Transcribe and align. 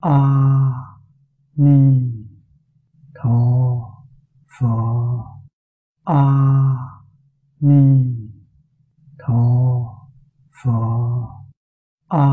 a 0.00 0.18
ni 1.56 2.12
tho 3.14 3.36
phở 4.58 4.66
a 6.04 6.24
ni 7.60 8.04
tho 9.18 9.42
phở 10.62 10.70
a 12.08 12.26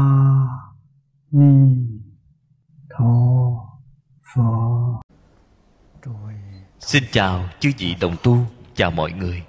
ni 1.32 1.76
tho 2.90 3.14
phở 4.36 4.44
Xin 6.80 7.04
chào 7.12 7.50
chư 7.60 7.72
vị 7.78 7.96
đồng 8.00 8.16
tu, 8.24 8.46
Chào 8.76 8.92
mọi 8.92 9.12
người. 9.12 9.44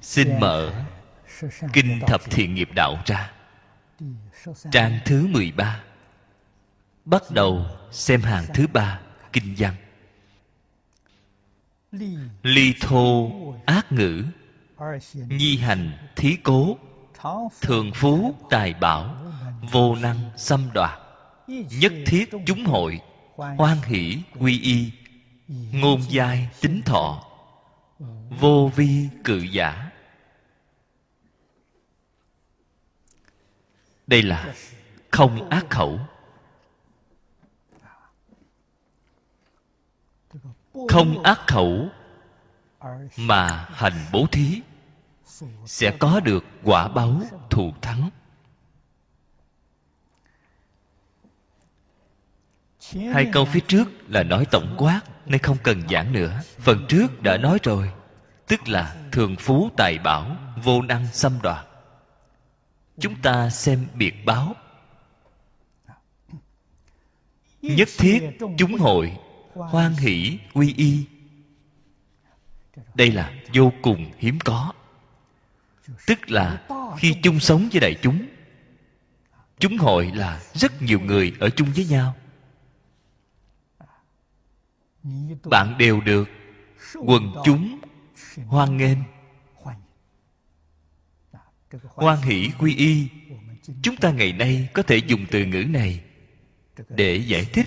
Xin 0.00 0.40
mở 0.40 0.72
Kinh 1.72 2.00
Thập 2.06 2.20
Thiện 2.30 2.54
Nghiệp 2.54 2.68
Đạo 2.74 2.98
ra. 3.06 3.32
Trang 4.70 4.98
thứ 5.04 5.26
13 5.26 5.82
Bắt 7.06 7.22
đầu 7.30 7.66
xem 7.90 8.22
hàng 8.22 8.44
thứ 8.54 8.66
ba 8.66 9.00
Kinh 9.32 9.54
văn. 9.58 9.74
Ly 12.42 12.74
thô 12.80 13.30
ác 13.66 13.92
ngữ, 13.92 14.24
Nhi 15.14 15.56
hành 15.56 15.92
thí 16.16 16.36
cố, 16.36 16.78
Thường 17.60 17.90
phú 17.94 18.34
tài 18.50 18.74
bảo, 18.74 19.16
Vô 19.72 19.96
năng 19.96 20.30
xâm 20.36 20.68
đoạt 20.74 21.00
Nhất 21.80 21.92
thiết 22.06 22.30
chúng 22.46 22.64
hội, 22.64 23.00
Hoan 23.36 23.76
hỷ 23.84 24.22
quy 24.38 24.60
y, 24.60 24.92
Ngôn 25.72 26.00
giai 26.08 26.48
tính 26.60 26.82
thọ, 26.84 27.24
Vô 28.40 28.70
vi 28.76 29.08
cự 29.24 29.38
giả. 29.38 29.90
Đây 34.06 34.22
là 34.22 34.54
không 35.10 35.48
ác 35.48 35.70
khẩu. 35.70 36.00
Không 40.88 41.22
ác 41.22 41.40
khẩu 41.46 41.88
Mà 43.16 43.68
hành 43.72 44.06
bố 44.12 44.26
thí, 44.32 44.60
Sẽ 45.66 45.96
có 45.98 46.20
được 46.20 46.44
quả 46.64 46.88
báo 46.88 47.20
thù 47.50 47.72
thắng. 47.82 48.10
Hai 53.12 53.26
câu 53.32 53.44
phía 53.44 53.60
trước 53.60 53.88
là 54.08 54.22
nói 54.22 54.46
tổng 54.50 54.74
quát, 54.78 55.00
Nên 55.26 55.42
không 55.42 55.56
cần 55.62 55.88
giảng 55.88 56.12
nữa. 56.12 56.40
Phần 56.58 56.86
trước 56.88 57.22
đã 57.22 57.36
nói 57.36 57.58
rồi, 57.62 57.92
Tức 58.46 58.68
là 58.68 58.96
thường 59.12 59.36
phú 59.36 59.70
tài 59.76 59.98
bảo, 59.98 60.36
Vô 60.62 60.82
năng 60.82 61.06
xâm 61.12 61.38
đoạt. 61.42 61.66
Chúng 62.98 63.14
ta 63.22 63.50
xem 63.50 63.86
biệt 63.94 64.14
báo. 64.24 64.54
Nhất 67.62 67.88
thiết 67.98 68.38
chúng 68.58 68.74
hội 68.78 69.16
Hoan 69.56 69.92
hỷ 69.92 70.38
quy 70.54 70.74
y. 70.76 71.04
Đây 72.94 73.10
là 73.10 73.32
vô 73.54 73.72
cùng 73.82 74.12
hiếm 74.18 74.38
có. 74.44 74.72
Tức 76.06 76.30
là 76.30 76.66
khi 76.98 77.14
chung 77.22 77.40
sống 77.40 77.68
với 77.72 77.80
đại 77.80 77.94
chúng 78.02 78.26
Chúng 79.58 79.78
hội 79.78 80.12
là 80.14 80.42
rất 80.54 80.82
nhiều 80.82 81.00
người 81.00 81.32
ở 81.40 81.50
chung 81.50 81.68
với 81.74 81.86
nhau. 81.86 82.14
Bạn 85.44 85.78
đều 85.78 86.00
được 86.00 86.28
quần 86.94 87.34
chúng 87.44 87.78
hoan 88.46 88.76
nghênh. 88.76 88.98
Hoan 91.82 92.18
hỷ, 92.22 92.50
quy 92.58 92.76
y, 92.76 93.08
chúng 93.82 93.96
ta 93.96 94.10
ngày 94.10 94.32
nay 94.32 94.68
có 94.72 94.82
thể 94.82 94.96
dùng 94.96 95.26
từ 95.30 95.44
ngữ 95.44 95.64
này 95.68 96.00
để 96.88 97.16
giải 97.16 97.44
thích 97.44 97.66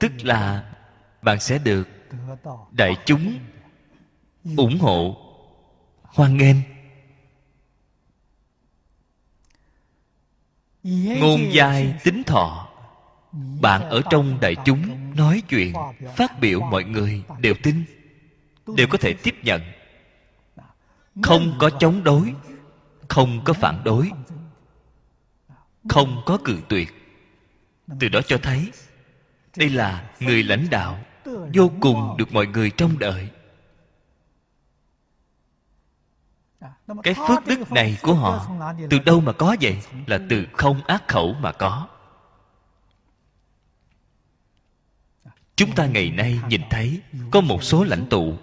tức 0.00 0.12
là 0.22 0.72
bạn 1.22 1.40
sẽ 1.40 1.58
được 1.58 1.88
đại 2.70 2.96
chúng 3.06 3.38
ủng 4.56 4.78
hộ. 4.78 5.16
Hoan 6.02 6.36
nghênh. 6.36 6.56
Ngôn 11.20 11.40
giai 11.52 11.94
tính 12.04 12.22
thọ. 12.26 12.68
Bạn 13.60 13.82
ở 13.88 14.02
trong 14.10 14.40
đại 14.40 14.56
chúng 14.64 15.14
nói 15.16 15.42
chuyện, 15.48 15.72
phát 16.16 16.40
biểu 16.40 16.60
mọi 16.60 16.84
người 16.84 17.22
đều 17.38 17.54
tin, 17.62 17.84
đều 18.76 18.86
có 18.86 18.98
thể 18.98 19.14
tiếp 19.22 19.34
nhận. 19.42 19.62
Không 21.22 21.56
có 21.58 21.70
chống 21.70 22.04
đối, 22.04 22.34
không 23.08 23.40
có 23.44 23.52
phản 23.52 23.84
đối, 23.84 24.10
không 25.88 26.22
có 26.26 26.38
cự 26.44 26.58
tuyệt. 26.68 26.94
Từ 28.00 28.08
đó 28.08 28.20
cho 28.26 28.38
thấy 28.38 28.70
đây 29.56 29.70
là 29.70 30.10
người 30.20 30.42
lãnh 30.42 30.66
đạo 30.70 30.98
vô 31.54 31.70
cùng 31.80 32.16
được 32.18 32.32
mọi 32.32 32.46
người 32.46 32.70
trông 32.70 32.98
đợi. 32.98 33.30
Cái 37.02 37.14
phước 37.28 37.46
đức 37.46 37.72
này 37.72 37.98
của 38.02 38.14
họ, 38.14 38.46
từ 38.90 38.98
đâu 38.98 39.20
mà 39.20 39.32
có 39.32 39.56
vậy? 39.60 39.82
Là 40.06 40.18
từ 40.30 40.46
không 40.52 40.84
ác 40.84 41.08
khẩu 41.08 41.32
mà 41.32 41.52
có. 41.52 41.88
Chúng 45.56 45.74
ta 45.74 45.86
ngày 45.86 46.10
nay 46.10 46.40
nhìn 46.48 46.62
thấy 46.70 47.00
có 47.30 47.40
một 47.40 47.62
số 47.62 47.84
lãnh 47.84 48.06
tụ, 48.08 48.34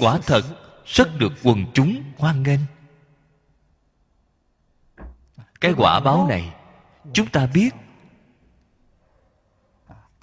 quả 0.00 0.18
thật 0.26 0.42
rất 0.86 1.18
được 1.18 1.32
quần 1.42 1.64
chúng 1.74 2.02
hoan 2.18 2.42
nghênh. 2.42 2.60
Cái 5.60 5.74
quả 5.76 6.00
báo 6.00 6.26
này, 6.28 6.54
chúng 7.12 7.26
ta 7.26 7.46
biết 7.46 7.70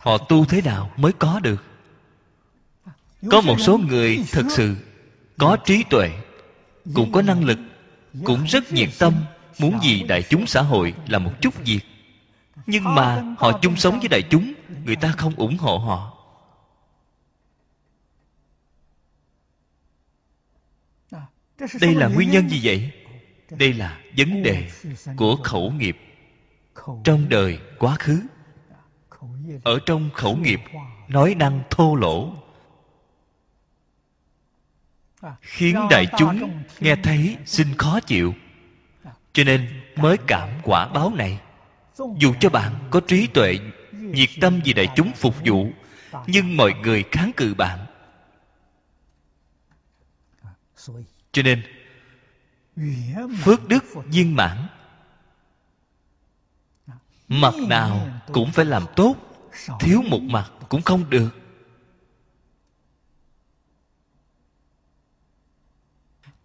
họ 0.06 0.18
tu 0.18 0.46
thế 0.46 0.62
nào 0.62 0.92
mới 0.98 1.12
có 1.12 1.40
được? 1.40 1.64
Có 3.32 3.42
một 3.42 3.56
số 3.60 3.78
người 3.78 4.24
thật 4.32 4.44
sự 4.50 4.76
có 5.38 5.58
trí 5.66 5.84
tuệ, 5.90 6.12
cũng 6.94 7.12
có 7.12 7.22
năng 7.22 7.44
lực, 7.44 7.60
cũng 8.24 8.44
rất 8.44 8.72
nhiệt 8.72 8.90
tâm, 9.00 9.14
muốn 9.60 9.80
gì 9.84 10.04
đại 10.04 10.24
chúng 10.30 10.48
xã 10.48 10.62
hội 10.62 10.94
là 11.08 11.20
một 11.20 11.32
chút 11.42 11.54
việc. 11.66 11.80
Nhưng 12.66 12.96
mà 12.96 13.24
họ 13.38 13.60
chung 13.62 13.76
sống 13.76 14.00
với 14.00 14.08
đại 14.08 14.22
chúng, 14.30 14.54
người 14.86 14.96
ta 14.96 15.14
không 15.18 15.36
ủng 15.36 15.58
hộ 15.58 15.78
họ. 15.78 16.12
Đây 21.82 21.96
là 21.96 22.08
nguyên 22.08 22.32
nhân 22.32 22.50
gì 22.50 22.60
vậy? 22.64 22.92
Đây 23.50 23.74
là 23.74 24.00
vấn 24.18 24.44
đề 24.44 24.72
của 25.18 25.36
khẩu 25.36 25.72
nghiệp 25.72 25.98
trong 27.04 27.30
đời 27.30 27.60
quá 27.80 27.96
khứ 28.00 28.22
ở 29.64 29.80
trong 29.86 30.10
khẩu 30.14 30.36
nghiệp, 30.36 30.60
nói 31.08 31.36
năng 31.36 31.64
thô 31.70 31.96
lỗ, 31.96 32.34
khiến 35.42 35.76
đại 35.90 36.06
chúng 36.18 36.64
nghe 36.80 36.96
thấy 36.96 37.38
xin 37.46 37.68
khó 37.78 38.00
chịu. 38.00 38.34
Cho 39.34 39.44
nên 39.44 39.82
mới 39.96 40.18
cảm 40.28 40.50
quả 40.64 40.88
báo 40.88 41.14
này. 41.16 41.40
Dù 42.18 42.34
cho 42.40 42.50
bạn 42.50 42.74
có 42.92 43.00
trí 43.08 43.28
tuệ, 43.28 43.60
nhiệt 43.92 44.30
tâm 44.42 44.62
vì 44.66 44.74
đại 44.74 44.88
chúng 44.96 45.12
phục 45.12 45.36
vụ, 45.46 45.68
nhưng 46.28 46.58
mọi 46.58 46.74
người 46.74 47.04
kháng 47.12 47.32
cự 47.38 47.54
bạn. 47.54 47.86
Cho 51.32 51.42
nên, 51.44 51.64
phước 53.44 53.68
đức 53.68 53.86
viên 54.06 54.36
mãn 54.36 54.68
mặt 57.28 57.54
nào 57.68 58.08
cũng 58.34 58.52
phải 58.52 58.66
làm 58.66 58.86
tốt, 58.96 59.16
thiếu 59.80 60.02
một 60.02 60.22
mặt 60.22 60.52
cũng 60.70 60.82
không 60.82 61.10
được. 61.10 61.30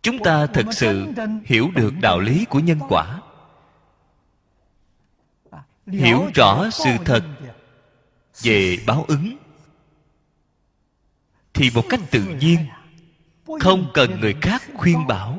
Chúng 0.03 0.19
ta 0.19 0.47
thật 0.47 0.67
sự 0.73 1.12
hiểu 1.44 1.71
được 1.75 1.93
đạo 2.03 2.21
lý 2.21 2.44
của 2.44 2.59
nhân 2.59 2.79
quả. 2.88 3.21
Hiểu 5.87 6.31
rõ 6.35 6.71
sự 6.71 6.91
thật 7.05 7.25
về 8.43 8.79
báo 8.87 9.05
ứng. 9.09 9.37
Thì 11.55 11.71
một 11.75 11.85
cách 11.88 12.00
tự 12.11 12.25
nhiên, 12.41 12.59
không 13.61 13.91
cần 13.94 14.21
người 14.21 14.35
khác 14.43 14.62
khuyên 14.75 15.06
bảo. 15.06 15.38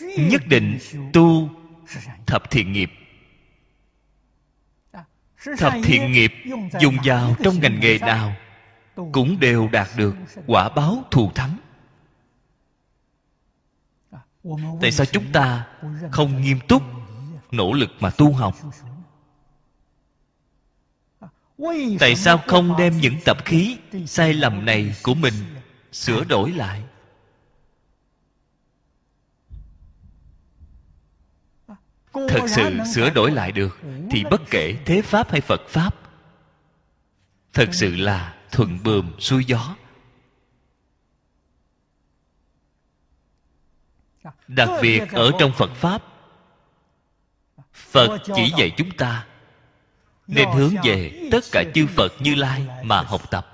Nhất 0.00 0.42
định 0.46 0.78
tu 1.12 1.48
thập 2.26 2.50
thiện 2.50 2.72
nghiệp 2.72 2.90
thập 5.58 5.72
thiện 5.84 6.12
nghiệp 6.12 6.32
dùng 6.80 6.96
vào 7.04 7.34
trong 7.44 7.60
ngành 7.60 7.80
nghề 7.80 7.98
nào 7.98 8.32
cũng 9.12 9.40
đều 9.40 9.68
đạt 9.68 9.88
được 9.96 10.16
quả 10.46 10.68
báo 10.68 11.04
thù 11.10 11.30
thắng. 11.34 11.56
Tại 14.80 14.92
sao 14.92 15.06
chúng 15.06 15.32
ta 15.32 15.66
không 16.10 16.42
nghiêm 16.42 16.58
túc 16.68 16.82
nỗ 17.50 17.72
lực 17.72 17.90
mà 18.00 18.10
tu 18.10 18.32
học? 18.32 18.56
Tại 22.00 22.16
sao 22.16 22.40
không 22.46 22.76
đem 22.78 22.98
những 22.98 23.16
tập 23.24 23.36
khí 23.44 23.78
sai 24.06 24.34
lầm 24.34 24.64
này 24.64 24.94
của 25.02 25.14
mình 25.14 25.34
sửa 25.92 26.24
đổi 26.24 26.50
lại 26.50 26.82
thật 32.12 32.46
sự 32.46 32.78
sửa 32.94 33.10
đổi 33.10 33.30
lại 33.30 33.52
được 33.52 33.78
thì 34.10 34.24
bất 34.30 34.40
kể 34.50 34.76
thế 34.86 35.02
pháp 35.02 35.30
hay 35.30 35.40
phật 35.40 35.68
pháp 35.68 35.94
thật 37.52 37.68
sự 37.72 37.96
là 37.96 38.34
thuận 38.50 38.78
buồm 38.82 39.12
xuôi 39.18 39.44
gió. 39.44 39.76
Đặc 44.48 44.68
biệt 44.82 45.02
ở 45.12 45.30
trong 45.38 45.52
phật 45.52 45.70
pháp 45.74 46.02
phật 47.72 48.18
chỉ 48.36 48.52
dạy 48.58 48.72
chúng 48.76 48.90
ta 48.90 49.26
nên 50.26 50.48
hướng 50.54 50.74
về 50.84 51.28
tất 51.32 51.44
cả 51.52 51.64
chư 51.74 51.86
phật 51.86 52.12
như 52.20 52.34
lai 52.34 52.66
mà 52.82 53.02
học 53.02 53.30
tập. 53.30 53.46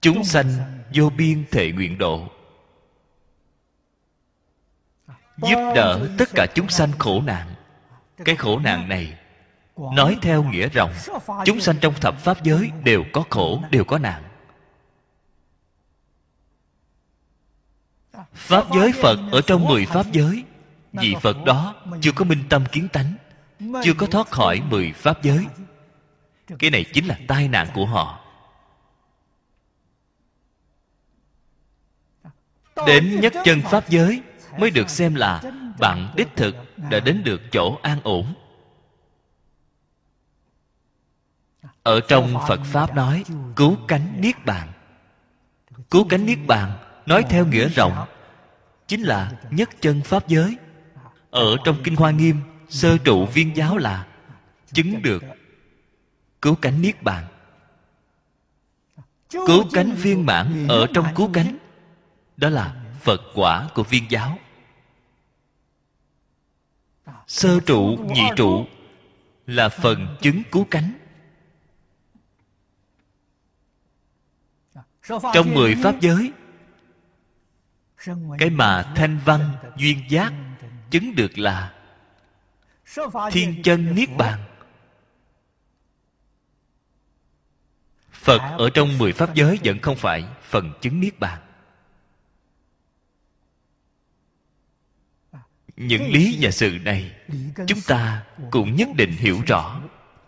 Chúng 0.00 0.24
sanh 0.24 0.52
vô 0.94 1.10
biên 1.10 1.44
thệ 1.50 1.72
nguyện 1.72 1.98
độ 1.98 2.28
giúp 5.42 5.72
đỡ 5.74 6.08
tất 6.18 6.28
cả 6.34 6.46
chúng 6.54 6.68
sanh 6.68 6.92
khổ 6.98 7.22
nạn. 7.22 7.54
Cái 8.24 8.36
khổ 8.36 8.58
nạn 8.58 8.88
này 8.88 9.18
nói 9.76 10.16
theo 10.22 10.42
nghĩa 10.42 10.68
rộng 10.68 10.92
chúng 11.44 11.60
sanh 11.60 11.76
trong 11.80 11.94
thập 11.94 12.18
pháp 12.18 12.44
giới 12.44 12.70
đều 12.84 13.04
có 13.12 13.24
khổ, 13.30 13.62
đều 13.70 13.84
có 13.84 13.98
nạn. 13.98 14.22
Pháp 18.32 18.64
giới 18.74 18.92
phật 18.92 19.18
ở 19.32 19.40
trong 19.46 19.64
mười 19.64 19.86
pháp 19.86 20.06
giới, 20.12 20.44
vị 20.92 21.14
phật 21.20 21.36
đó 21.44 21.74
chưa 22.00 22.12
có 22.12 22.24
minh 22.24 22.44
tâm 22.48 22.64
kiến 22.72 22.88
tánh, 22.88 23.14
chưa 23.82 23.94
có 23.94 24.06
thoát 24.06 24.30
khỏi 24.30 24.62
mười 24.70 24.92
pháp 24.92 25.22
giới. 25.22 25.46
Cái 26.58 26.70
này 26.70 26.84
chính 26.92 27.06
là 27.06 27.18
tai 27.28 27.48
nạn 27.48 27.66
của 27.74 27.86
họ. 27.86 28.24
Đến 32.86 33.20
nhất 33.20 33.32
chân 33.44 33.62
pháp 33.62 33.88
giới 33.88 34.22
mới 34.58 34.70
được 34.70 34.90
xem 34.90 35.14
là 35.14 35.42
bạn 35.78 36.12
đích 36.16 36.28
thực 36.36 36.56
đã 36.90 37.00
đến 37.00 37.22
được 37.24 37.40
chỗ 37.52 37.78
an 37.82 38.00
ổn. 38.02 38.34
Ở 41.82 42.00
trong 42.08 42.34
phật 42.48 42.60
pháp 42.64 42.94
nói, 42.94 43.24
cứu 43.56 43.76
cánh 43.88 44.20
niết 44.20 44.44
bàn. 44.44 44.72
Cứu 45.90 46.06
cánh 46.08 46.26
niết 46.26 46.38
bàn 46.46 46.78
nói 47.06 47.24
theo 47.28 47.46
nghĩa 47.46 47.68
rộng, 47.68 48.06
chính 48.88 49.02
là 49.02 49.32
nhất 49.50 49.70
chân 49.80 50.00
pháp 50.02 50.28
giới. 50.28 50.56
Ở 51.30 51.56
trong 51.64 51.76
kinh 51.84 51.96
hoa 51.96 52.10
nghiêm, 52.10 52.36
sơ 52.68 52.98
trụ 52.98 53.26
viên 53.26 53.56
giáo 53.56 53.76
là 53.76 54.06
chứng 54.72 55.02
được 55.02 55.22
cứu 56.42 56.54
cánh 56.54 56.82
niết 56.82 57.02
bàn. 57.02 57.24
Cứu 59.30 59.64
cánh 59.72 59.92
viên 59.92 60.26
mãn 60.26 60.66
ở 60.68 60.86
trong 60.94 61.06
cứu 61.14 61.30
cánh, 61.32 61.58
đó 62.36 62.48
là 62.48 62.74
phật 63.00 63.20
quả 63.34 63.68
của 63.74 63.82
viên 63.82 64.10
giáo 64.10 64.38
sơ 67.26 67.60
trụ, 67.60 67.96
nhị 68.14 68.22
trụ 68.36 68.66
là 69.46 69.68
phần 69.68 70.16
chứng 70.20 70.42
cứu 70.52 70.66
cánh. 70.70 70.92
Trong 75.34 75.54
mười 75.54 75.74
pháp 75.74 76.00
giới, 76.00 76.32
cái 78.38 78.50
mà 78.50 78.92
thanh 78.96 79.20
văn 79.24 79.40
duyên 79.76 79.98
giác 80.08 80.32
chứng 80.90 81.14
được 81.14 81.38
là 81.38 81.74
thiên 83.30 83.62
chân 83.62 83.94
niết 83.94 84.08
bàn. 84.16 84.44
Phật 88.12 88.38
ở 88.58 88.70
trong 88.74 88.98
mười 88.98 89.12
pháp 89.12 89.34
giới 89.34 89.58
vẫn 89.64 89.78
không 89.80 89.96
phải 89.96 90.24
phần 90.42 90.72
chứng 90.80 91.00
niết 91.00 91.18
bàn. 91.18 91.47
Những 95.78 96.10
lý 96.10 96.38
và 96.40 96.50
sự 96.50 96.78
này, 96.82 97.12
chúng 97.66 97.80
ta 97.86 98.24
cũng 98.50 98.76
nhất 98.76 98.88
định 98.96 99.10
hiểu 99.10 99.40
rõ, 99.46 99.80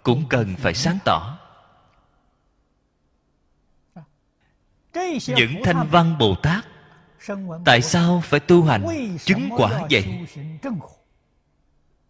cũng 0.02 0.24
cần 0.28 0.54
phải 0.58 0.74
sáng 0.74 0.98
tỏ. 1.04 1.38
Những 5.26 5.62
thanh 5.64 5.88
văn 5.90 6.18
bồ 6.18 6.34
tát, 6.34 6.66
tại 7.64 7.82
sao 7.82 8.22
phải 8.24 8.40
tu 8.40 8.64
hành 8.64 9.16
chứng 9.24 9.48
quả 9.56 9.86
vậy? 9.90 10.26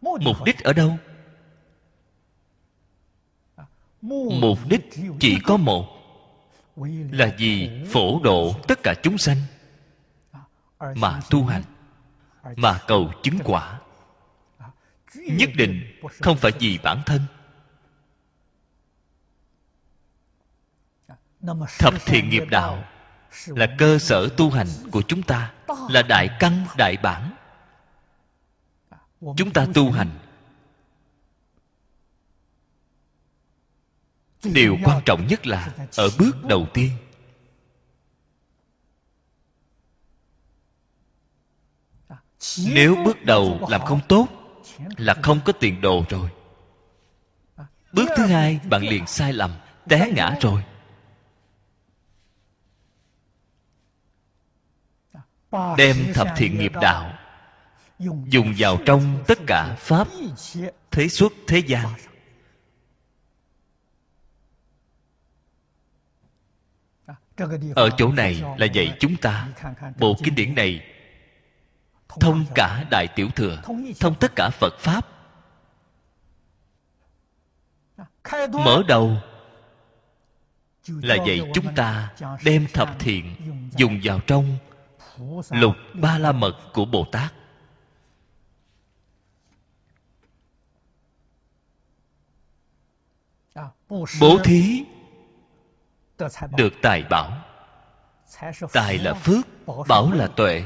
Mục 0.01 0.45
đích 0.45 0.59
ở 0.59 0.73
đâu? 0.73 0.97
Mục 4.41 4.59
đích 4.69 4.91
chỉ 5.21 5.39
có 5.45 5.57
một, 5.57 5.87
là 7.11 7.35
vì 7.39 7.71
phổ 7.93 8.21
độ 8.23 8.55
tất 8.69 8.79
cả 8.83 8.95
chúng 9.03 9.19
sanh 9.19 9.37
mà 10.95 11.21
tu 11.31 11.45
hành 11.45 11.63
mà 12.57 12.81
cầu 12.87 13.13
chứng 13.23 13.39
quả. 13.45 13.81
Nhất 15.15 15.51
định 15.57 16.01
không 16.21 16.37
phải 16.37 16.53
vì 16.61 16.79
bản 16.83 17.03
thân. 17.07 17.23
Thập 21.79 21.95
thiện 22.07 22.29
nghiệp 22.29 22.45
đạo 22.51 22.85
là 23.47 23.75
cơ 23.79 23.99
sở 23.99 24.29
tu 24.37 24.51
hành 24.51 24.67
của 24.93 25.03
chúng 25.09 25.23
ta, 25.23 25.53
là 25.89 26.03
đại 26.03 26.29
căn, 26.41 26.67
đại 26.79 26.97
bản. 27.03 27.33
Chúng 29.37 29.51
ta 29.55 29.67
tu 29.75 29.91
hành 29.91 30.09
điều 34.45 34.77
quan 34.85 35.01
trọng 35.07 35.27
nhất 35.27 35.47
là 35.47 35.75
ở 35.97 36.09
bước 36.19 36.45
đầu 36.45 36.67
tiên. 36.75 36.91
Nếu 42.75 42.97
bước 43.05 43.25
đầu 43.25 43.67
làm 43.71 43.81
không 43.81 44.01
tốt 44.09 44.29
là 44.97 45.15
không 45.23 45.41
có 45.45 45.53
tiền 45.53 45.81
đồ 45.81 46.05
rồi. 46.09 46.31
Bước 47.93 48.09
thứ 48.17 48.27
hai, 48.27 48.61
bạn 48.71 48.83
liền 48.83 49.07
sai 49.07 49.33
lầm, 49.33 49.55
té 49.89 50.11
ngã 50.15 50.37
rồi. 50.41 50.65
Đem 55.77 55.97
thập 56.15 56.29
thiện 56.37 56.59
nghiệp 56.59 56.73
đạo, 56.81 57.19
dùng 58.27 58.55
vào 58.59 58.79
trong 58.87 59.25
tất 59.27 59.39
cả 59.47 59.77
pháp, 59.79 60.09
thế 60.91 61.09
xuất, 61.09 61.33
thế 61.47 61.59
gian. 61.59 61.87
Ở 67.75 67.91
chỗ 67.97 68.13
này 68.13 68.43
là 68.59 68.67
dạy 68.67 68.97
chúng 69.01 69.17
ta, 69.17 69.49
bộ 69.99 70.17
kinh 70.25 70.35
điển 70.35 70.55
này 70.55 71.00
thông 72.21 72.45
cả 72.55 72.85
đại 72.91 73.09
tiểu 73.17 73.29
thừa, 73.37 73.63
thông 74.01 74.15
tất 74.21 74.33
cả 74.37 74.51
phật 74.51 74.75
pháp. 74.79 75.07
Mở 78.53 78.83
đầu 78.89 79.17
là 80.87 81.15
dạy 81.15 81.51
chúng 81.55 81.75
ta 81.75 82.15
đem 82.45 82.67
thập 82.73 82.99
thiện 82.99 83.37
dùng 83.77 84.01
vào 84.03 84.21
trong 84.27 84.57
lục 85.51 85.75
ba 85.95 86.19
la 86.19 86.33
mật 86.33 86.59
của 86.73 86.85
bồ 86.85 87.05
tát. 87.13 87.33
Bố 94.21 94.39
thí 94.45 94.85
được 96.57 96.73
tài 96.83 97.03
bảo. 97.11 97.45
Tài 98.73 98.99
là 98.99 99.15
phước, 99.15 99.47
bảo 99.89 100.13
là 100.13 100.27
tuệ. 100.27 100.65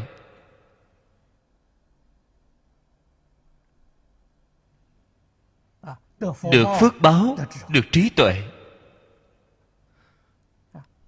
Được 6.52 6.66
phước 6.80 7.00
báo, 7.00 7.36
được 7.68 7.84
trí 7.92 8.08
tuệ. 8.08 8.42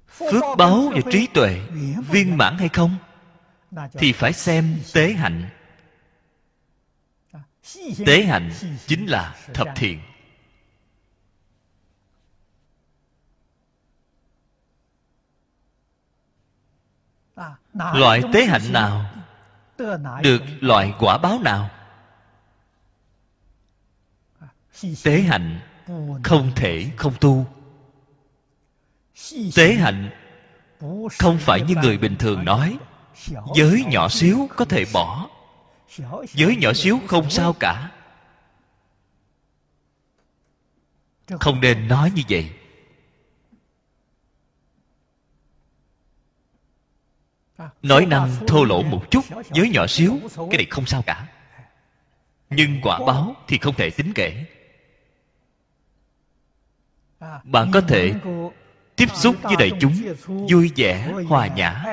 Phước 0.08 0.44
báo 0.58 0.90
và 0.94 1.00
trí 1.10 1.26
tuệ 1.26 1.60
viên 2.10 2.36
mãn 2.36 2.58
hay 2.58 2.68
không 2.68 2.96
thì 3.92 4.12
phải 4.12 4.32
xem 4.32 4.78
tế 4.94 5.12
hạnh. 5.12 5.48
Tế 8.06 8.24
hạnh 8.24 8.50
chính 8.86 9.06
là 9.06 9.34
thập 9.54 9.68
thiện. 9.76 10.00
Loại 17.72 18.22
tế 18.32 18.44
hạnh 18.44 18.72
nào 18.72 19.14
được 20.22 20.42
loại 20.60 20.94
quả 20.98 21.18
báo 21.18 21.38
nào 21.42 21.70
tế 25.04 25.20
hạnh 25.20 25.60
không 26.24 26.52
thể 26.56 26.90
không 26.96 27.14
tu. 27.20 27.46
Tế 29.54 29.74
hạnh 29.74 30.10
không 31.18 31.38
phải 31.38 31.60
như 31.68 31.74
người 31.74 31.98
bình 31.98 32.16
thường 32.16 32.44
nói. 32.44 32.78
Giới 33.54 33.84
nhỏ 33.90 34.08
xíu 34.08 34.48
có 34.56 34.64
thể 34.64 34.84
bỏ. 34.92 35.28
Giới 36.34 36.56
nhỏ 36.56 36.72
xíu 36.72 37.00
không 37.06 37.30
sao 37.30 37.52
cả. 37.52 37.92
Không 41.40 41.60
nên 41.60 41.88
nói 41.88 42.12
như 42.14 42.22
vậy. 42.28 42.50
Nói 47.82 48.06
năng 48.06 48.46
thô 48.46 48.64
lỗ 48.64 48.82
một 48.82 49.10
chút, 49.10 49.24
giới 49.54 49.70
nhỏ 49.70 49.86
xíu, 49.86 50.18
cái 50.36 50.56
này 50.56 50.66
không 50.70 50.86
sao 50.86 51.02
cả. 51.06 51.26
Nhưng 52.50 52.80
quả 52.82 52.98
báo 53.06 53.36
thì 53.48 53.58
không 53.58 53.74
thể 53.74 53.90
tính 53.90 54.12
kể 54.14 54.44
bạn 57.44 57.70
có 57.72 57.80
thể 57.80 58.14
tiếp 58.96 59.06
xúc 59.14 59.36
với 59.42 59.56
đại 59.58 59.70
chúng 59.80 59.92
vui 60.50 60.72
vẻ, 60.76 61.12
hòa 61.28 61.46
nhã. 61.46 61.84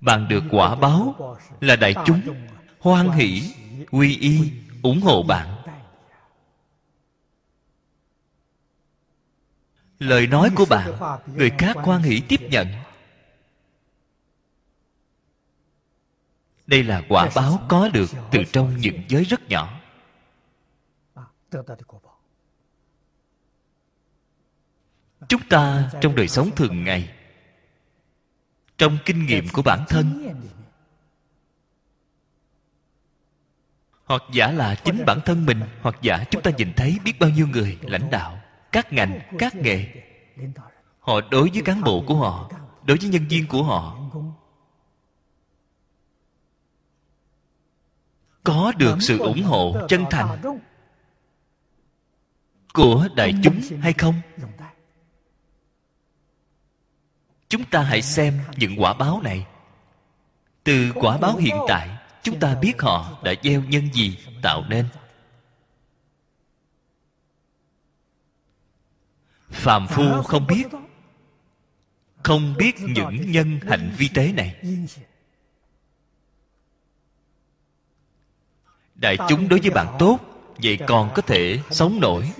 Bạn 0.00 0.28
được 0.28 0.44
quả 0.50 0.74
báo 0.74 1.36
là 1.60 1.76
đại 1.76 1.94
chúng 2.04 2.20
hoan 2.80 3.10
hỷ, 3.10 3.42
quy 3.90 4.18
y, 4.18 4.52
ủng 4.82 5.00
hộ 5.00 5.22
bạn. 5.22 5.54
Lời 9.98 10.26
nói 10.26 10.50
của 10.56 10.64
bạn, 10.70 10.92
người 11.34 11.50
khác 11.58 11.76
hoan 11.76 12.02
hỷ 12.02 12.22
tiếp 12.28 12.40
nhận. 12.50 12.66
Đây 16.66 16.82
là 16.82 17.02
quả 17.08 17.28
báo 17.34 17.66
có 17.68 17.88
được 17.88 18.10
từ 18.30 18.44
trong 18.52 18.76
những 18.76 19.02
giới 19.08 19.24
rất 19.24 19.48
nhỏ. 19.48 19.80
Chúng 25.28 25.42
ta 25.48 25.90
trong 26.00 26.14
đời 26.14 26.28
sống 26.28 26.50
thường 26.56 26.84
ngày, 26.84 27.14
trong 28.78 28.98
kinh 29.04 29.26
nghiệm 29.26 29.48
của 29.52 29.62
bản 29.62 29.84
thân, 29.88 30.34
hoặc 34.04 34.22
giả 34.32 34.52
là 34.52 34.74
chính 34.74 35.04
bản 35.06 35.20
thân 35.24 35.46
mình, 35.46 35.60
hoặc 35.82 35.96
giả 36.02 36.24
chúng 36.30 36.42
ta 36.42 36.50
nhìn 36.50 36.72
thấy 36.76 36.98
biết 37.04 37.18
bao 37.20 37.30
nhiêu 37.30 37.46
người, 37.46 37.78
lãnh 37.82 38.10
đạo, 38.10 38.40
các 38.72 38.92
ngành, 38.92 39.20
các 39.38 39.54
nghề. 39.54 39.86
Họ 41.00 41.20
đối 41.30 41.50
với 41.50 41.62
cán 41.64 41.82
bộ 41.82 42.04
của 42.06 42.16
họ, 42.16 42.50
đối 42.84 42.96
với 42.96 43.08
nhân 43.08 43.28
viên 43.28 43.46
của 43.46 43.62
họ, 43.62 43.98
có 48.44 48.72
được 48.76 48.96
sự 49.00 49.18
ủng 49.18 49.42
hộ 49.42 49.76
chân 49.88 50.04
thành 50.10 50.58
của 52.74 53.08
đại 53.16 53.34
chúng 53.42 53.60
hay 53.82 53.92
không? 53.92 54.14
Chúng 57.48 57.64
ta 57.64 57.82
hãy 57.82 58.02
xem 58.02 58.40
những 58.56 58.82
quả 58.82 58.94
báo 58.94 59.20
này. 59.22 59.46
Từ 60.64 60.92
quả 60.94 61.18
báo 61.18 61.36
hiện 61.36 61.56
tại, 61.68 61.88
chúng 62.22 62.40
ta 62.40 62.54
biết 62.54 62.82
họ 62.82 63.18
đã 63.24 63.34
gieo 63.42 63.62
nhân 63.62 63.92
gì 63.92 64.18
tạo 64.42 64.64
nên. 64.68 64.88
Phàm 69.50 69.86
phu 69.86 70.22
không 70.22 70.46
biết 70.46 70.66
không 72.22 72.54
biết 72.58 72.76
những 72.80 73.30
nhân 73.30 73.60
hạnh 73.68 73.94
vi 73.96 74.08
tế 74.14 74.32
này. 74.32 74.56
Đại 78.94 79.16
chúng 79.28 79.48
đối 79.48 79.60
với 79.60 79.70
bạn 79.70 79.96
tốt, 79.98 80.18
vậy 80.62 80.78
còn 80.86 81.10
có 81.14 81.22
thể 81.22 81.60
sống 81.70 82.00
nổi. 82.00 82.32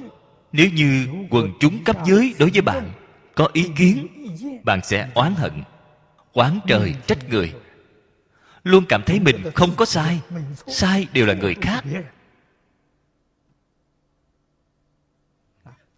Nếu 0.52 0.70
như 0.70 1.08
quần 1.30 1.52
chúng 1.60 1.84
cấp 1.84 1.96
dưới 2.06 2.34
đối 2.38 2.50
với 2.50 2.62
bạn 2.62 2.92
có 3.38 3.48
ý 3.52 3.70
kiến, 3.76 4.06
bạn 4.64 4.80
sẽ 4.84 5.08
oán 5.14 5.34
hận, 5.34 5.62
oán 6.32 6.58
trời 6.66 6.94
trách 7.06 7.28
người. 7.28 7.54
Luôn 8.64 8.84
cảm 8.88 9.02
thấy 9.06 9.20
mình 9.20 9.36
không 9.54 9.76
có 9.76 9.84
sai 9.84 10.20
sai 10.66 11.06
đều 11.12 11.26
là 11.26 11.34
người 11.34 11.54
khác. 11.54 11.84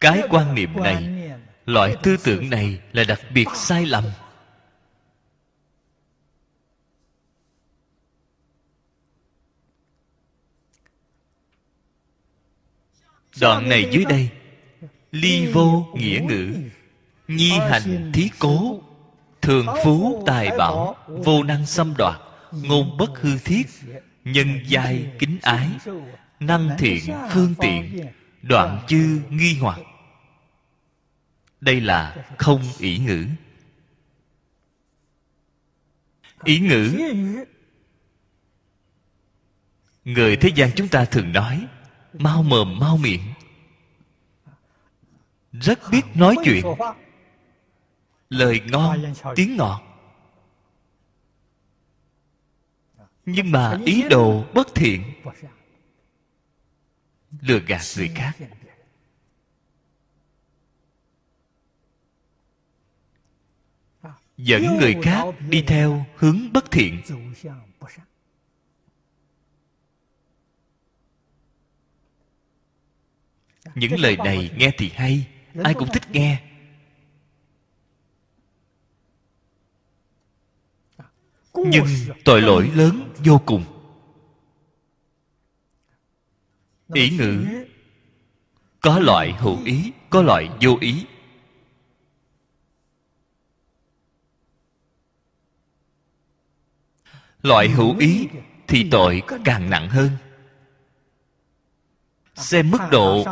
Cái 0.00 0.22
quan 0.30 0.54
niệm 0.54 0.76
này, 0.76 1.30
loại 1.66 1.96
tư 2.02 2.16
tưởng 2.24 2.50
này 2.50 2.80
là 2.92 3.04
đặc 3.04 3.20
biệt 3.34 3.46
sai 3.54 3.86
lầm. 3.86 4.04
Đoạn 13.40 13.68
này 13.68 13.88
dưới 13.92 14.04
đây, 14.04 14.28
ly 15.12 15.46
vô 15.52 15.86
nghĩa 15.94 16.20
ngữ 16.28 16.69
nhi 17.36 17.50
hành 17.50 18.10
thí 18.14 18.30
cố 18.38 18.80
thường 19.42 19.66
phú 19.84 20.22
tài 20.26 20.50
bảo 20.58 20.96
vô 21.06 21.42
năng 21.42 21.66
xâm 21.66 21.94
đoạt 21.98 22.20
ngôn 22.52 22.96
bất 22.96 23.20
hư 23.20 23.38
thiết 23.38 23.66
nhân 24.24 24.60
giai 24.66 25.12
kính 25.18 25.38
ái 25.42 25.68
năng 26.40 26.68
thiện 26.78 27.00
phương 27.30 27.54
tiện 27.60 28.06
đoạn 28.42 28.84
chư 28.88 29.22
nghi 29.30 29.56
hoặc. 29.60 29.78
Đây 31.60 31.80
là 31.80 32.16
không 32.38 32.62
ý 32.78 32.98
ngữ. 32.98 33.26
Ý 36.44 36.58
ngữ. 36.58 37.14
người 40.04 40.36
thế 40.36 40.50
gian 40.54 40.70
chúng 40.76 40.88
ta 40.88 41.04
thường 41.04 41.32
nói 41.32 41.66
mau 42.12 42.42
mồm 42.42 42.78
mau 42.78 42.96
miệng. 42.96 43.22
Rất 45.52 45.78
biết 45.90 46.02
nói 46.14 46.36
chuyện 46.44 46.64
lời 48.30 48.60
ngon 48.70 49.14
tiếng 49.36 49.56
ngọt. 49.56 49.82
Nhưng 53.26 53.50
mà 53.50 53.78
ý 53.86 54.02
đồ 54.10 54.44
bất 54.54 54.74
thiện 54.74 55.14
lừa 57.40 57.58
gạt 57.58 57.82
người 57.96 58.08
khác. 58.14 58.32
dẫn 64.36 64.62
người 64.80 64.96
khác 65.02 65.24
đi 65.48 65.62
theo 65.66 66.06
hướng 66.16 66.52
bất 66.52 66.70
thiện. 66.70 67.02
những 73.74 74.00
lời 74.00 74.16
này 74.16 74.50
nghe 74.56 74.70
thì 74.78 74.90
hay 74.94 75.26
ai 75.64 75.74
cũng 75.74 75.88
thích 75.92 76.10
nghe 76.10 76.49
nhưng 81.54 81.86
tội 82.24 82.42
lỗi 82.42 82.70
lớn 82.74 83.12
vô 83.24 83.40
cùng. 83.46 83.64
Ý 86.92 87.10
ngữ 87.10 87.44
có 88.80 88.98
loại 88.98 89.32
hữu 89.32 89.64
ý 89.64 89.92
có 90.10 90.22
loại 90.22 90.48
vô 90.60 90.76
ý. 90.80 91.06
Loại 97.42 97.68
hữu 97.68 97.98
ý 97.98 98.28
thì 98.68 98.88
tội 98.90 99.22
càng 99.44 99.70
nặng 99.70 99.88
hơn. 99.88 100.10
Xem 102.34 102.70
mức 102.70 102.78
độ 102.90 103.24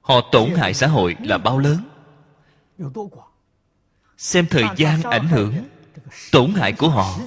họ 0.00 0.20
tổn 0.32 0.50
hại 0.50 0.74
xã 0.74 0.86
hội 0.86 1.16
là 1.20 1.38
bao 1.38 1.58
lớn. 1.58 1.88
xem 4.16 4.46
thời 4.50 4.64
gian 4.76 5.02
ảnh 5.02 5.28
hưởng 5.28 5.54
tổn 6.32 6.54
hại 6.54 6.72
của 6.72 6.88
họ. 6.88 7.18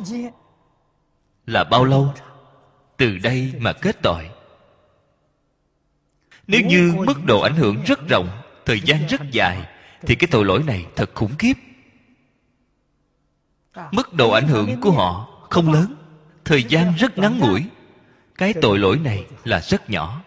Là 1.45 1.63
bao 1.63 1.85
lâu? 1.85 2.13
Từ 2.97 3.17
đây 3.17 3.53
mà 3.59 3.73
kết 3.73 3.97
tội. 4.03 4.29
Nếu 6.47 6.61
như 6.61 6.93
mức 7.05 7.25
độ 7.25 7.41
ảnh 7.41 7.55
hưởng 7.55 7.83
rất 7.85 8.07
rộng, 8.09 8.29
thời 8.65 8.79
gian 8.79 9.07
rất 9.07 9.21
dài, 9.31 9.67
thì 10.01 10.15
cái 10.15 10.27
tội 10.31 10.45
lỗi 10.45 10.63
này 10.63 10.85
thật 10.95 11.09
khủng 11.13 11.35
khiếp. 11.39 11.53
Mức 13.91 14.13
độ 14.13 14.31
ảnh 14.31 14.47
hưởng 14.47 14.81
của 14.81 14.91
họ 14.91 15.27
không 15.49 15.73
lớn, 15.73 15.95
thời 16.45 16.63
gian 16.63 16.93
rất 16.97 17.17
ngắn 17.17 17.39
ngủi. 17.39 17.65
Cái 18.35 18.53
tội 18.61 18.79
lỗi 18.79 18.99
này 19.03 19.25
là 19.43 19.61
rất 19.61 19.89
nhỏ. 19.89 20.21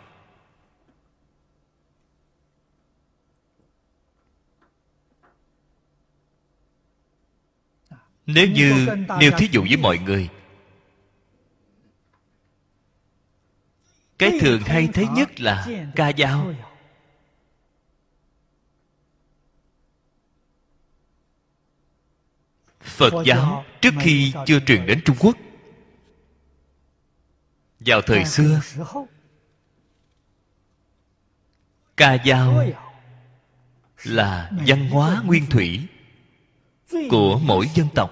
Nếu 8.27 8.49
như 8.49 8.87
nêu 9.19 9.31
thí 9.39 9.49
dụ 9.53 9.63
với 9.63 9.77
mọi 9.77 9.99
người. 9.99 10.29
Cái 14.19 14.39
thường 14.41 14.61
hay 14.61 14.89
thấy 14.95 15.07
nhất 15.15 15.41
là 15.41 15.67
ca 15.97 16.13
dao. 16.19 16.55
phật 23.01 23.25
giáo 23.25 23.65
trước 23.81 23.95
khi 24.01 24.33
chưa 24.47 24.61
truyền 24.61 24.87
đến 24.87 25.01
trung 25.05 25.17
quốc. 25.21 25.37
Vào 27.81 28.03
thời 28.03 28.25
xưa 28.25 28.61
ca 31.97 32.17
dao 32.27 32.65
là 34.05 34.51
văn 34.67 34.89
hóa 34.89 35.23
nguyên 35.27 35.47
thủy 35.47 35.87
của 37.11 37.39
mỗi 37.39 37.67
dân 37.75 37.87
tộc. 37.95 38.11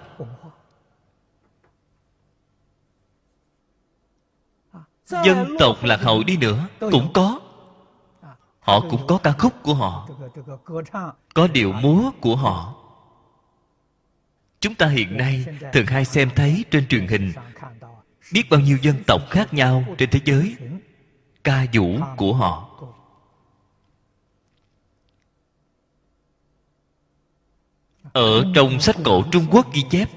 Dân 5.05 5.57
tộc 5.59 5.77
lạc 5.83 6.01
hậu 6.03 6.23
đi 6.23 6.37
nữa, 6.37 6.69
cũng 6.81 7.11
có. 7.15 7.41
Họ 8.61 8.81
cũng 8.91 9.07
có 9.07 9.19
ca 9.19 9.33
khúc 9.33 9.53
của 9.63 9.75
họ, 9.75 10.09
có 11.35 11.47
điệu 11.47 11.73
múa 11.73 12.11
của 12.21 12.37
họ. 12.37 12.75
Chúng 14.61 14.75
ta 14.75 14.87
hiện 14.87 15.17
nay 15.17 15.45
thường 15.73 15.87
hay 15.87 16.05
xem 16.05 16.31
thấy 16.37 16.65
trên 16.71 16.89
truyền 16.89 17.07
hình, 17.07 17.33
biết 18.33 18.51
bao 18.51 18.61
nhiêu 18.61 18.79
dân 18.83 18.97
tộc 19.07 19.21
khác 19.31 19.55
nhau 19.55 19.85
trên 19.99 20.11
thế 20.11 20.21
giới, 20.25 20.57
ca 21.45 21.67
vũ 21.73 21.99
của 22.17 22.35
họ. 22.35 22.68
Ở 28.19 28.45
trong 28.55 28.81
sách 28.81 28.97
cổ 29.05 29.25
trung 29.33 29.47
quốc 29.51 29.73
ghi 29.73 29.83
chép. 29.91 30.11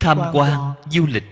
Tham 0.00 0.18
quan 0.32 0.72
du 0.90 1.06
lịch. 1.06 1.24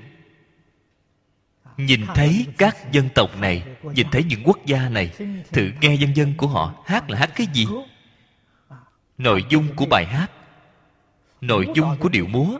Nhìn 1.76 2.06
thấy 2.14 2.46
các 2.58 2.92
dân 2.92 3.08
tộc 3.14 3.36
này, 3.38 3.62
nhìn 3.82 4.06
thấy 4.12 4.24
những 4.24 4.42
quốc 4.44 4.66
gia 4.66 4.88
này, 4.88 5.10
thử 5.52 5.70
nghe 5.80 5.94
dân 5.94 6.16
dân 6.16 6.34
của 6.36 6.46
họ 6.46 6.74
hát 6.86 7.10
là 7.10 7.18
hát 7.18 7.30
cái 7.34 7.46
gì? 7.52 7.66
Nội 9.18 9.44
dung 9.48 9.76
của 9.76 9.86
bài 9.86 10.06
hát, 10.06 10.30
nội 11.40 11.66
dung 11.74 11.96
của 12.00 12.08
điệu 12.08 12.26
múa 12.26 12.58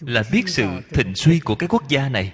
là 0.00 0.22
biết 0.32 0.48
sự 0.48 0.80
thịnh 0.90 1.14
suy 1.14 1.40
của 1.40 1.54
cái 1.54 1.68
quốc 1.68 1.88
gia 1.88 2.08
này. 2.08 2.32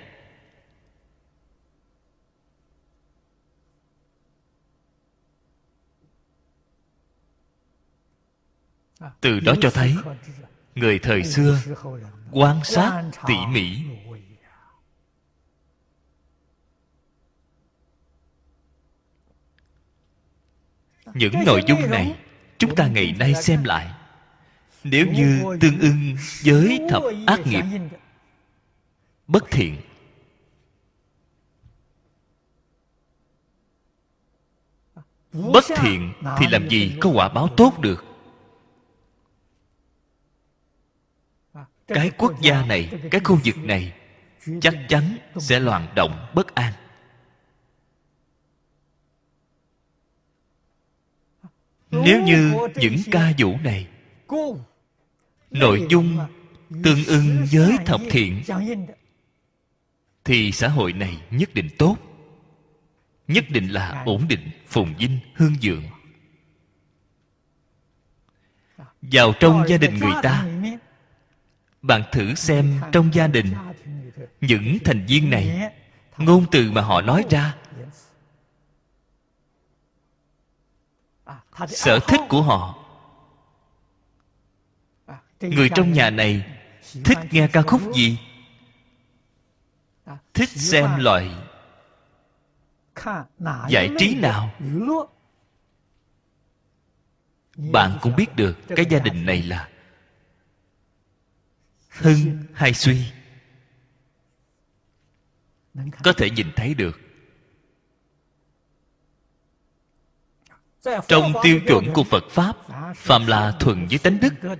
Từ 9.20 9.40
đó 9.40 9.54
cho 9.60 9.70
thấy, 9.70 9.94
người 10.74 10.98
thời 10.98 11.24
xưa 11.24 11.58
quan 12.32 12.64
sát 12.64 13.02
tỉ 13.26 13.34
mỉ. 13.48 13.78
Những 21.14 21.34
nội 21.46 21.62
dung 21.66 21.90
này 21.90 22.18
chúng 22.58 22.74
ta 22.74 22.86
ngày 22.86 23.14
nay 23.18 23.34
xem 23.34 23.64
lại. 23.64 23.92
Nếu 24.84 25.06
như 25.06 25.42
tương 25.60 25.78
ưng 25.80 26.16
với 26.44 26.80
thập 26.90 27.02
ác 27.26 27.40
nghiệp, 27.46 27.64
bất 29.26 29.44
thiện 29.50 29.80
bất 35.32 35.64
thiện 35.76 36.12
thì 36.38 36.46
làm 36.50 36.68
gì 36.68 36.96
có 37.00 37.10
quả 37.10 37.28
báo 37.28 37.48
tốt 37.56 37.80
được? 37.80 38.15
Cái 41.87 42.11
quốc 42.19 42.40
gia 42.43 42.66
này, 42.66 42.90
cái 43.11 43.21
khu 43.25 43.38
vực 43.45 43.59
này, 43.59 43.93
chắc 44.61 44.75
chắn 44.88 45.16
sẽ 45.37 45.61
loạn 45.61 45.88
động 45.95 46.26
bất 46.35 46.55
an. 46.55 46.73
Nếu 51.90 52.23
như 52.23 52.55
những 52.75 52.97
ca 53.11 53.33
vũ 53.38 53.57
này 53.64 53.88
nội 55.50 55.87
dung 55.90 56.19
tương 56.85 57.05
ưng 57.05 57.47
với 57.52 57.76
thập 57.87 58.00
thiện, 58.11 58.43
thì 60.25 60.52
xã 60.52 60.69
hội 60.69 60.93
này 60.93 61.23
nhất 61.31 61.55
định 61.55 61.69
tốt. 61.78 61.97
Nhất 63.28 63.45
định 63.49 63.69
là 63.69 64.02
ổn 64.07 64.26
định 64.28 64.50
phồn 64.66 64.95
vinh 64.99 65.19
hương 65.35 65.55
dượng. 65.62 65.83
Vào 69.02 69.33
trong 69.40 69.64
gia 69.69 69.76
đình 69.76 69.99
người 69.99 70.12
ta 70.23 70.47
bạn 71.87 72.02
thử 72.12 72.35
xem 72.35 72.81
trong 72.93 73.14
gia 73.14 73.26
đình, 73.26 73.55
những 74.40 74.78
thành 74.85 75.07
viên 75.07 75.31
này, 75.31 75.73
ngôn 76.19 76.47
từ 76.50 76.71
mà 76.71 76.81
họ 76.81 77.00
nói 77.00 77.25
ra. 77.31 77.57
Sở 81.68 81.99
thích 82.09 82.20
của 82.29 82.42
họ. 82.42 82.79
Người 85.40 85.70
trong 85.75 85.92
nhà 85.92 86.11
này 86.11 86.46
thích 87.05 87.18
nghe 87.31 87.49
ca 87.53 87.62
khúc 87.62 87.81
gì? 87.94 88.18
Thích 90.35 90.49
xem 90.49 90.90
loại 90.99 91.31
giải 93.68 93.90
trí 93.99 94.14
nào? 94.14 94.51
Bạn 97.57 97.99
cũng 98.03 98.16
biết 98.16 98.37
được, 98.37 98.57
cái 98.68 98.87
gia 98.90 98.99
đình 98.99 99.27
này 99.27 99.42
là 99.42 99.68
hưng 101.98 102.44
hay 102.52 102.74
suy? 102.74 103.06
Có 106.04 106.12
thể 106.12 106.30
nhìn 106.30 106.46
thấy 106.56 106.74
được. 106.74 107.00
Trong 111.09 111.32
tiêu 111.42 111.61
chuẩn 111.66 111.92
của 111.94 112.04
phật 112.04 112.24
pháp 112.30 112.56
phạm 112.96 113.26
là 113.26 113.56
thuần 113.61 113.87
với 113.87 113.98
tánh 113.98 114.18
đức, 114.20 114.56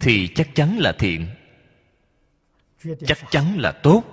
thì 0.00 0.28
chắc 0.34 0.48
chắn 0.54 0.78
là 0.78 0.92
thiện, 0.92 1.26
chắc 3.06 3.18
chắn 3.30 3.58
là 3.58 3.72
tốt. 3.72 4.04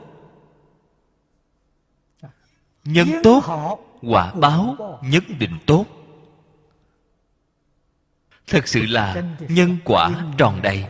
Nhân 2.84 3.08
tốt, 3.24 3.44
quả 4.02 4.34
báo, 4.34 4.76
nhất 5.04 5.24
định 5.40 5.60
tốt. 5.66 5.86
Thật 8.48 8.68
sự 8.68 8.86
là 8.86 9.24
nhân 9.50 9.78
quả 9.86 10.32
tròn 10.38 10.62
đầy. 10.62 10.86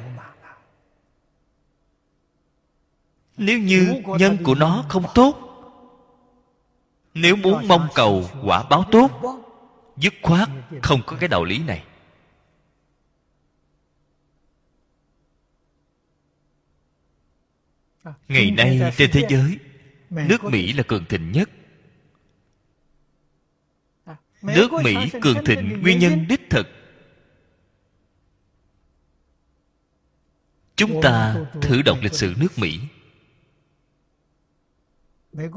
Nếu 3.38 3.60
như 3.60 4.02
nhân 4.20 4.38
của 4.44 4.56
nó 4.56 4.86
không 4.90 5.04
tốt 5.16 5.44
nếu 7.14 7.36
muốn 7.36 7.68
mong 7.68 7.88
cầu 7.96 8.30
quả 8.44 8.64
báo 8.70 8.86
tốt 8.92 9.12
dứt 9.98 10.14
khoát 10.22 10.50
không 10.84 11.02
có 11.06 11.18
cái 11.20 11.30
đạo 11.30 11.44
lý 11.44 11.60
này. 11.60 11.84
Ngày 18.28 18.52
nay 18.52 18.94
trên 18.98 19.10
thế 19.14 19.28
giới 19.30 19.60
nước 20.10 20.44
mỹ 20.44 20.74
là 20.74 20.84
cường 20.88 21.06
thịnh 21.06 21.32
nhất. 21.32 21.50
Nước 24.42 24.72
mỹ 24.84 24.96
cường 25.22 25.46
thịnh 25.46 25.82
nguyên 25.82 26.00
nhân 26.00 26.26
đích 26.30 26.50
thực. 26.50 26.68
Chúng 30.76 31.02
ta 31.04 31.36
thử 31.62 31.82
đọc 31.82 31.98
lịch 32.02 32.14
sử 32.14 32.34
nước 32.38 32.60
mỹ 32.60 32.80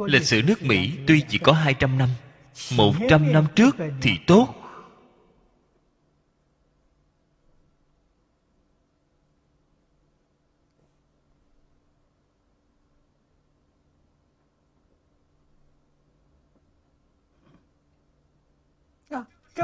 Lịch 0.07 0.23
sử 0.25 0.43
nước 0.43 0.63
Mỹ 0.63 0.93
tuy 1.07 1.23
chỉ 1.29 1.39
có 1.39 1.53
200 1.53 1.99
năm 1.99 2.09
100 2.77 3.33
năm 3.33 3.47
trước 3.57 3.77
thì 4.03 4.19
tốt. 4.27 4.55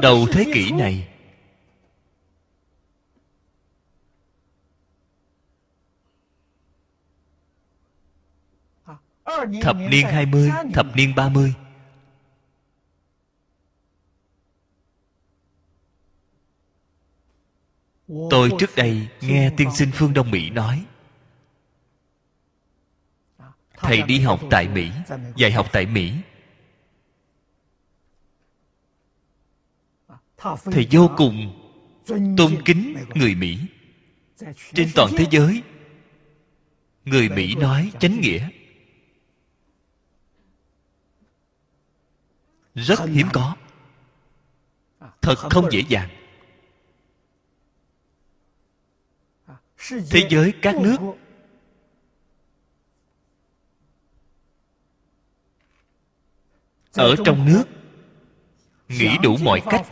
Đầu 0.03 0.27
thế 0.33 0.45
kỷ 0.55 0.71
này 0.71 1.16
Thập 9.63 9.77
niên 9.91 10.07
20, 10.07 10.51
thập 10.75 10.97
niên 10.97 11.15
30 11.15 11.55
Tôi 18.31 18.51
trước 18.59 18.71
đây 18.77 19.09
nghe 19.21 19.51
tiên 19.57 19.69
sinh 19.75 19.91
Phương 19.95 20.15
Đông 20.15 20.31
Mỹ 20.31 20.51
nói 20.51 20.87
Thầy 23.77 24.03
đi 24.03 24.21
học 24.21 24.41
tại 24.51 24.69
Mỹ 24.69 24.91
Dạy 25.37 25.53
học 25.53 25.67
tại 25.73 25.87
Mỹ. 25.87 26.13
Thầy 30.65 30.89
vô 30.91 31.11
cùng 31.17 31.63
tôn 32.37 32.63
kính 32.65 32.97
người 33.15 33.35
Mỹ. 33.35 33.59
Trên 34.75 34.89
toàn 34.95 35.11
thế 35.17 35.27
giới 35.31 35.63
Người 37.05 37.29
Mỹ 37.29 37.55
nói 37.55 37.93
chánh 38.01 38.21
nghĩa. 38.21 38.49
Rất 42.77 43.01
hiếm 43.01 43.29
có. 43.33 43.57
Thật 45.21 45.35
không 45.37 45.73
dễ 45.73 45.83
dàng. 45.89 46.09
Thế 49.89 50.29
giới 50.31 50.53
các 50.63 50.75
nước 50.75 50.97
ở 56.93 57.15
trong 57.25 57.47
nước 57.47 57.65
nghĩ 58.89 59.17
đủ 59.23 59.37
mọi 59.37 59.63
cách. 59.71 59.87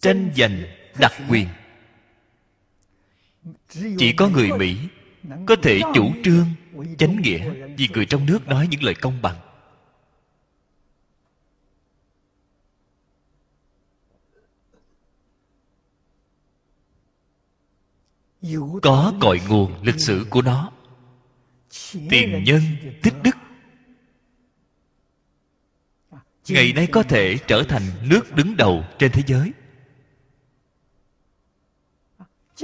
tranh 0.00 0.30
giành 0.36 0.62
đặc 0.98 1.12
quyền. 1.28 1.48
chỉ 3.98 4.12
có 4.16 4.28
người 4.28 4.50
mỹ 4.58 4.76
có 5.46 5.56
thể 5.62 5.80
chủ 5.94 6.12
trương 6.24 6.46
chánh 6.98 7.22
nghĩa 7.22 7.50
vì 7.76 7.88
người 7.88 8.06
trong 8.06 8.26
nước 8.26 8.48
nói 8.48 8.68
những 8.70 8.82
lời 8.82 8.94
công 8.94 9.22
bằng 9.22 9.47
có 18.82 19.12
cội 19.20 19.40
nguồn 19.48 19.82
lịch 19.82 20.00
sử 20.00 20.26
của 20.30 20.42
nó. 20.42 20.72
tiền 22.10 22.44
nhân 22.44 22.60
tích 23.02 23.14
đức. 23.22 23.36
Ngày 26.48 26.72
nay 26.72 26.86
có 26.86 27.02
thể 27.02 27.38
trở 27.46 27.62
thành 27.62 27.82
nước 28.02 28.34
đứng 28.34 28.56
đầu 28.56 28.84
trên 28.98 29.12
thế 29.12 29.22
giới. 29.26 29.52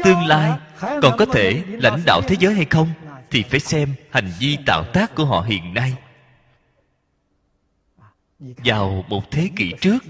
Tương 0.05 0.27
lai 0.27 0.59
còn 0.79 1.19
có 1.19 1.27
thể 1.27 1.65
lãnh 1.69 2.03
đạo 2.07 2.21
thế 2.27 2.37
giới 2.41 2.55
hay 2.55 2.65
không 2.65 2.89
thì 3.31 3.43
phải 3.43 3.61
xem 3.61 3.95
hành 4.11 4.33
vi 4.41 4.59
tạo 4.67 4.85
tác 4.93 5.15
của 5.15 5.25
họ 5.25 5.41
hiện 5.41 5.75
nay. 5.75 5.95
Vào 8.39 9.05
một 9.09 9.31
thế 9.31 9.51
kỷ 9.57 9.73
trước 9.81 10.05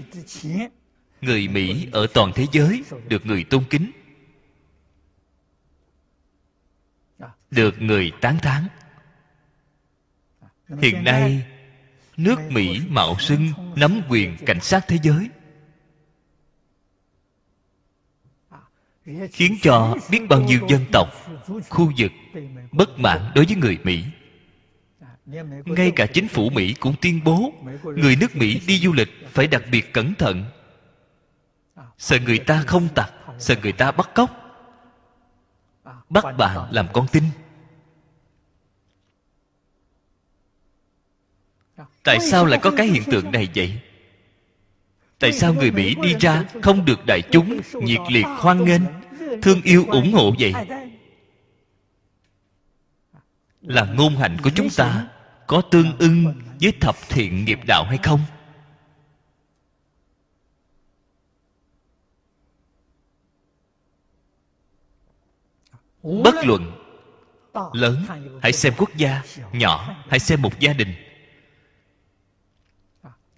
người 1.21 1.47
mỹ 1.47 1.87
ở 1.91 2.07
toàn 2.13 2.31
thế 2.35 2.45
giới 2.51 2.83
được 3.07 3.25
người 3.25 3.43
tôn 3.43 3.63
kính 3.69 3.91
được 7.55 7.81
người 7.81 8.11
tán 8.21 8.37
thán. 8.37 8.67
Hiện 10.81 11.03
nay, 11.03 11.45
nước 12.17 12.39
mỹ 12.49 12.81
mạo 12.89 13.15
xưng 13.19 13.47
nắm 13.75 14.01
quyền 14.09 14.37
cảnh 14.45 14.59
sát 14.61 14.85
thế 14.87 14.97
giới, 15.03 15.29
khiến 19.31 19.57
cho 19.61 19.95
biết 20.09 20.19
bao 20.29 20.41
nhiêu 20.41 20.59
dân 20.69 20.85
tộc, 20.91 21.07
khu 21.69 21.91
vực 21.97 22.11
bất 22.71 22.99
mãn 22.99 23.31
đối 23.35 23.45
với 23.45 23.55
người 23.55 23.77
mỹ. 23.83 24.03
Ngay 25.65 25.91
cả 25.95 26.05
chính 26.13 26.27
phủ 26.27 26.49
mỹ 26.49 26.73
cũng 26.73 26.95
tuyên 27.01 27.21
bố 27.23 27.53
người 27.83 28.15
nước 28.15 28.35
mỹ 28.35 28.61
đi 28.67 28.79
du 28.79 28.93
lịch 28.93 29.09
phải 29.31 29.47
đặc 29.47 29.63
biệt 29.71 29.93
cẩn 29.93 30.15
thận. 30.15 30.45
Sợ 31.97 32.17
người 32.25 32.39
ta 32.39 32.63
không 32.67 32.87
tặc, 32.95 33.13
sợ 33.39 33.55
người 33.61 33.71
ta 33.71 33.91
bắt 33.91 34.09
cóc. 34.15 34.29
Bắt 36.09 36.25
bạn 36.37 36.67
làm 36.71 36.87
con 36.93 37.07
tin. 37.07 37.23
Tại 42.05 42.19
sao 42.19 42.45
lại 42.45 42.59
có 42.63 42.71
cái 42.77 42.87
hiện 42.87 43.03
tượng 43.11 43.31
này 43.31 43.49
vậy? 43.55 43.79
Tại 45.19 45.33
sao 45.33 45.53
người 45.53 45.71
mỹ 45.71 45.95
đi 46.03 46.15
ra 46.19 46.43
không 46.61 46.85
được 46.85 47.05
đại 47.05 47.21
chúng 47.31 47.59
nhiệt 47.73 48.01
liệt 48.09 48.25
hoan 48.25 48.65
nghênh 48.65 48.81
thương 49.41 49.61
yêu 49.61 49.85
ủng 49.91 50.13
hộ 50.13 50.33
vậy? 50.39 50.53
là 53.67 53.85
ngôn 53.85 54.15
hành 54.15 54.37
của 54.43 54.49
chúng 54.55 54.69
ta 54.69 55.07
có 55.47 55.61
tương 55.61 55.97
ưng 55.97 56.33
với 56.61 56.73
thập 56.81 56.95
thiện 57.09 57.45
nghiệp 57.45 57.59
đạo 57.67 57.83
hay 57.89 57.97
không? 58.03 58.19
Bất 66.03 66.35
luận 66.45 66.71
lớn 67.73 68.05
hãy 68.41 68.53
xem 68.53 68.73
quốc 68.77 68.89
gia 68.95 69.21
nhỏ 69.53 69.95
hãy 70.09 70.19
xem 70.19 70.41
một 70.41 70.59
gia 70.59 70.73
đình 70.73 71.04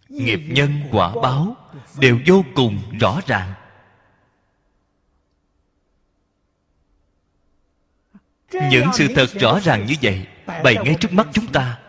nghiệp 0.10 0.40
nhân 0.48 0.72
quả 0.92 1.14
báo 1.22 1.56
đều 2.00 2.20
vô 2.26 2.44
cùng 2.56 2.80
rõ 3.00 3.20
ràng. 3.28 3.54
Những 8.52 8.88
sự 8.94 9.08
thật 9.16 9.28
rõ 9.40 9.60
ràng 9.60 9.86
như 9.86 9.96
vậy 10.02 10.28
bày 10.64 10.76
ngay 10.84 10.96
trước 11.00 11.14
mắt 11.14 11.28
chúng 11.34 11.48
ta. 11.48 11.80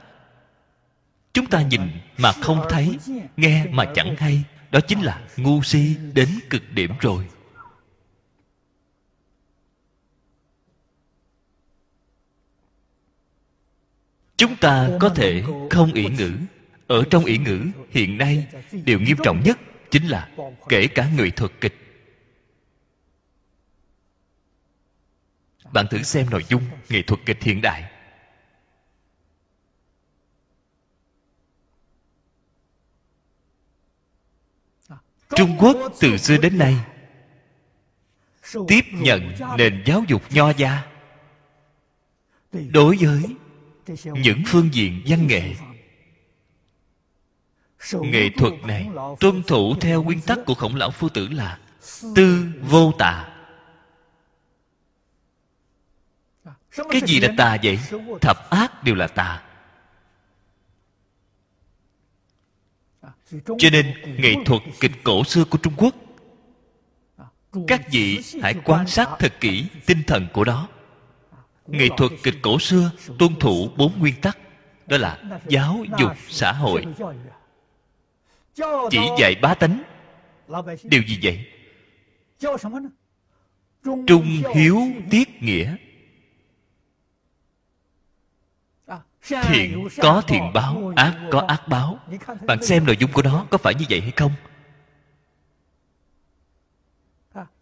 Chúng 1.32 1.46
ta 1.46 1.62
nhìn 1.62 1.80
mà 2.18 2.32
không 2.32 2.66
thấy, 2.70 2.98
nghe 3.36 3.66
mà 3.66 3.84
chẳng 3.94 4.16
hay. 4.16 4.44
Đó 4.70 4.80
chính 4.80 5.00
là 5.00 5.20
ngu 5.36 5.62
si 5.62 5.96
đến 6.14 6.28
cực 6.50 6.62
điểm 6.70 6.92
rồi. 7.00 7.28
Chúng 14.36 14.56
ta 14.56 14.88
có 15.00 15.08
thể 15.08 15.42
không 15.70 15.92
ỷ 15.92 16.08
ngữ 16.08 16.32
ở 16.88 17.04
trong 17.10 17.24
ý 17.24 17.38
ngữ, 17.38 17.66
hiện 17.90 18.18
nay, 18.18 18.46
điều 18.72 19.00
nghiêm 19.00 19.16
trọng 19.24 19.42
nhất 19.44 19.58
chính 19.90 20.06
là 20.06 20.28
kể 20.68 20.86
cả 20.86 21.08
người 21.16 21.30
thuật 21.30 21.52
kịch. 21.60 21.74
Bạn 25.72 25.86
thử 25.90 26.02
xem 26.02 26.30
nội 26.30 26.44
dung 26.48 26.62
nghệ 26.88 27.02
thuật 27.02 27.20
kịch 27.26 27.42
hiện 27.42 27.60
đại. 27.60 27.90
Trung 35.36 35.56
quốc 35.58 35.76
từ 36.00 36.16
xưa 36.16 36.36
đến 36.36 36.58
nay 36.58 36.76
tiếp 38.68 38.84
nhận 38.92 39.32
nền 39.58 39.82
giáo 39.86 40.04
dục 40.08 40.22
nho 40.30 40.50
gia 40.50 40.86
đối 42.52 42.96
với 42.96 43.22
những 43.92 44.42
phương 44.46 44.68
diện 44.72 45.02
văn 45.06 45.26
nghệ 45.26 45.54
nghệ 47.92 48.30
thuật 48.36 48.52
này 48.62 48.88
tuân 49.20 49.42
thủ 49.42 49.74
theo 49.80 50.02
nguyên 50.02 50.20
tắc 50.20 50.38
của 50.46 50.54
khổng 50.54 50.74
lão 50.74 50.90
phu 50.90 51.08
tử 51.08 51.28
là 51.28 51.58
tư 52.14 52.46
vô 52.62 52.92
tà. 52.98 53.28
Cái 56.90 57.00
gì 57.06 57.20
là 57.20 57.28
tà 57.36 57.56
vậy? 57.62 57.78
Thập 58.20 58.50
ác 58.50 58.84
đều 58.84 58.94
là 58.94 59.06
tà. 59.06 59.42
Cho 63.32 63.70
nên 63.72 63.94
nghệ 64.18 64.34
thuật 64.46 64.62
kịch 64.80 64.92
cổ 65.04 65.24
xưa 65.24 65.44
của 65.44 65.58
trung 65.58 65.74
quốc 65.76 65.94
các 67.66 67.80
vị 67.90 68.20
hãy 68.42 68.54
quan 68.64 68.86
sát 68.86 69.08
thật 69.18 69.32
kỹ 69.40 69.66
tinh 69.86 70.02
thần 70.06 70.26
của 70.32 70.44
đó. 70.44 70.68
Nghệ 71.66 71.88
thuật 71.96 72.12
kịch 72.22 72.36
cổ 72.42 72.58
xưa 72.58 72.90
tuân 73.18 73.34
thủ 73.40 73.70
bốn 73.76 73.98
nguyên 73.98 74.14
tắc 74.20 74.38
đó 74.86 74.96
là 74.96 75.18
giáo 75.48 75.84
dục 75.98 76.12
xã 76.28 76.52
hội 76.52 76.86
chỉ 78.90 79.00
dạy 79.18 79.34
bá 79.42 79.54
tánh. 79.54 79.82
điều 80.82 81.02
gì 81.02 81.18
vậy? 81.22 81.46
trung 84.06 84.42
hiếu 84.54 84.80
tiết 85.10 85.42
nghĩa. 85.42 85.76
thiện 89.28 89.88
có 89.96 90.22
thiện 90.26 90.50
báo 90.54 90.92
ác 90.96 91.28
có 91.30 91.40
ác 91.48 91.68
báo. 91.68 91.98
bạn 92.46 92.62
xem 92.62 92.86
nội 92.86 92.96
dung 92.96 93.12
của 93.12 93.22
nó 93.22 93.46
có 93.50 93.58
phải 93.58 93.74
như 93.74 93.84
vậy 93.90 94.00
hay 94.00 94.12
không? 94.16 94.32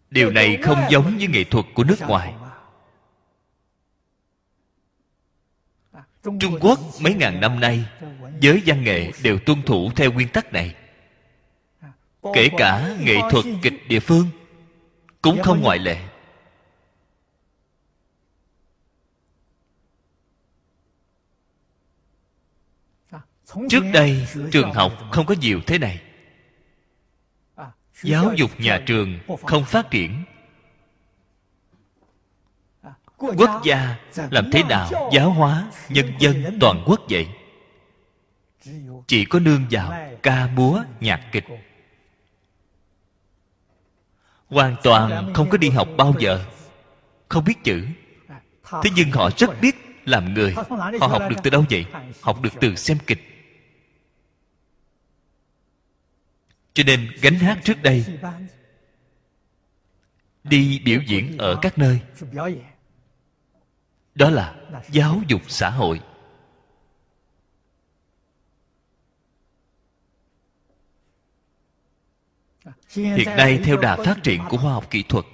Điều 0.09 0.31
này 0.31 0.57
không 0.63 0.79
giống 0.89 1.17
với 1.17 1.27
nghệ 1.27 1.43
thuật 1.43 1.65
của 1.73 1.83
nước 1.83 2.01
ngoài. 2.07 2.33
trung 6.23 6.57
quốc 6.61 6.79
mấy 7.01 7.13
ngàn 7.13 7.41
năm 7.41 7.59
nay 7.59 7.85
giới 8.39 8.61
văn 8.65 8.83
nghệ 8.83 9.11
đều 9.23 9.39
tuân 9.39 9.61
thủ 9.61 9.91
theo 9.95 10.11
nguyên 10.11 10.27
tắc 10.27 10.53
này 10.53 10.75
kể 12.33 12.49
cả 12.57 12.95
nghệ 12.99 13.15
thuật 13.31 13.45
kịch 13.61 13.87
địa 13.87 13.99
phương 13.99 14.27
cũng 15.21 15.41
không 15.43 15.61
ngoại 15.61 15.79
lệ. 15.79 15.97
Trước 23.69 23.83
đây 23.93 24.27
trường 24.51 24.73
học 24.73 24.93
không 25.11 25.25
có 25.25 25.35
nhiều 25.41 25.61
thế 25.67 25.77
này. 25.77 26.01
Giáo 28.03 28.33
dục 28.35 28.51
nhà 28.59 28.83
trường 28.85 29.19
không 29.47 29.65
phát 29.65 29.91
triển. 29.91 30.23
Quốc 33.17 33.61
gia 33.63 33.97
làm 34.31 34.49
thế 34.51 34.63
nào 34.63 35.09
giáo 35.13 35.31
hóa 35.31 35.71
nhân 35.89 36.11
dân 36.19 36.57
toàn 36.61 36.83
quốc 36.87 37.01
vậy? 37.09 37.27
Chỉ 39.07 39.25
có 39.25 39.39
nương 39.39 39.65
vào 39.71 40.17
ca 40.23 40.47
múa 40.47 40.83
nhạc 40.99 41.29
kịch 41.31 41.45
hoàn 44.49 44.75
toàn 44.83 45.33
không 45.33 45.49
có 45.49 45.57
đi 45.57 45.69
học 45.69 45.87
bao 45.97 46.13
giờ. 46.19 46.45
Không 47.29 47.43
biết 47.43 47.63
chữ. 47.63 47.85
Thế 48.83 48.89
nhưng 48.95 49.11
họ 49.11 49.29
rất 49.37 49.61
biết 49.61 49.75
làm 50.05 50.33
người. 50.33 50.53
Họ 50.99 51.07
học 51.07 51.21
được 51.29 51.35
từ 51.43 51.49
đâu 51.49 51.65
vậy? 51.69 51.85
Học 52.21 52.41
được 52.41 52.53
từ 52.61 52.75
xem 52.75 52.97
kịch. 53.07 53.19
Cho 56.73 56.83
nên 56.83 57.11
gánh 57.21 57.35
hát 57.35 57.59
trước 57.63 57.83
đây, 57.83 58.05
đi 60.43 60.81
biểu 60.85 60.99
diễn 61.07 61.37
ở 61.37 61.59
các 61.61 61.77
nơi, 61.77 61.99
đó 64.15 64.29
là 64.29 64.55
giáo 64.89 65.21
dục 65.27 65.41
xã 65.47 65.69
hội. 65.69 66.01
Hiện 72.89 73.35
nay 73.37 73.59
theo 73.63 73.77
đà 73.77 73.95
phát 73.95 74.23
triển 74.23 74.41
của 74.49 74.57
khoa 74.57 74.73
học 74.73 74.89
kỹ 74.89 75.03
thuật 75.03 75.25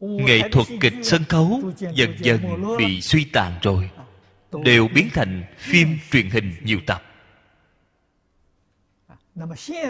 nghệ 0.00 0.48
thuật 0.52 0.66
kịch 0.80 0.94
sân 1.02 1.24
khấu 1.24 1.60
dần 1.94 2.14
dần 2.18 2.40
bị 2.78 3.00
suy 3.00 3.24
tàn 3.24 3.58
rồi 3.62 3.90
đều 4.64 4.88
biến 4.94 5.08
thành 5.14 5.44
phim 5.58 5.98
truyền 6.10 6.30
hình 6.30 6.52
nhiều 6.62 6.80
tập. 6.86 7.02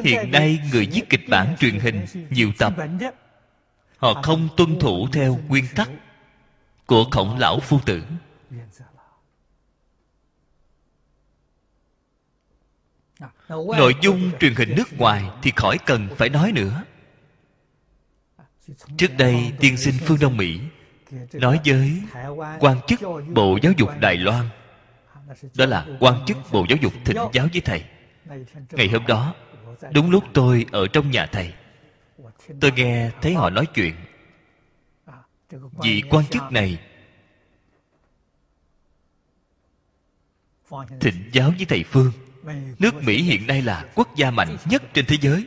Hiện 0.04 0.30
nay 0.30 0.58
người 0.72 0.86
viết 0.92 1.02
kịch 1.10 1.28
bản 1.28 1.56
truyền 1.60 1.78
hình 1.78 2.04
nhiều 2.30 2.52
tập. 2.58 2.74
họ 3.96 4.22
không 4.22 4.48
tuân 4.56 4.78
thủ 4.78 5.08
theo 5.12 5.38
nguyên 5.48 5.64
tắc 5.76 5.90
của 6.86 7.04
khổng 7.10 7.38
lão 7.38 7.60
phu 7.60 7.78
tử 7.86 8.02
nội 13.78 13.94
dung 14.02 14.30
truyền 14.40 14.54
hình 14.54 14.74
nước 14.76 14.98
ngoài 14.98 15.24
thì 15.42 15.52
khỏi 15.56 15.78
cần 15.86 16.08
phải 16.16 16.28
nói 16.28 16.52
nữa. 16.52 16.82
Trước 18.96 19.16
đây, 19.18 19.52
tiên 19.60 19.76
sinh 19.76 19.94
phương 20.06 20.18
đông 20.20 20.36
mỹ 20.36 20.60
nói 21.32 21.60
với 21.64 22.02
quan 22.60 22.76
chức 22.86 23.00
bộ 23.34 23.58
giáo 23.62 23.72
dục 23.76 23.90
đài 24.00 24.16
loan, 24.16 24.48
đó 25.56 25.66
là 25.66 25.86
quan 26.00 26.24
chức 26.26 26.36
bộ 26.52 26.66
giáo 26.68 26.78
dục 26.82 26.92
thịnh 27.04 27.16
giáo 27.32 27.48
với 27.52 27.60
thầy. 27.60 27.84
Ngày 28.70 28.88
hôm 28.88 29.06
đó, 29.06 29.34
đúng 29.92 30.10
lúc 30.10 30.24
tôi 30.32 30.66
ở 30.72 30.86
trong 30.92 31.10
nhà 31.10 31.26
thầy, 31.26 31.54
tôi 32.60 32.72
nghe 32.72 33.10
thấy 33.22 33.34
họ 33.34 33.50
nói 33.50 33.66
chuyện. 33.74 33.94
Vị 35.82 36.02
quan 36.10 36.26
chức 36.26 36.42
này 36.50 36.78
thịnh 41.00 41.30
giáo 41.32 41.52
với 41.56 41.66
thầy 41.68 41.84
phương 41.84 42.12
nước 42.78 42.94
mỹ 43.02 43.22
hiện 43.22 43.46
nay 43.46 43.62
là 43.62 43.84
quốc 43.94 44.16
gia 44.16 44.30
mạnh 44.30 44.56
nhất 44.64 44.82
trên 44.94 45.06
thế 45.06 45.16
giới. 45.20 45.46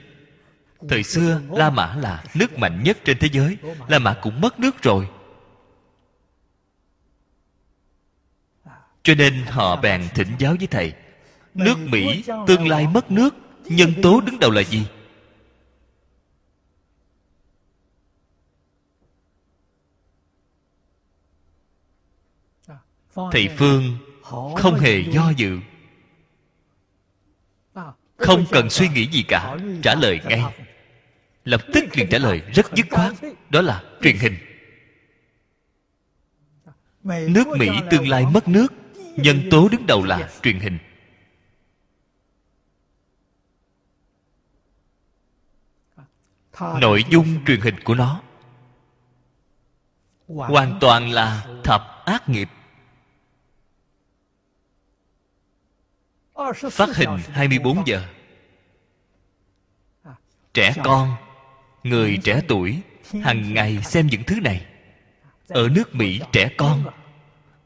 Thời 0.90 1.04
xưa, 1.04 1.42
la 1.50 1.70
mã 1.70 1.96
là 1.96 2.24
nước 2.36 2.58
mạnh 2.58 2.84
nhất 2.84 2.98
trên 3.06 3.18
thế 3.20 3.30
giới. 3.32 3.58
La 3.88 4.00
mã 4.00 4.14
cũng 4.22 4.42
mất 4.42 4.60
nước 4.60 4.82
rồi. 4.82 5.08
Cho 9.04 9.16
nên 9.16 9.44
họ 9.46 9.76
bèn 9.76 10.10
thỉnh 10.16 10.28
giáo 10.40 10.56
với 10.60 10.68
thầy, 10.68 10.94
nước 11.54 11.78
mỹ 11.78 12.24
tương 12.48 12.68
lai 12.68 12.88
mất 12.88 13.12
nước, 13.12 13.36
nhân 13.64 13.94
tố 14.02 14.22
đứng 14.22 14.40
đầu 14.40 14.52
là 14.52 14.64
gì? 14.64 14.88
Thầy 23.32 23.50
phương 23.58 23.98
không 24.56 24.80
hề 24.80 25.00
do 25.00 25.30
dự 25.38 25.60
không 28.18 28.46
cần 28.52 28.70
suy 28.70 28.88
nghĩ 28.90 29.08
gì 29.08 29.24
cả. 29.28 29.58
trả 29.84 29.96
lời 29.96 30.20
ngay. 30.26 30.44
Lập 31.46 31.62
tức 31.74 31.84
liền 31.94 32.10
trả 32.10 32.18
lời 32.18 32.42
rất 32.54 32.66
dứt 32.74 32.86
khoát. 32.92 33.14
Đó 33.50 33.62
là 33.62 33.84
truyền 34.02 34.18
hình. 34.18 34.36
Nước 37.04 37.48
mỹ 37.60 37.70
tương 37.92 38.08
lai 38.08 38.26
mất 38.26 38.48
nước. 38.48 38.74
Nhân 39.16 39.42
tố 39.52 39.70
đứng 39.70 39.88
đầu 39.88 40.04
là 40.04 40.30
truyền 40.42 40.60
hình. 40.60 40.78
Nội 46.60 47.04
dung 47.10 47.46
truyền 47.46 47.62
hình 47.62 47.76
của 47.84 47.96
nó. 47.96 48.22
Hoàn 50.28 50.78
toàn 50.82 51.12
là 51.12 51.46
thập 51.64 52.06
ác 52.06 52.30
nghiệp 52.30 52.50
phát 56.72 56.96
hình 56.96 57.10
24 57.32 57.88
giờ. 57.88 58.02
Trẻ 60.54 60.74
con 60.84 61.16
người 61.84 62.18
trẻ 62.24 62.42
tuổi 62.48 62.82
hàng 63.24 63.54
ngày 63.54 63.82
xem 63.84 64.08
những 64.08 64.24
thứ 64.24 64.40
này. 64.40 64.66
Ở 65.48 65.70
nước 65.70 65.96
mỹ 65.96 66.22
trẻ 66.32 66.50
con 66.58 66.84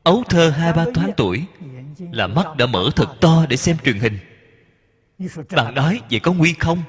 ấu 0.04 0.24
thơ 0.30 0.50
hai 0.50 0.74
ba 0.74 0.86
tháng 0.94 1.12
tuổi 1.18 1.46
là 2.12 2.28
mắt 2.28 2.46
đã 2.58 2.66
mở 2.66 2.90
thật 2.96 3.16
to 3.22 3.46
để 3.50 3.58
xem 3.58 3.78
truyền 3.84 4.00
hình. 4.00 4.20
Bạn 5.52 5.76
nói 5.76 6.02
vậy 6.12 6.20
có 6.20 6.34
nguy 6.34 6.54
không? 6.54 6.84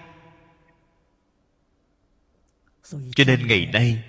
Cho 2.91 3.25
nên 3.27 3.47
ngày 3.47 3.69
nay 3.73 4.03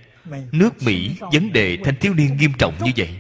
nước 0.52 0.84
mỹ 0.84 1.16
vấn 1.34 1.54
đề 1.54 1.78
thanh 1.84 1.96
thiếu 1.96 2.14
niên 2.14 2.38
nghiêm 2.38 2.52
trọng 2.60 2.74
như 2.84 2.92
vậy. 2.98 3.20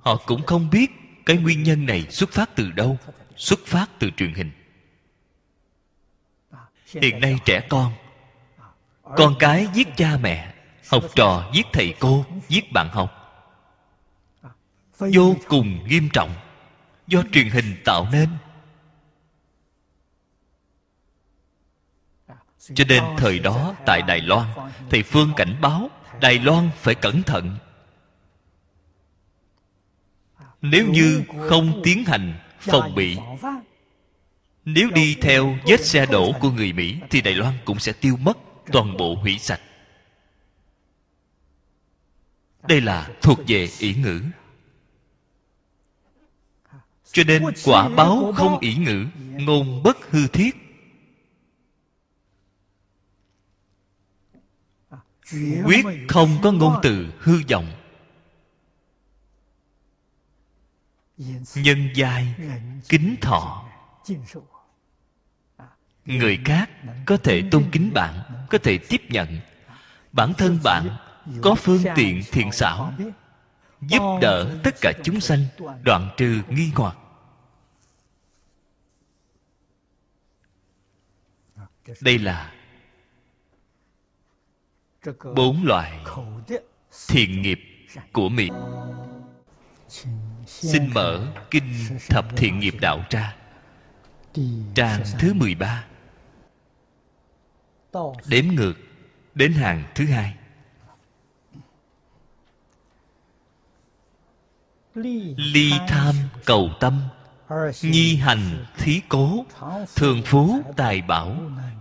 Họ 0.00 0.16
cũng 0.26 0.46
không 0.46 0.70
biết 0.70 0.90
cái 1.28 1.36
nguyên 1.36 1.62
nhân 1.62 1.86
này 1.86 2.06
xuất 2.10 2.30
phát 2.30 2.50
từ 2.56 2.70
đâu? 2.70 2.98
Xuất 3.36 3.58
phát 3.66 3.86
từ 3.98 4.10
truyền 4.16 4.34
hình. 4.34 4.50
Hiện 6.86 7.20
nay 7.20 7.38
trẻ 7.44 7.66
con 7.68 7.92
con 9.16 9.34
cái 9.38 9.68
giết 9.74 9.88
cha 9.96 10.16
mẹ, 10.20 10.54
học 10.90 11.04
trò 11.14 11.50
giết 11.54 11.66
thầy 11.72 11.94
cô, 12.00 12.24
giết 12.48 12.72
bạn 12.72 12.88
học, 12.88 13.14
vô 14.98 15.36
cùng 15.48 15.88
nghiêm 15.88 16.08
trọng 16.12 16.34
do 17.06 17.22
truyền 17.32 17.48
hình 17.48 17.76
tạo 17.84 18.06
nên. 18.12 18.28
Cho 22.74 22.84
nên 22.88 23.04
thời 23.16 23.38
đó 23.38 23.74
tại 23.86 24.02
đài 24.02 24.20
loan, 24.20 24.46
thầy 24.90 25.02
phương 25.02 25.32
cảnh 25.36 25.58
báo 25.60 25.90
đài 26.20 26.38
loan 26.38 26.70
phải 26.76 26.94
cẩn 26.94 27.22
thận 27.22 27.56
nếu 30.62 30.86
như 30.86 31.22
không 31.48 31.80
tiến 31.84 32.04
hành 32.04 32.34
phòng 32.60 32.94
bị. 32.94 33.18
Nếu 34.64 34.90
đi 34.90 35.16
theo 35.20 35.58
vết 35.66 35.84
xe 35.84 36.06
đổ 36.06 36.32
của 36.40 36.50
người 36.50 36.72
mỹ, 36.72 36.96
thì 37.10 37.20
đài 37.20 37.34
loan 37.34 37.54
cũng 37.64 37.78
sẽ 37.78 37.92
tiêu 37.92 38.16
mất 38.16 38.38
toàn 38.72 38.96
bộ 38.96 39.14
hủy 39.14 39.38
sạch. 39.38 39.60
Đây 42.68 42.80
là 42.80 43.10
thuộc 43.22 43.38
về 43.46 43.68
ý 43.78 43.94
ngữ. 43.94 44.22
Cho 47.12 47.24
nên 47.24 47.42
quả 47.64 47.88
báo 47.88 48.32
không 48.36 48.58
ý 48.58 48.74
ngữ, 48.74 49.06
ngôn 49.18 49.82
bất 49.82 50.10
hư 50.10 50.26
thiết. 50.26 50.56
Quyết 55.64 55.86
không 56.08 56.38
có 56.42 56.52
ngôn 56.52 56.74
từ 56.82 57.12
hư 57.18 57.42
vọng. 57.50 57.77
Nhân 61.54 61.88
giai 61.94 62.34
kính 62.88 63.16
thọ. 63.20 63.64
người 66.04 66.38
khác 66.44 66.70
có 67.06 67.16
thể 67.16 67.42
tôn 67.50 67.64
kính 67.72 67.90
bạn 67.94 68.20
có 68.50 68.58
thể 68.58 68.78
tiếp 68.78 69.02
nhận. 69.08 69.40
Bản 70.12 70.32
thân 70.38 70.58
bạn 70.64 70.88
có 71.42 71.54
phương 71.54 71.82
tiện 71.94 72.22
thiện 72.32 72.52
xảo 72.52 72.92
giúp 73.80 74.18
đỡ 74.20 74.58
tất 74.64 74.74
cả 74.80 74.92
chúng 75.04 75.20
sanh 75.20 75.44
đoạn 75.82 76.10
trừ 76.16 76.42
nghi 76.48 76.70
hoặc. 76.74 76.96
Đây 82.00 82.18
là 82.18 82.54
bốn 85.34 85.64
loại 85.64 86.00
thiện 87.08 87.42
nghiệp 87.42 87.58
của 88.12 88.28
miệng 88.28 88.54
xin 90.48 90.94
mở 90.94 91.26
kinh 91.50 91.98
thập 92.08 92.36
thiện 92.36 92.58
nghiệp 92.58 92.74
đạo 92.80 93.04
ra 93.10 93.36
trang 94.74 95.02
thứ 95.18 95.34
13 95.34 95.84
đếm 98.26 98.44
ngược 98.54 98.74
đến 99.34 99.52
hàng 99.52 99.84
thứ 99.94 100.06
hai. 100.06 100.34
Ly 105.36 105.72
tham 105.88 106.14
cầu 106.44 106.70
tâm, 106.80 107.02
nhi 107.82 108.16
hành 108.16 108.66
thí 108.76 109.00
cố, 109.08 109.44
thường 109.96 110.22
phú 110.24 110.60
tài 110.76 111.02
bảo, 111.02 111.36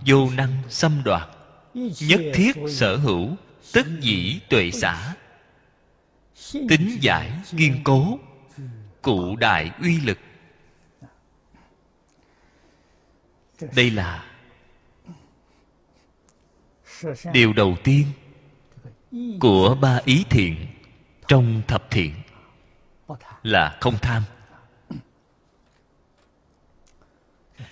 vô 0.06 0.30
năng 0.30 0.62
xâm 0.70 1.02
đoạt, 1.06 1.28
nhất 2.00 2.22
thiết 2.34 2.52
sở 2.70 2.98
hữu 2.98 3.30
tất 3.74 3.84
dĩ 4.02 4.40
tuệ 4.50 4.72
xã 4.72 5.14
tính 6.52 6.98
giải 7.02 7.32
kiên 7.58 7.82
cố 7.84 8.20
cụ 9.02 9.36
đại 9.36 9.72
uy 9.82 10.00
lực. 10.02 10.18
Đây 13.76 13.92
là 13.92 14.26
điều 17.34 17.54
đầu 17.54 17.78
tiên 17.84 18.08
của 19.40 19.78
ba 19.82 20.00
ý 20.06 20.26
thiện 20.30 20.68
trong 21.28 21.62
thập 21.68 21.92
thiện 21.92 22.14
là 23.44 23.78
không 23.82 23.98
tham. 24.02 24.24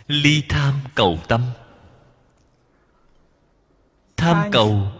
Ly 0.07 0.43
tham 0.49 0.73
cầu 0.95 1.17
tâm. 1.27 1.41
Tham 4.17 4.51
cầu 4.51 4.91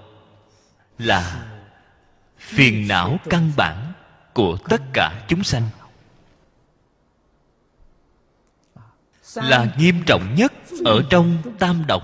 là 0.98 1.52
phiền 2.38 2.88
não 2.88 3.18
căn 3.30 3.52
bản 3.58 3.94
của 4.34 4.58
tất 4.70 4.82
cả 4.94 5.26
chúng 5.28 5.44
sanh. 5.44 5.70
Là 9.36 9.74
nghiêm 9.78 10.04
trọng 10.06 10.36
nhất 10.36 10.54
ở 10.86 11.04
trong 11.10 11.38
tam 11.60 11.84
độc. 11.88 12.04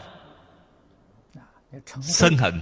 Sân 2.02 2.38
hận. 2.38 2.62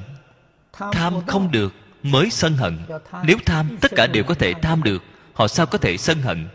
Tham 0.74 1.28
không 1.28 1.52
được 1.52 1.74
mới 2.04 2.30
sân 2.30 2.54
hận. 2.54 2.80
Nếu 3.24 3.38
tham, 3.46 3.78
tất 3.82 3.92
cả 3.96 4.08
đều 4.08 4.24
có 4.24 4.34
thể 4.34 4.54
tham 4.62 4.84
được, 4.84 5.04
họ 5.34 5.48
sao 5.48 5.66
có 5.66 5.78
thể 5.78 5.98
sân 5.98 6.22
hận? 6.22 6.50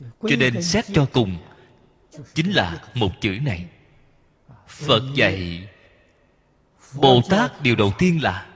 Cho 0.00 0.36
nên 0.38 0.62
xét 0.62 0.84
cho 0.94 1.06
cùng, 1.12 1.38
chính 2.34 2.50
là 2.50 2.80
một 2.94 3.10
chữ 3.20 3.38
này. 3.42 3.66
Phật 4.68 5.02
dạy, 5.14 5.68
bồ 6.94 7.22
tát 7.30 7.62
điều 7.62 7.76
đầu 7.76 7.92
tiên 7.98 8.22
là 8.22 8.46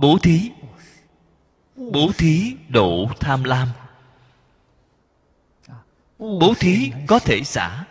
bố 0.00 0.18
thí. 0.22 0.50
Bố 1.76 2.10
thí 2.18 2.54
độ 2.68 3.10
tham 3.20 3.44
lam 3.44 3.68
bố 6.18 6.54
thí 6.60 6.92
có 7.06 7.18
thể 7.18 7.44
xả. 7.44 7.84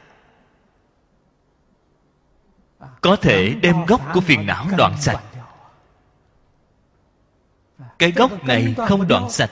Có 3.01 3.15
thể 3.15 3.55
đem 3.61 3.85
gốc 3.85 4.01
của 4.13 4.21
phiền 4.21 4.45
não 4.45 4.67
đoạn 4.77 5.01
sạch. 5.01 5.23
Cái 7.99 8.11
gốc 8.11 8.43
này 8.43 8.75
không 8.77 9.07
đoạn 9.07 9.29
sạch, 9.29 9.51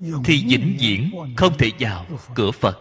thì 0.00 0.44
vĩnh 0.48 0.76
viễn 0.80 1.10
không 1.36 1.58
thể 1.58 1.70
vào 1.78 2.06
cửa 2.34 2.50
phật. 2.50 2.80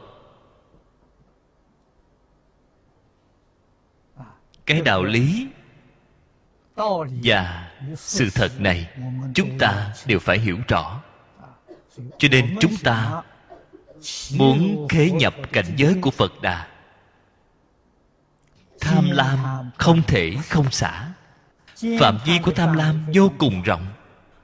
Cái 4.65 4.81
đạo 4.81 5.03
lý 5.03 5.47
và 7.23 7.71
sự 7.95 8.29
thật 8.35 8.51
này 8.59 8.97
chúng 9.35 9.57
ta 9.59 9.93
đều 10.05 10.19
phải 10.19 10.39
hiểu 10.39 10.57
rõ. 10.67 11.01
Cho 12.17 12.27
nên 12.31 12.57
chúng 12.61 12.77
ta 12.83 13.23
muốn 14.37 14.87
khế 14.89 15.11
nhập 15.11 15.35
cảnh 15.51 15.73
giới 15.77 15.95
của 16.01 16.11
phật 16.11 16.41
đà. 16.41 16.67
Tham 18.79 19.09
lam 19.11 19.39
không 19.77 20.01
thể 20.07 20.35
không 20.49 20.71
xả. 20.71 21.07
Phạm 21.99 22.17
vi 22.25 22.39
của 22.43 22.51
tham 22.51 22.73
lam 22.73 23.05
vô 23.13 23.31
cùng 23.37 23.61
rộng. 23.61 23.85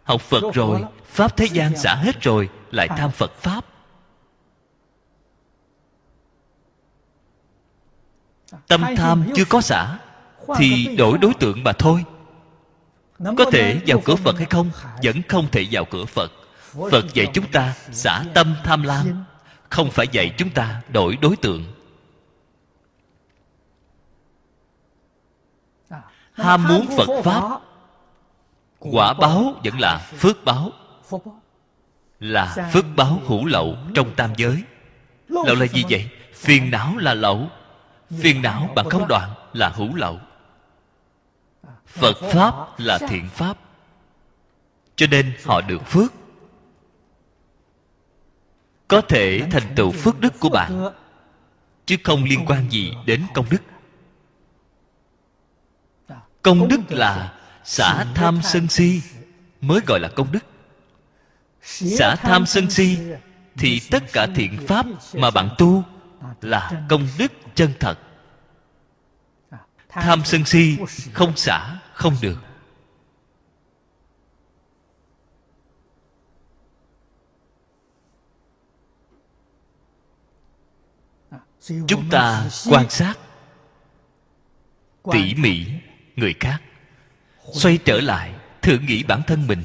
Học 0.04 0.22
phật 0.22 0.44
rồi, 0.54 0.84
pháp 1.06 1.38
thế 1.38 1.46
gian 1.46 1.78
xả 1.78 1.96
hết 1.96 2.22
rồi, 2.22 2.50
lại 2.72 2.88
tham 2.88 3.12
phật 3.12 3.32
pháp. 3.42 3.66
Tâm 8.68 8.84
tham 8.98 9.24
chưa 9.36 9.46
có 9.46 9.62
xả, 9.62 9.98
thì 10.58 10.96
đổi 10.98 11.18
đối 11.18 11.34
tượng 11.34 11.64
mà 11.64 11.72
thôi. 11.72 12.06
Có 13.38 13.46
thể 13.52 13.82
vào 13.88 14.02
cửa 14.06 14.16
phật 14.16 14.38
hay 14.38 14.48
không, 14.50 14.72
vẫn 15.04 15.22
không 15.30 15.48
thể 15.52 15.68
vào 15.72 15.86
cửa 15.86 16.06
phật. 16.06 16.32
Phật 16.92 17.14
dạy 17.14 17.28
chúng 17.34 17.52
ta 17.52 17.74
xả 17.92 18.24
tâm 18.34 18.56
tham 18.64 18.84
lam 18.84 19.24
không 19.76 19.92
phải 19.92 20.08
dạy 20.12 20.34
chúng 20.38 20.50
ta 20.50 20.82
đổi 20.94 21.18
đối 21.22 21.36
tượng. 21.36 21.66
Ham 26.34 26.64
muốn 26.68 26.86
phật 26.98 27.22
pháp. 27.24 27.60
Quả 28.80 29.14
báo 29.14 29.54
vẫn 29.64 29.80
là 29.80 29.98
phước 29.98 30.46
báo. 30.46 30.72
Là 32.20 32.70
phước 32.74 32.86
báo 32.96 33.22
hữu 33.28 33.46
lậu 33.46 33.78
trong 33.96 34.16
tam 34.16 34.34
giới. 34.38 34.64
Lậu 35.28 35.56
là 35.56 35.66
gì 35.66 35.84
vậy? 35.90 36.10
phiền 36.34 36.72
não 36.72 36.98
là 36.98 37.14
lậu. 37.14 37.50
Phiền 38.22 38.42
não 38.42 38.70
bạn 38.76 38.90
không 38.90 39.08
đoạn 39.08 39.30
là 39.54 39.70
hữu 39.70 39.96
lậu. 39.96 40.20
Phật 41.88 42.16
pháp 42.22 42.80
là 42.80 42.98
thiện 42.98 43.30
pháp. 43.30 43.58
Cho 44.96 45.08
nên 45.12 45.34
họ 45.46 45.62
được 45.62 45.82
phước 45.86 46.14
có 48.88 49.02
thể 49.02 49.42
thành 49.52 49.74
tựu 49.76 49.92
phước 49.92 50.20
đức 50.20 50.40
của 50.40 50.50
bạn 50.50 50.92
chứ 51.86 51.96
không 52.04 52.24
liên 52.24 52.46
quan 52.46 52.70
gì 52.72 52.94
đến 53.06 53.24
công 53.34 53.46
đức. 53.50 53.62
Công 56.42 56.68
đức 56.68 56.80
là 56.90 57.34
xả 57.64 58.06
tham 58.16 58.40
sân 58.44 58.68
si 58.68 59.02
mới 59.62 59.80
gọi 59.88 60.00
là 60.00 60.10
công 60.16 60.32
đức. 60.32 60.46
Xả 61.62 62.16
tham 62.16 62.46
sân 62.46 62.70
si 62.70 62.98
thì 63.58 63.82
tất 63.92 64.04
cả 64.14 64.28
thiện 64.36 64.68
pháp 64.68 64.86
mà 65.14 65.32
bạn 65.32 65.50
tu 65.58 65.84
là 66.42 66.72
công 66.90 67.08
đức 67.18 67.32
chân 67.56 67.74
thật. 67.80 67.98
Tham 69.90 70.22
sân 70.26 70.46
si 70.46 70.78
không 71.14 71.38
xả 71.38 71.80
không 71.94 72.16
được 72.22 72.45
chúng 81.88 82.10
ta 82.10 82.50
quan 82.70 82.90
sát. 82.90 83.14
Tỉ 85.12 85.34
mỉ 85.36 85.66
người 86.16 86.36
khác. 86.40 86.62
Xoay 87.54 87.78
trở 87.86 88.02
lại 88.02 88.36
thử 88.62 88.78
nghĩ 88.80 89.04
bản 89.04 89.22
thân 89.28 89.48
mình. 89.48 89.64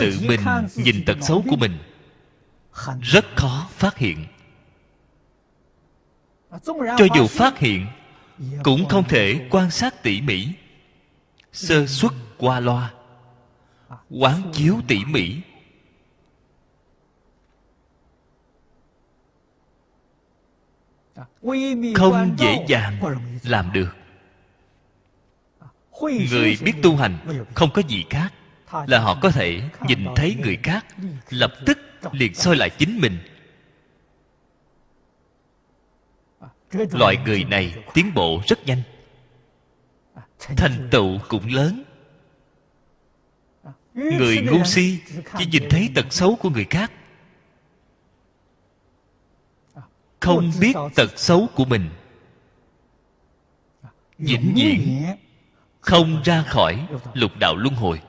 Tự 0.00 0.18
mình 0.20 0.40
nhìn 0.74 1.04
tật 1.06 1.16
xấu 1.20 1.44
của 1.50 1.56
mình. 1.56 1.78
rất 3.02 3.24
khó 3.36 3.68
phát 3.70 3.98
hiện. 3.98 4.26
Cho 6.70 7.06
dù 7.16 7.26
phát 7.26 7.58
hiện 7.58 7.86
cũng 8.64 8.88
không 8.88 9.04
thể 9.08 9.48
quan 9.50 9.70
sát 9.70 10.02
tỉ 10.02 10.20
mỉ. 10.20 10.48
sơ 11.52 11.86
xuất 11.86 12.14
qua 12.38 12.60
loa 12.60 12.92
quán 14.10 14.50
chiếu 14.52 14.76
tỉ 14.88 15.04
mỉ 15.04 15.36
không 21.94 22.34
dễ 22.38 22.64
dàng 22.68 23.00
làm 23.44 23.72
được. 23.72 23.96
Người 26.30 26.58
biết 26.64 26.74
tu 26.82 26.96
hành 26.96 27.44
không 27.54 27.70
có 27.74 27.82
gì 27.88 28.04
khác 28.10 28.32
là 28.86 28.98
họ 28.98 29.18
có 29.22 29.30
thể 29.30 29.60
nhìn 29.86 30.06
thấy 30.16 30.36
người 30.42 30.58
khác, 30.62 30.86
lập 31.30 31.52
tức 31.66 31.78
liền 32.12 32.34
soi 32.34 32.56
lại 32.56 32.70
chính 32.70 33.00
mình. 33.00 33.18
Loại 36.72 37.16
người 37.24 37.44
này 37.44 37.74
tiến 37.94 38.14
bộ 38.14 38.40
rất 38.46 38.66
nhanh. 38.66 38.82
Thành 40.38 40.88
tựu 40.90 41.18
cũng 41.28 41.46
lớn. 41.54 41.82
Người 43.94 44.38
ngu 44.40 44.64
si 44.64 44.98
chỉ 45.38 45.46
nhìn 45.46 45.62
thấy 45.70 45.90
tật 45.94 46.06
xấu 46.10 46.36
của 46.36 46.50
người 46.50 46.66
khác. 46.70 46.92
Không 50.20 50.50
biết 50.60 50.76
tật 50.94 51.18
xấu 51.18 51.48
của 51.54 51.64
mình. 51.64 51.90
Vĩnh 54.18 54.52
viễn 54.56 55.06
không 55.80 56.22
ra 56.24 56.42
khỏi 56.42 56.86
lục 57.14 57.32
đạo 57.40 57.56
luân 57.56 57.74
hồi. 57.74 58.00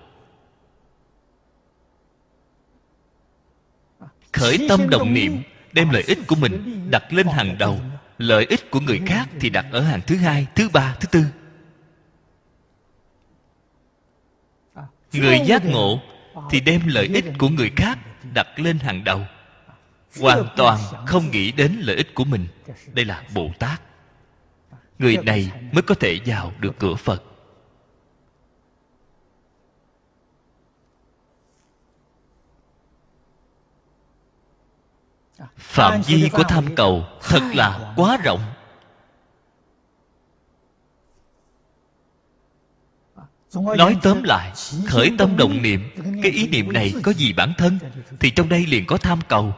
Khởi 4.34 4.65
tâm 4.69 4.89
động 4.89 5.13
niệm, 5.13 5.41
đem 5.72 5.89
lợi 5.89 6.04
ích 6.08 6.17
của 6.28 6.36
mình 6.36 6.88
đặt 6.91 7.13
lên 7.13 7.28
hàng 7.28 7.56
đầu, 7.58 7.80
lợi 8.17 8.45
ích 8.45 8.72
của 8.72 8.80
người 8.80 9.02
khác 9.06 9.30
thì 9.39 9.50
đặt 9.50 9.65
ở 9.72 9.82
hàng 9.82 10.02
thứ 10.08 10.15
hai, 10.15 10.48
thứ 10.56 10.69
ba, 10.69 10.95
thứ 11.00 11.08
tư. 11.08 11.26
Người 15.13 15.39
giác 15.45 15.65
ngộ 15.65 16.00
thì 16.50 16.60
đem 16.60 16.82
lợi 16.86 17.10
ích 17.13 17.26
của 17.38 17.50
người 17.50 17.72
khác 17.76 18.00
đặt 18.34 18.48
lên 18.60 18.80
hàng 18.80 19.04
đầu 19.04 19.26
hoàn 20.17 20.48
toàn 20.58 20.80
không 21.08 21.32
nghĩ 21.32 21.52
đến 21.52 21.80
lợi 21.80 21.95
ích 21.95 22.15
của 22.15 22.24
mình. 22.24 22.48
Đây 22.93 23.06
là 23.06 23.24
bồ 23.34 23.50
tát. 23.60 23.82
Người 25.00 25.17
này 25.17 25.52
mới 25.72 25.82
có 25.82 25.95
thể 25.95 26.19
vào 26.26 26.54
được 26.60 26.80
cửa 26.80 26.95
phật. 26.95 27.24
Phạm 35.57 36.01
vi 36.01 36.30
của 36.34 36.43
tham 36.43 36.76
cầu 36.76 37.03
thật 37.22 37.41
là 37.53 37.93
quá 37.95 38.18
rộng. 38.24 38.39
Nói 43.78 43.97
tóm 44.01 44.24
lại 44.24 44.51
khởi 44.88 45.12
tâm 45.18 45.38
động 45.38 45.62
niệm 45.62 45.89
cái 46.24 46.32
ý 46.32 46.47
niệm 46.47 46.74
này 46.74 46.93
có 47.03 47.14
gì 47.14 47.34
bản 47.34 47.53
thân 47.57 47.80
thì 48.20 48.32
trong 48.32 48.49
đây 48.49 48.66
liền 48.66 48.86
có 48.86 48.97
tham 48.97 49.20
cầu 49.28 49.53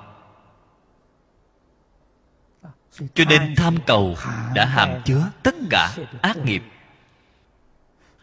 cho 2.92 3.26
nên 3.30 3.56
tham 3.56 3.78
cầu 3.88 4.16
đã 4.56 4.66
hàm 4.66 5.02
chứa 5.06 5.32
tất 5.44 5.56
cả 5.70 5.98
ác 6.22 6.38
nghiệp. 6.38 6.64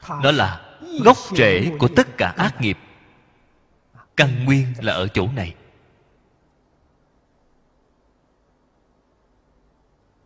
Đó 0.09 0.31
là 0.31 0.79
gốc 1.05 1.17
rễ 1.37 1.71
của 1.79 1.89
tất 1.89 2.07
cả 2.17 2.35
ác 2.37 2.61
nghiệp. 2.61 2.79
Căn 4.17 4.45
nguyên 4.45 4.67
là 4.79 4.93
ở 4.93 5.09
chỗ 5.09 5.29
này. 5.37 5.55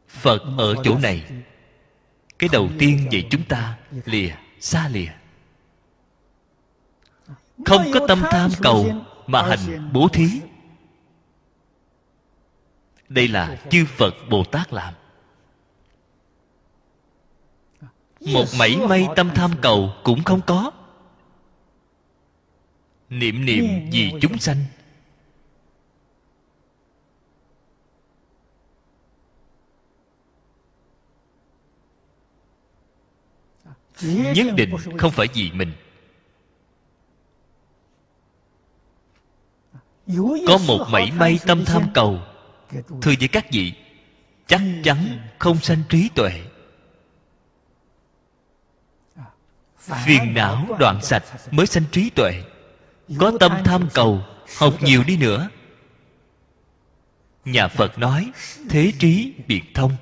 Phật 0.09 0.43
ở 0.59 0.75
chỗ 0.85 0.99
này. 0.99 1.25
cái 2.39 2.49
đầu 2.53 2.69
tiên 2.79 3.09
vậy 3.13 3.27
chúng 3.31 3.45
ta 3.45 3.77
lìa 4.05 4.31
xa 4.61 4.89
lìa. 4.89 5.13
Không 7.67 7.85
có 7.95 8.07
tâm 8.09 8.23
tham 8.31 8.51
cầu 8.63 8.87
mà 9.27 9.43
hành 9.43 9.91
bố 9.93 10.09
thí 10.09 10.41
đây 13.15 13.29
là 13.29 13.57
chư 13.71 13.85
phật 13.87 14.15
bồ 14.31 14.45
tát 14.45 14.73
làm. 14.73 14.95
Một 18.21 18.45
mảy 18.59 18.77
may 18.77 19.09
tâm 19.17 19.31
tham 19.35 19.51
cầu 19.63 19.93
cũng 20.05 20.25
không 20.25 20.41
có. 20.47 20.73
Niệm 23.09 23.45
niệm 23.45 23.91
vì 23.93 24.13
chúng 24.21 24.39
sanh. 24.39 24.65
Nhất 34.35 34.47
định 34.57 34.77
không 34.99 35.11
phải 35.11 35.27
vì 35.35 35.53
mình. 35.53 35.73
Có 40.47 40.59
một 40.67 40.87
mảy 40.91 41.11
may 41.11 41.39
tâm 41.47 41.65
tham 41.67 41.83
cầu 41.95 42.21
thưa 43.03 43.13
với 43.19 43.29
các 43.29 43.47
vị, 43.53 43.73
chắc 44.47 44.61
chắn 44.85 45.29
không 45.39 45.59
sanh 45.59 45.83
trí 45.89 46.09
tuệ. 46.15 46.43
Phiền 49.79 50.35
não 50.35 50.67
đoạn 50.79 51.03
sạch 51.03 51.25
mới 51.51 51.67
sanh 51.67 51.85
trí 51.93 52.11
tuệ. 52.11 52.43
Có 53.19 53.33
tâm 53.41 53.53
tham 53.65 53.89
cầu, 53.95 54.25
học 54.59 54.75
nhiều 54.83 55.05
đi 55.07 55.17
nữa. 55.17 55.49
Nhà 57.45 57.69
phật 57.69 57.99
nói, 57.99 58.33
thế 58.71 58.93
trí 58.99 59.33
biệt 59.47 59.63
thông. 59.75 59.97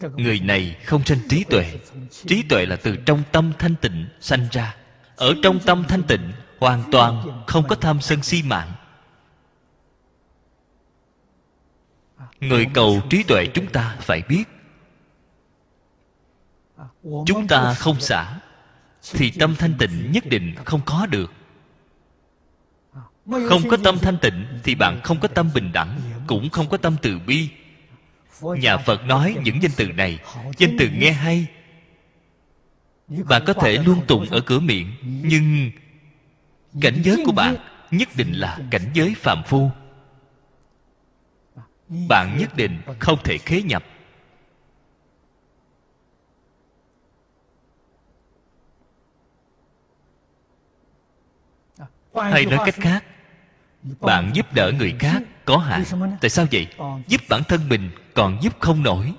Người 0.00 0.40
này 0.40 0.76
không 0.84 1.04
sanh 1.04 1.18
trí 1.28 1.44
tuệ. 1.44 1.78
Trí 2.10 2.42
tuệ 2.42 2.66
là 2.66 2.76
từ 2.76 2.96
trong 3.06 3.22
tâm 3.32 3.52
thanh 3.58 3.74
tịnh 3.76 4.08
sanh 4.20 4.48
ra. 4.52 4.76
Ở 5.16 5.34
trong 5.42 5.60
tâm 5.60 5.84
thanh 5.88 6.02
tịnh 6.02 6.32
hoàn 6.60 6.82
toàn 6.92 7.42
không 7.46 7.68
có 7.68 7.76
tham 7.76 8.00
sân 8.00 8.22
si 8.22 8.42
mạng. 8.42 8.72
Người 12.40 12.66
cầu 12.74 13.00
trí 13.10 13.22
tuệ 13.22 13.46
chúng 13.54 13.66
ta 13.66 13.96
phải 14.00 14.22
biết, 14.28 14.44
chúng 17.02 17.46
ta 17.48 17.74
không 17.74 18.00
xả, 18.00 18.40
thì 19.12 19.30
tâm 19.30 19.54
thanh 19.58 19.74
tịnh 19.78 20.12
nhất 20.12 20.26
định 20.26 20.54
không 20.64 20.80
có 20.86 21.06
được. 21.06 21.32
Không 23.48 23.68
có 23.70 23.76
tâm 23.84 23.98
thanh 23.98 24.18
tịnh 24.18 24.46
thì 24.64 24.74
bạn 24.74 25.00
không 25.04 25.20
có 25.20 25.28
tâm 25.28 25.50
bình 25.54 25.72
đẳng, 25.72 26.00
cũng 26.26 26.50
không 26.50 26.68
có 26.68 26.76
tâm 26.76 26.96
từ 27.02 27.18
bi. 27.18 27.48
Nhà 28.42 28.76
phật 28.76 29.04
nói 29.04 29.36
những 29.44 29.62
danh 29.62 29.72
từ 29.76 29.86
này, 29.86 30.18
danh 30.58 30.76
từ 30.78 30.88
nghe 30.88 31.12
hay. 31.12 31.46
Bạn 33.08 33.42
có 33.46 33.52
thể 33.52 33.72
luôn 33.72 34.06
tụng 34.06 34.26
ở 34.30 34.40
cửa 34.40 34.60
miệng, 34.60 34.92
nhưng 35.02 35.70
cảnh 36.80 37.00
giới 37.04 37.22
của 37.26 37.32
bạn 37.32 37.56
nhất 37.90 38.08
định 38.16 38.32
là 38.32 38.58
cảnh 38.70 38.90
giới 38.94 39.14
phạm 39.16 39.42
phu. 39.46 39.70
Bạn 42.08 42.38
nhất 42.38 42.56
định 42.56 42.82
không 42.98 43.18
thể 43.24 43.38
khế 43.38 43.62
nhập. 43.62 43.84
Hay 52.14 52.46
nói 52.46 52.58
cách 52.64 52.74
khác, 52.74 53.04
bạn 54.00 54.30
giúp 54.34 54.52
đỡ 54.54 54.72
người 54.78 54.94
khác 54.98 55.22
có 55.44 55.56
hạn 55.56 55.84
tại 56.20 56.30
sao 56.30 56.46
vậy? 56.52 56.66
Giúp 57.06 57.20
bản 57.28 57.42
thân 57.48 57.68
mình 57.68 57.90
còn 58.14 58.38
giúp 58.42 58.60
không 58.60 58.82
nổi. 58.82 59.12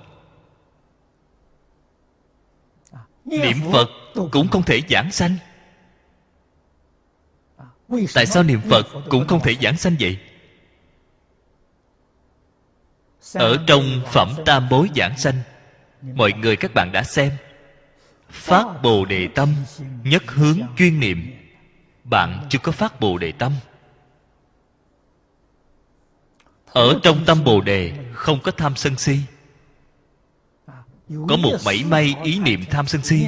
Niệm 3.24 3.56
phật 3.72 3.88
cũng 4.32 4.48
không 4.48 4.62
thể 4.62 4.80
giảng 4.88 5.10
sanh 5.12 5.36
tại 8.14 8.26
sao 8.26 8.42
niệm 8.42 8.60
phật 8.70 8.86
cũng 9.10 9.26
không 9.26 9.40
thể 9.40 9.56
giảng 9.62 9.76
sanh 9.76 9.96
vậy? 10.00 10.18
Ở 13.34 13.64
trong 13.66 13.84
phẩm 14.12 14.34
tam 14.46 14.68
bối 14.68 14.88
giảng 14.96 15.18
sanh, 15.18 15.34
mọi 16.02 16.32
người 16.32 16.56
các 16.56 16.74
bạn 16.74 16.92
đã 16.92 17.02
xem, 17.02 17.32
phát 18.30 18.82
bồ 18.82 19.04
đề 19.04 19.28
tâm 19.34 19.54
nhất 20.04 20.22
hướng 20.26 20.60
chuyên 20.78 21.00
niệm. 21.00 21.32
Bạn 22.04 22.46
chưa 22.50 22.58
có 22.58 22.72
phát 22.72 23.00
bồ 23.00 23.18
đề 23.18 23.32
tâm. 23.32 23.52
Ở 26.66 27.00
trong 27.02 27.24
tâm 27.26 27.44
bồ 27.44 27.60
đề 27.60 27.92
không 28.12 28.40
có 28.42 28.52
tham 28.52 28.76
sân 28.76 28.96
si. 28.96 29.18
Có 31.08 31.36
một 31.36 31.56
mảy 31.64 31.84
may 31.84 32.14
ý 32.24 32.38
niệm 32.38 32.64
tham 32.70 32.86
sân 32.86 33.02
si 33.02 33.26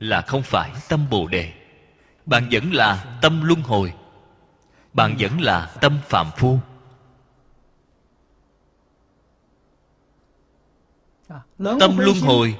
là 0.00 0.20
không 0.20 0.42
phải 0.42 0.70
tâm 0.88 1.06
bồ 1.10 1.26
đề 1.26 1.52
bạn 2.26 2.48
vẫn 2.52 2.72
là 2.72 3.18
tâm 3.22 3.42
luân 3.44 3.62
hồi. 3.62 3.94
Bạn 4.92 5.16
vẫn 5.18 5.40
là 5.40 5.74
tâm 5.80 5.98
phạm 6.08 6.30
phu. 6.36 6.58
Tâm 11.58 11.98
luân 11.98 12.20
hồi 12.20 12.58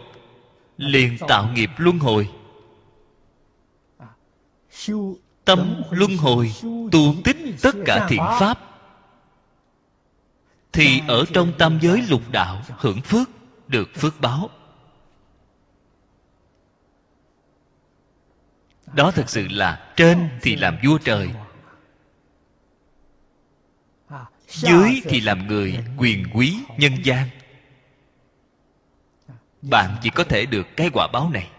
liền 0.77 1.19
tạo 1.29 1.49
nghiệp 1.53 1.71
luân 1.77 1.99
hồi. 1.99 2.31
Tâm 5.45 5.83
luân 5.91 6.17
hồi 6.17 6.53
tu 6.93 7.15
tích 7.25 7.37
tất 7.62 7.75
cả 7.87 8.07
thiện 8.09 8.23
pháp. 8.41 8.59
Thì 10.73 11.01
ở 11.09 11.25
trong 11.33 11.53
tam 11.59 11.79
giới 11.83 12.03
lục 12.09 12.23
đạo 12.31 12.62
hưởng 12.79 13.01
phước, 13.01 13.29
được 13.69 13.89
phước 13.95 14.21
báo. 14.21 14.51
Đó 18.95 19.11
thật 19.11 19.30
sự 19.30 19.49
là 19.51 19.92
trên 19.97 20.28
thì 20.42 20.57
làm 20.57 20.78
vua 20.84 20.99
trời. 20.99 21.30
Dưới 24.49 25.03
thì 25.05 25.20
làm 25.20 25.47
người 25.47 25.78
quyền 25.97 26.26
quý 26.34 26.59
nhân 26.78 26.92
gian. 27.05 27.28
Bạn 29.62 29.97
chỉ 30.03 30.11
có 30.11 30.24
thể 30.24 30.47
được 30.47 30.66
cái 30.76 30.90
quả 30.92 31.09
báo 31.12 31.30
này. 31.30 31.51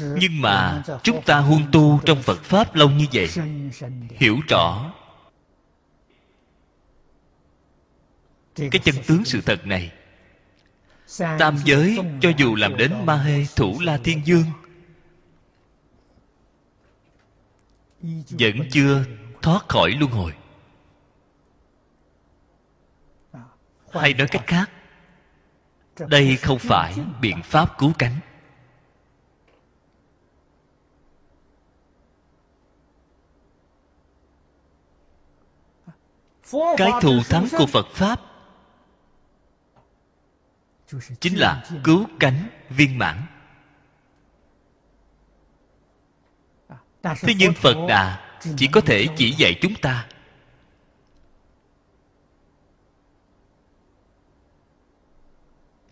Nhưng 0.00 0.40
mà 0.40 0.82
chúng 1.02 1.22
ta 1.22 1.38
huân 1.38 1.62
tu 1.72 2.00
trong 2.06 2.22
phật 2.22 2.42
pháp 2.42 2.74
lâu 2.74 2.90
như 2.90 3.06
vậy, 3.12 3.28
hiểu 4.10 4.40
rõ 4.48 4.92
cái 8.56 8.80
chân 8.84 8.94
tướng 9.06 9.24
sự 9.24 9.40
thật 9.40 9.66
này 9.66 9.92
tam 11.18 11.56
giới, 11.64 11.98
cho 12.20 12.30
dù 12.38 12.54
làm 12.54 12.76
đến 12.76 13.06
ma 13.06 13.16
hê, 13.16 13.46
thủ 13.56 13.80
la 13.80 13.98
thiên 14.04 14.26
dương, 14.26 14.44
vẫn 18.30 18.56
chưa 18.72 19.04
thoát 19.42 19.68
khỏi 19.68 19.90
luân 19.90 20.10
hồi. 20.10 20.32
Hay 23.92 24.14
nói 24.14 24.26
cách 24.30 24.44
khác, 24.46 24.70
đây 26.08 26.36
không 26.36 26.58
phải 26.58 26.94
biện 27.20 27.42
pháp 27.44 27.78
cứu 27.78 27.92
cánh. 27.98 28.16
Cái 36.76 36.90
thù 37.00 37.12
thắng 37.28 37.46
của 37.58 37.66
phật 37.66 37.86
pháp 37.86 38.29
chính 41.20 41.38
là 41.38 41.64
cứu 41.84 42.06
cánh 42.20 42.48
viên 42.68 42.98
mãn. 42.98 43.26
Thế 47.02 47.34
nhưng 47.36 47.52
phật 47.52 47.76
đà 47.88 48.36
chỉ 48.56 48.68
có 48.72 48.80
thể 48.80 49.06
chỉ 49.16 49.34
dạy 49.38 49.58
chúng 49.62 49.74
ta. 49.74 50.08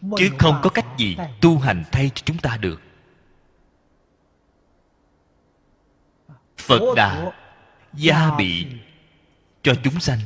Chứ 0.01 0.31
không 0.39 0.61
có 0.63 0.71
cách 0.71 0.87
gì 0.99 1.17
tu 1.41 1.59
hành 1.59 1.85
thay 1.93 2.11
cho 2.15 2.23
chúng 2.25 2.39
ta 2.39 2.57
được. 2.57 2.81
Phật 6.57 6.95
đà 6.97 7.33
gia 7.95 8.37
bị 8.39 8.67
cho 9.63 9.75
chúng 9.85 10.01
sanh 10.01 10.19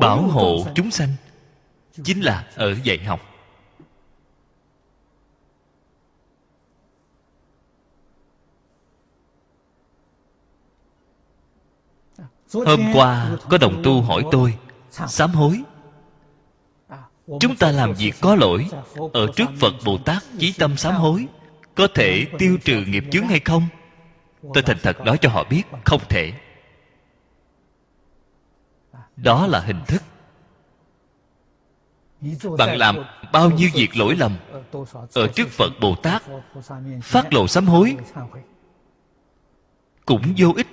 bảo 0.00 0.22
hộ 0.22 0.66
chúng 0.74 0.90
sanh 0.90 1.08
chính 2.04 2.20
là 2.20 2.50
ở 2.54 2.74
dạy 2.84 2.98
học 2.98 3.31
hôm 12.54 12.80
qua 12.92 13.30
có 13.48 13.58
đồng 13.58 13.82
tu 13.82 14.02
hỏi 14.02 14.24
tôi 14.32 14.54
sám 14.90 15.30
hối 15.30 15.62
chúng 17.40 17.56
ta 17.56 17.70
làm 17.70 17.94
việc 17.94 18.14
có 18.20 18.34
lỗi? 18.34 18.68
Ở 19.12 19.26
trước 19.36 19.50
phật 19.60 19.74
bồ 19.84 19.98
tát 19.98 20.22
chí 20.38 20.52
tâm 20.58 20.76
sám 20.76 20.94
hối 20.94 21.26
có 21.74 21.88
thể 21.94 22.26
tiêu 22.38 22.58
trừ 22.64 22.84
nghiệp 22.84 23.04
chướng 23.10 23.26
hay 23.26 23.40
không? 23.44 23.66
Tôi 24.54 24.62
thành 24.62 24.78
thật 24.82 25.00
nói 25.00 25.18
cho 25.18 25.28
họ 25.28 25.44
biết 25.50 25.62
không 25.84 26.00
thể. 26.08 26.32
Đó 29.16 29.46
là 29.46 29.60
hình 29.60 29.80
thức. 29.86 30.02
Bạn 32.58 32.78
làm 32.78 32.96
bao 33.32 33.50
nhiêu 33.50 33.70
việc 33.74 33.96
lỗi 33.96 34.16
lầm 34.16 34.36
ở 35.14 35.28
trước 35.34 35.48
phật 35.48 35.70
bồ 35.80 35.94
tát 35.94 36.22
phát 37.02 37.32
lộ 37.32 37.46
sám 37.46 37.66
hối 37.66 37.96
cũng 40.06 40.22
vô 40.36 40.52
ích 40.56 40.66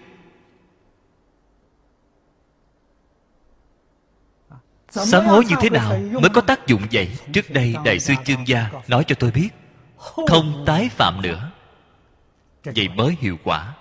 sám 4.91 5.25
hối 5.25 5.45
như 5.45 5.55
thế 5.61 5.69
nào 5.69 5.97
mới 6.11 6.29
có 6.33 6.41
tác 6.41 6.67
dụng 6.67 6.81
vậy? 6.91 7.09
trước 7.33 7.49
đây 7.49 7.75
đại 7.85 7.99
sư 7.99 8.13
chương 8.25 8.47
gia 8.47 8.71
nói 8.87 9.03
cho 9.07 9.15
tôi 9.19 9.31
biết 9.31 9.49
không 9.97 10.63
tái 10.65 10.89
phạm 10.89 11.21
nữa. 11.21 11.51
Vậy 12.63 12.87
mới 12.87 13.17
hiệu 13.19 13.37
quả. 13.43 13.73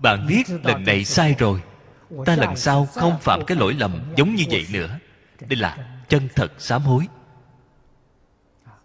Bạn 0.00 0.26
biết 0.26 0.42
lần 0.64 0.84
này 0.84 1.04
sai 1.04 1.34
rồi. 1.38 1.62
Ta 2.26 2.36
lần 2.36 2.56
sau 2.56 2.86
không 2.86 3.18
phạm 3.20 3.44
cái 3.46 3.56
lỗi 3.56 3.74
lầm 3.74 4.00
giống 4.16 4.34
như 4.34 4.44
vậy 4.50 4.66
nữa. 4.72 4.98
Đây 5.40 5.56
là 5.56 5.76
chân 6.08 6.28
thật 6.34 6.52
sám 6.58 6.82
hối. 6.82 7.06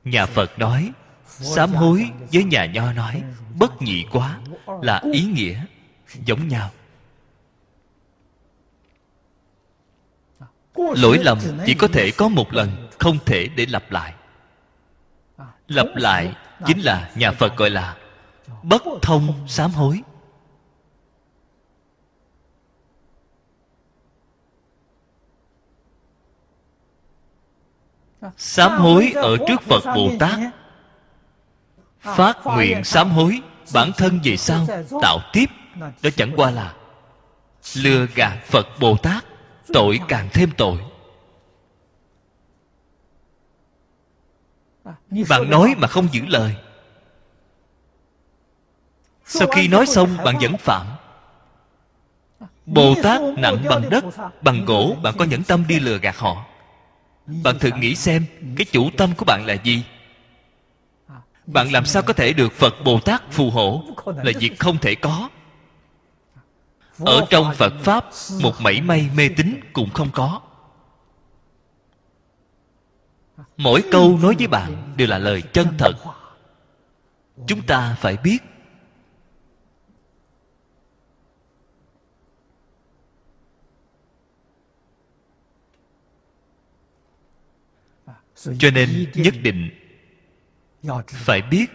Nhà 0.04 0.26
phật 0.26 0.60
nói 0.60 0.92
sám 1.28 1.74
hối 1.74 2.10
với 2.34 2.44
nhà 2.44 2.66
nho 2.66 2.94
nói 2.94 3.24
bất 3.60 3.82
nhị 3.82 4.06
quá 4.12 4.40
là 4.82 5.02
ý 5.14 5.24
nghĩa 5.24 5.64
giống 6.26 6.48
nhau 6.48 6.72
lỗi 10.96 11.18
lầm 11.18 11.40
chỉ 11.66 11.74
có 11.74 11.88
thể 11.88 12.12
có 12.12 12.28
một 12.28 12.54
lần, 12.54 12.90
không 13.00 13.18
thể 13.26 13.48
để 13.56 13.66
lặp 13.70 13.92
lại. 13.92 14.14
Lặp 15.68 15.88
lại 15.96 16.36
chính 16.66 16.80
là 16.80 17.12
nhà 17.16 17.32
phật 17.32 17.58
gọi 17.58 17.70
là 17.70 17.98
bất 18.64 18.84
thông 19.02 19.48
sám 19.48 19.72
hối. 19.72 20.02
Sám 28.38 28.72
hối 28.72 29.12
ở 29.16 29.38
trước 29.48 29.62
phật 29.62 29.84
bồ 29.96 30.12
tát. 30.20 30.40
Phát 32.00 32.38
nguyện 32.44 32.84
sám 32.84 33.12
hối 33.12 33.42
bản 33.74 33.92
thân 33.98 34.20
về 34.24 34.38
sau, 34.38 34.68
tạo 35.02 35.20
tiếp, 35.34 35.46
đó 35.76 36.10
chẳng 36.16 36.34
qua 36.36 36.52
là 36.52 36.74
lừa 37.76 38.06
gạt 38.16 38.38
phật 38.46 38.68
bồ 38.80 38.98
tát 38.98 39.26
tội 39.74 40.00
càng 40.08 40.30
thêm 40.34 40.50
tội. 40.58 40.78
Bạn 45.30 45.50
nói 45.50 45.76
mà 45.78 45.88
không 45.88 46.08
giữ 46.12 46.22
lời. 46.28 46.56
Sau 49.26 49.48
khi 49.48 49.68
nói 49.68 49.86
xong, 49.86 50.18
bạn 50.26 50.36
vẫn 50.42 50.58
phạm. 50.58 50.88
Bồ 52.66 52.96
tát 53.04 53.22
nặng 53.38 53.64
bằng 53.70 53.90
đất, 53.90 54.04
bằng 54.42 54.66
gỗ, 54.66 54.96
bạn 55.04 55.14
có 55.18 55.26
nhẫn 55.26 55.44
tâm 55.44 55.68
đi 55.68 55.80
lừa 55.80 55.98
gạt 55.98 56.18
họ. 56.18 56.46
Bạn 57.26 57.60
thử 57.60 57.70
nghĩ 57.80 57.96
xem, 57.96 58.26
cái 58.58 58.66
chủ 58.72 58.90
tâm 58.98 59.10
của 59.18 59.26
bạn 59.26 59.46
là 59.46 59.54
gì? 59.54 59.84
Bạn 61.46 61.72
làm 61.72 61.86
sao 61.86 62.02
có 62.02 62.14
thể 62.14 62.34
được 62.34 62.54
phật 62.54 62.74
bồ 62.86 63.00
tát 63.00 63.32
phù 63.32 63.50
hộ? 63.50 63.84
Là 64.06 64.32
việc 64.40 64.60
không 64.60 64.78
thể 64.78 64.96
có 64.96 65.30
ở 67.06 67.26
trong 67.30 67.54
phật 67.56 67.74
pháp 67.84 68.06
một 68.42 68.54
mảy 68.62 68.82
may 68.82 69.10
mê 69.16 69.30
tín 69.38 69.60
cũng 69.74 69.90
không 69.90 70.10
có. 70.14 70.42
Mỗi 73.58 73.84
câu 73.92 74.18
nói 74.22 74.36
với 74.38 74.48
bạn 74.48 74.94
đều 74.98 75.08
là 75.08 75.18
lời 75.18 75.44
chân 75.54 75.68
thật. 75.78 75.94
Chúng 77.48 77.62
ta 77.62 77.96
phải 78.00 78.18
biết. 78.18 78.38
Cho 88.36 88.72
nên 88.74 89.12
nhất 89.14 89.34
định 89.44 89.70
phải 91.08 91.42
biết. 91.42 91.66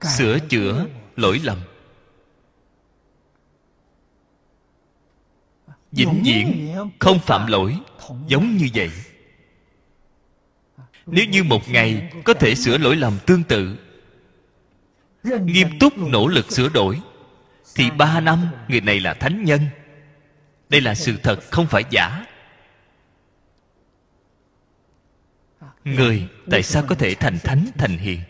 Sửa 0.00 0.38
chữa 0.38 0.86
lỗi 1.16 1.40
lầm 1.44 1.58
vĩnh 5.92 6.22
viễn 6.24 6.74
không 6.98 7.18
phạm 7.18 7.46
lỗi 7.46 7.76
giống 8.26 8.56
như 8.56 8.68
vậy. 8.74 8.90
Nếu 11.06 11.24
như 11.24 11.44
một 11.44 11.68
ngày 11.68 12.12
có 12.24 12.34
thể 12.34 12.54
sửa 12.54 12.78
lỗi 12.78 12.96
lầm 12.96 13.18
tương 13.26 13.42
tự 13.42 13.76
nghiêm 15.24 15.68
túc 15.80 15.98
nỗ 15.98 16.26
lực 16.28 16.52
sửa 16.52 16.68
đổi 16.68 17.00
thì 17.74 17.90
ba 17.90 18.20
năm 18.20 18.46
người 18.68 18.80
này 18.80 19.00
là 19.00 19.14
thánh 19.14 19.44
nhân. 19.44 19.60
Đây 20.68 20.80
là 20.80 20.94
sự 20.94 21.16
thật 21.22 21.40
không 21.50 21.66
phải 21.66 21.84
giả. 21.90 22.26
Người 25.84 26.28
tại 26.50 26.62
sao 26.62 26.82
có 26.88 26.94
thể 26.94 27.14
thành 27.14 27.38
thánh 27.38 27.66
thành 27.78 27.98
hiền? 27.98 28.20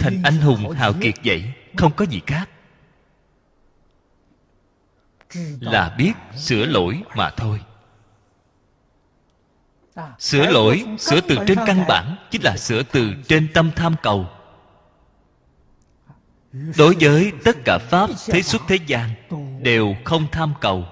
Thành 0.00 0.22
anh 0.24 0.36
hùng 0.36 0.70
hào 0.70 0.92
kiệt 1.00 1.14
vậy 1.24 1.52
không 1.76 1.92
có 1.96 2.04
gì 2.04 2.20
khác 2.26 2.48
là 5.60 5.94
biết 5.98 6.12
sửa 6.36 6.66
lỗi 6.66 7.02
mà 7.16 7.30
thôi. 7.30 7.60
Sửa 10.18 10.50
lỗi 10.50 10.84
sửa 10.98 11.20
từ 11.20 11.36
trên 11.46 11.58
căn 11.66 11.84
bản 11.88 12.16
chính 12.30 12.42
là 12.42 12.56
sửa 12.56 12.82
từ 12.82 13.14
trên 13.28 13.48
tâm 13.54 13.70
tham 13.76 13.94
cầu. 14.02 14.26
Đối 16.52 16.94
với 17.00 17.32
tất 17.44 17.56
cả 17.64 17.78
pháp 17.78 18.10
thế 18.26 18.42
xuất 18.42 18.62
thế 18.68 18.78
gian 18.86 19.10
đều 19.62 19.94
không 20.04 20.26
tham 20.32 20.54
cầu. 20.60 20.84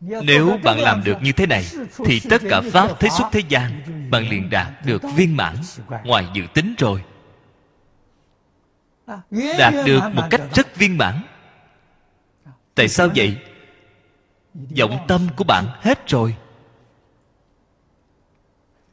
Nếu 0.00 0.58
bạn 0.64 0.78
làm 0.78 1.04
được 1.04 1.16
như 1.22 1.32
thế 1.32 1.46
này 1.46 1.64
thì 2.04 2.20
tất 2.30 2.42
cả 2.48 2.60
pháp 2.72 3.00
thế 3.00 3.08
xuất 3.18 3.28
thế 3.32 3.40
gian 3.48 3.82
bạn 4.10 4.28
liền 4.28 4.50
đạt 4.50 4.86
được 4.86 5.02
viên 5.16 5.36
mãn 5.36 5.56
ngoài 6.04 6.26
dự 6.34 6.42
tính 6.54 6.74
rồi 6.78 7.04
đạt 9.58 9.74
được 9.86 10.00
một 10.12 10.22
cách 10.30 10.40
rất 10.54 10.76
viên 10.76 10.98
mãn. 10.98 11.20
Tại 12.74 12.88
sao 12.88 13.08
vậy 13.16 13.38
vọng 14.78 15.04
tâm 15.08 15.28
của 15.36 15.44
bạn 15.44 15.64
hết 15.80 16.08
rồi. 16.08 16.36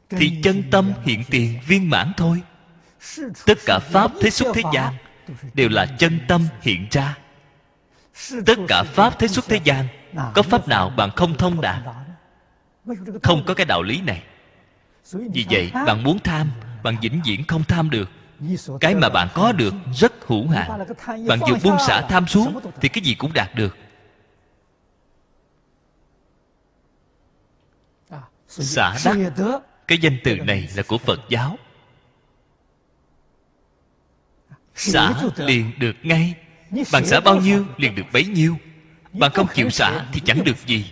Thì 0.10 0.42
chân 0.44 0.64
tâm 0.72 0.94
hiện 1.04 1.24
tiền 1.30 1.60
viên 1.68 1.90
mãn 1.90 2.12
thôi. 2.18 2.42
Tất 3.46 3.58
cả 3.66 3.80
pháp 3.80 4.12
thế 4.22 4.30
xuất 4.30 4.56
thế 4.56 4.62
gian 4.74 4.94
đều 5.54 5.70
là 5.70 5.86
chân 5.86 6.20
tâm 6.28 6.48
hiện 6.62 6.88
ra. 6.92 7.18
Tất 8.46 8.58
cả 8.68 8.84
pháp 8.84 9.20
thế 9.20 9.28
xuất 9.28 9.46
thế 9.48 9.60
gian. 9.64 9.88
Có 10.34 10.42
pháp 10.42 10.68
nào 10.68 10.90
bạn 10.90 11.10
không 11.16 11.38
thông 11.38 11.62
đạt? 11.62 11.82
không 13.24 13.44
có 13.46 13.54
cái 13.54 13.66
đạo 13.66 13.84
lý 13.84 14.02
này. 14.02 14.24
Vì 15.14 15.46
vậy 15.50 15.72
bạn 15.86 16.04
muốn 16.04 16.20
tham 16.20 16.52
bạn 16.84 16.96
vĩnh 17.02 17.22
viễn 17.26 17.48
không 17.48 17.64
tham 17.64 17.90
được 17.90 18.10
cái 18.80 18.96
mà 18.96 19.10
bạn 19.10 19.28
có 19.34 19.52
được 19.52 19.74
rất 19.94 20.14
hữu 20.28 20.48
hạn. 20.48 20.86
bạn 21.28 21.40
vừa 21.50 21.56
buông 21.64 21.78
xả 21.88 22.02
tham 22.10 22.28
xuống 22.28 22.60
thì 22.82 22.90
cái 22.90 23.04
gì 23.04 23.16
cũng 23.16 23.34
đạt 23.34 23.56
được. 23.56 23.78
Xả 28.48 28.98
đắc. 29.06 29.18
Cái 29.88 29.98
danh 29.98 30.18
từ 30.24 30.36
này 30.36 30.70
là 30.76 30.84
của 30.84 30.98
phật 30.98 31.20
giáo. 31.30 31.58
Xả 34.76 35.14
liền 35.38 35.72
được 35.80 35.96
ngay. 36.04 36.36
Bạn 36.92 37.06
xả 37.06 37.20
bao 37.20 37.36
nhiêu 37.36 37.66
liền 37.78 37.96
được 37.96 38.06
bấy 38.14 38.26
nhiêu. 38.26 38.56
Bạn 39.14 39.32
không 39.34 39.48
chịu 39.54 39.70
xả 39.70 40.06
thì 40.14 40.22
chẳng 40.26 40.44
được 40.44 40.58
gì. 40.66 40.92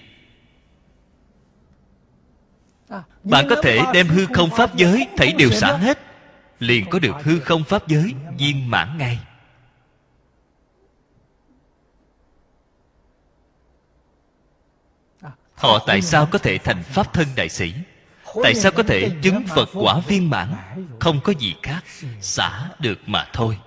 Bạn 3.23 3.45
có 3.49 3.55
thể 3.63 3.79
đem 3.93 4.07
hư 4.07 4.25
không 4.33 4.49
pháp 4.49 4.75
giới 4.75 5.07
thảy 5.17 5.33
đều 5.37 5.51
xả 5.51 5.77
hết 5.77 6.08
liền 6.59 6.89
có 6.89 6.99
được 6.99 7.15
hư 7.23 7.39
không 7.39 7.63
pháp 7.63 7.87
giới 7.87 8.13
viên 8.37 8.69
mãn 8.69 8.97
ngay. 8.97 9.19
Họ 15.55 15.83
tại 15.87 16.01
sao 16.01 16.27
có 16.31 16.39
thể 16.39 16.57
thành 16.57 16.83
pháp 16.83 17.13
thân 17.13 17.27
đại 17.35 17.49
sĩ? 17.49 17.73
Tại 18.43 18.55
sao 18.55 18.71
có 18.75 18.83
thể 18.83 19.11
chứng 19.21 19.43
phật 19.47 19.69
quả 19.73 19.99
viên 20.07 20.29
mãn? 20.29 20.55
Không 20.99 21.19
có 21.23 21.33
gì 21.39 21.55
khác, 21.63 21.83
xả 22.21 22.69
được 22.79 22.99
mà 23.05 23.29
thôi. 23.33 23.59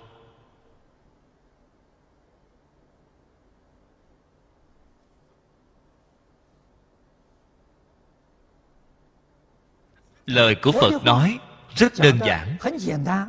Lời 10.26 10.54
của 10.54 10.72
phật 10.72 11.04
nói 11.04 11.38
rất 11.76 11.92
đơn 11.98 12.18
giản. 12.26 12.56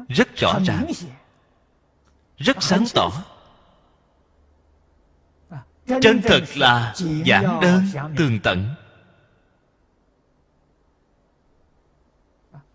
rất 0.09 0.35
rõ 0.35 0.59
ràng. 0.65 0.91
rất 2.37 2.63
sáng 2.63 2.83
tỏ. 2.93 3.11
Chân 6.01 6.21
thật 6.23 6.41
là 6.55 6.95
giản 7.25 7.59
đơn 7.61 7.83
tường 8.17 8.39
tận. 8.43 8.75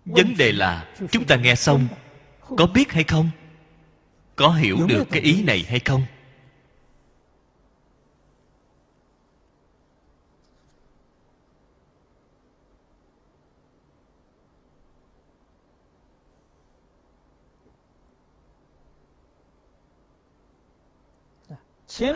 Vấn 0.05 0.37
đề 0.37 0.53
là 0.53 0.87
chúng 1.11 1.25
ta 1.25 1.37
nghe 1.37 1.55
xong 1.55 1.89
có 2.57 2.67
biết 2.67 2.93
hay 2.93 3.05
không? 3.05 3.31
Có 4.37 4.51
hiểu 4.51 4.79
được 4.87 5.05
cái 5.11 5.21
ý 5.21 5.43
này 5.43 5.65
hay 5.69 5.81
không 5.81 6.03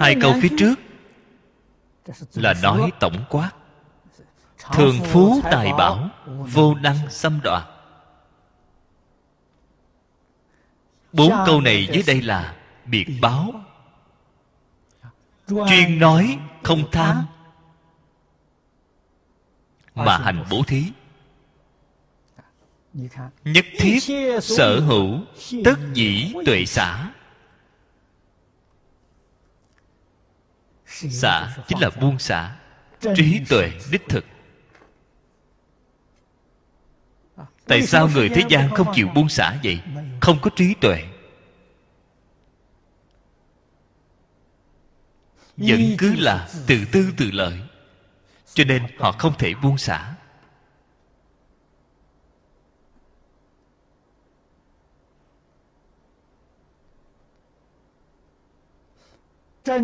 hai 0.01 0.17
câu 0.21 0.35
phía 0.43 0.49
trước 0.59 0.75
là 2.35 2.55
nói 2.63 2.93
tổng 3.01 3.25
quát. 3.29 3.51
Thường 4.73 4.99
phú 5.05 5.41
tài 5.43 5.73
bảo 5.79 6.09
vô 6.27 6.75
năng 6.75 7.11
xâm 7.11 7.41
đoạt 7.43 7.63
bốn 11.13 11.33
câu 11.47 11.61
này 11.61 11.89
dưới 11.93 12.03
đây 12.07 12.23
là 12.23 12.57
biệt 12.87 13.07
báo. 13.21 13.65
Chuyên 15.47 15.99
nói 15.99 16.39
không 16.63 16.85
tham 16.93 17.27
mà 19.95 20.19
hành 20.19 20.45
bố 20.51 20.63
thí. 20.67 20.85
Nhất 23.45 23.65
thiết 23.79 23.99
sở 24.43 24.81
hữu 24.81 25.21
tất 25.65 25.77
dĩ 25.95 26.33
tuệ 26.47 26.65
xã 26.67 27.11
xả 31.11 31.57
chính 31.69 31.79
là 31.79 31.91
buông 32.01 32.19
xả, 32.19 32.57
trí 33.17 33.41
tuệ 33.49 33.71
đích 33.91 34.03
thực. 34.09 34.25
Tại 37.67 37.83
sao 37.83 38.09
người 38.09 38.29
thế 38.29 38.43
gian 38.49 38.71
không 38.75 38.93
chịu 38.95 39.09
buông 39.15 39.29
xả 39.29 39.55
vậy? 39.65 39.81
Không 40.21 40.39
có 40.43 40.51
trí 40.57 40.75
tuệ. 40.81 41.05
Vẫn 45.57 45.81
cứ 45.99 46.15
là 46.19 46.49
tự 46.67 46.85
tư 46.93 47.13
tự 47.17 47.31
lợi, 47.31 47.61
cho 48.55 48.65
nên 48.65 48.83
họ 48.99 49.13
không 49.13 49.33
thể 49.39 49.55
buông 49.55 49.79
xả. 49.79 50.15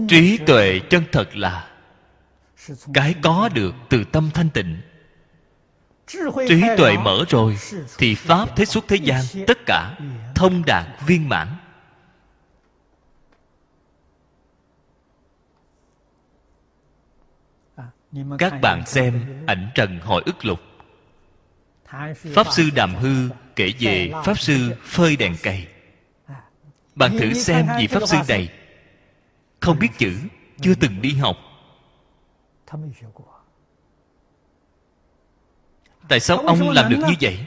Trí 0.08 0.38
tuệ 0.46 0.80
chân 0.90 1.04
thật 1.12 1.36
là 1.36 1.70
cái 2.94 3.14
có 3.22 3.48
được 3.54 3.74
từ 3.88 4.04
tâm 4.12 4.30
thanh 4.34 4.50
tịnh. 4.50 4.80
Trí 6.48 6.62
tuệ 6.78 6.96
mở 6.96 7.24
rồi 7.28 7.56
thì 7.98 8.14
pháp 8.14 8.56
thế 8.56 8.64
xuất 8.64 8.84
thế 8.88 8.96
gian 8.96 9.24
tất 9.46 9.58
cả 9.66 9.98
thông 10.34 10.64
đạt 10.64 10.86
viên 11.06 11.28
mãn. 11.28 11.48
Các 18.38 18.52
bạn 18.62 18.86
xem 18.86 19.44
ảnh 19.46 19.70
trần 19.74 20.00
hội 20.00 20.22
ức 20.26 20.44
lục. 20.44 20.60
Pháp 22.34 22.46
sư 22.52 22.70
đàm 22.74 22.94
hư 22.94 23.28
kể 23.56 23.72
về 23.80 24.12
pháp 24.24 24.38
sư 24.38 24.74
phơi 24.82 25.16
đèn 25.16 25.36
cày. 25.42 25.66
Bạn 26.94 27.18
thử 27.18 27.32
xem 27.32 27.66
vị 27.78 27.86
pháp 27.86 28.02
sư 28.06 28.16
này 28.28 28.57
không 29.60 29.78
biết 29.78 29.88
chữ, 29.98 30.12
chưa 30.60 30.74
từng 30.74 31.02
đi 31.02 31.14
học. 31.14 31.36
Tại 36.08 36.20
sao 36.20 36.38
ông 36.38 36.70
làm 36.70 36.90
được 36.90 36.98
như 37.08 37.14
vậy? 37.20 37.46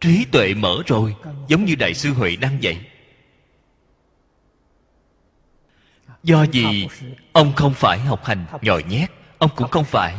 Trí 0.00 0.24
tuệ 0.32 0.54
mở 0.54 0.82
rồi, 0.86 1.16
giống 1.48 1.64
như 1.64 1.74
đại 1.74 1.94
sư 1.94 2.12
huệ 2.12 2.36
đang 2.36 2.58
vậy 2.62 2.78
do 6.22 6.42
gì 6.42 6.88
ông 7.32 7.52
không 7.56 7.74
phải 7.74 7.98
học 7.98 8.24
hành 8.24 8.46
nhồi 8.62 8.84
nhét, 8.88 9.10
ông 9.38 9.50
cũng 9.56 9.68
không 9.68 9.84
phải. 9.84 10.16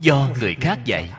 Do 0.00 0.28
người 0.40 0.54
khác 0.60 0.84
dạy. 0.84 1.10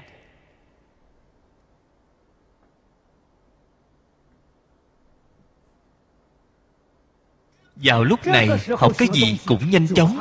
Vào 7.84 8.04
lúc 8.04 8.28
này, 8.28 8.50
học 8.78 8.92
cái 8.98 9.08
gì 9.14 9.40
cũng 9.46 9.70
nhanh 9.70 9.88
chóng. 9.88 10.20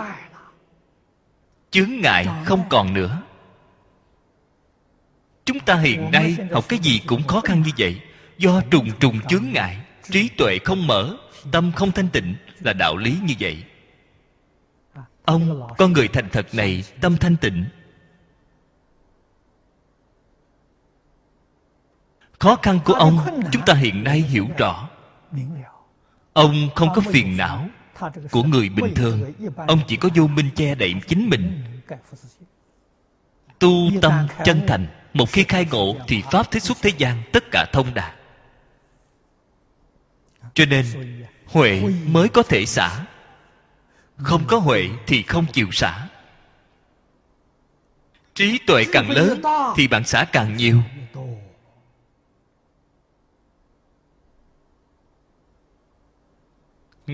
Chướng 1.70 1.90
ngại 2.00 2.26
không 2.44 2.62
còn 2.70 2.94
nữa. 2.94 3.22
Chúng 5.44 5.60
ta 5.60 5.74
hiện 5.74 6.10
nay 6.10 6.36
học 6.52 6.64
cái 6.68 6.78
gì 6.78 7.00
cũng 7.06 7.26
khó 7.26 7.40
khăn 7.40 7.62
như 7.62 7.70
vậy. 7.78 8.00
Do 8.38 8.62
trùng 8.70 8.90
trùng 9.00 9.20
chướng 9.28 9.44
ngại, 9.52 9.80
trí 10.10 10.28
tuệ 10.28 10.58
không 10.64 10.86
mở, 10.86 11.16
tâm 11.52 11.72
không 11.76 11.92
thanh 11.92 12.08
tịnh 12.08 12.34
là 12.60 12.72
đạo 12.72 12.96
lý 12.96 13.16
như 13.22 13.34
vậy. 13.40 13.64
Ông, 15.24 15.68
con 15.78 15.92
người 15.92 16.08
thành 16.08 16.28
thật 16.28 16.46
này, 16.54 16.84
tâm 17.00 17.16
thanh 17.16 17.36
tịnh. 17.36 17.64
Khó 22.38 22.56
khăn 22.62 22.78
của 22.84 22.92
ông, 22.92 23.18
chúng 23.52 23.62
ta 23.66 23.74
hiện 23.74 24.04
nay 24.04 24.20
hiểu 24.20 24.46
rõ 24.58 24.88
ông 26.32 26.68
không 26.74 26.88
có 26.94 27.00
phiền 27.00 27.36
não 27.36 27.68
của 28.30 28.42
người 28.42 28.68
bình 28.68 28.94
thường. 28.94 29.32
ông 29.66 29.80
chỉ 29.86 29.96
có 29.96 30.08
vô 30.14 30.26
minh 30.26 30.50
che 30.56 30.74
đậy 30.74 30.94
chính 31.08 31.30
mình. 31.30 31.64
Tu 33.58 33.90
tâm 34.02 34.26
chân 34.44 34.62
thành 34.66 34.86
một 35.14 35.32
khi 35.32 35.44
khai 35.44 35.66
ngộ 35.70 35.96
thì 36.08 36.22
pháp 36.30 36.50
thế 36.50 36.60
xuất 36.60 36.78
thế 36.82 36.90
gian 36.98 37.22
tất 37.32 37.44
cả 37.50 37.66
thông 37.72 37.94
đạt. 37.94 38.14
Cho 40.54 40.64
nên 40.64 40.84
huệ 41.46 41.82
mới 42.06 42.28
có 42.28 42.42
thể 42.42 42.66
xả. 42.66 43.04
Không 44.16 44.44
có 44.46 44.58
huệ 44.58 44.88
thì 45.06 45.22
không 45.22 45.46
chịu 45.52 45.66
xả. 45.72 46.08
Trí 48.34 48.58
tuệ 48.66 48.84
càng 48.92 49.10
lớn 49.10 49.42
thì 49.76 49.88
bạn 49.88 50.04
xả 50.04 50.24
càng 50.32 50.56
nhiều 50.56 50.82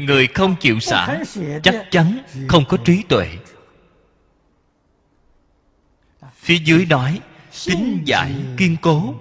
người 0.05 0.27
không 0.27 0.57
chịu 0.61 0.81
xả 0.81 1.19
chắc 1.63 1.85
chắn 1.91 2.19
không 2.49 2.65
có 2.69 2.77
trí 2.85 3.03
tuệ. 3.03 3.29
Phía 6.35 6.59
dưới 6.59 6.87
nói 6.87 7.21
tính 7.67 8.03
giải 8.05 8.35
kiên 8.57 8.77
cố. 8.83 9.15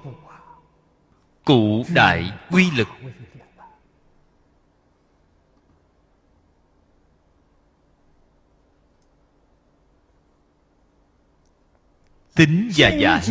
Cụ 1.45 1.85
đại 1.93 2.31
quy 2.51 2.71
lực. 2.71 2.87
Tính 12.35 12.71
và 12.77 12.89
giải 12.89 13.21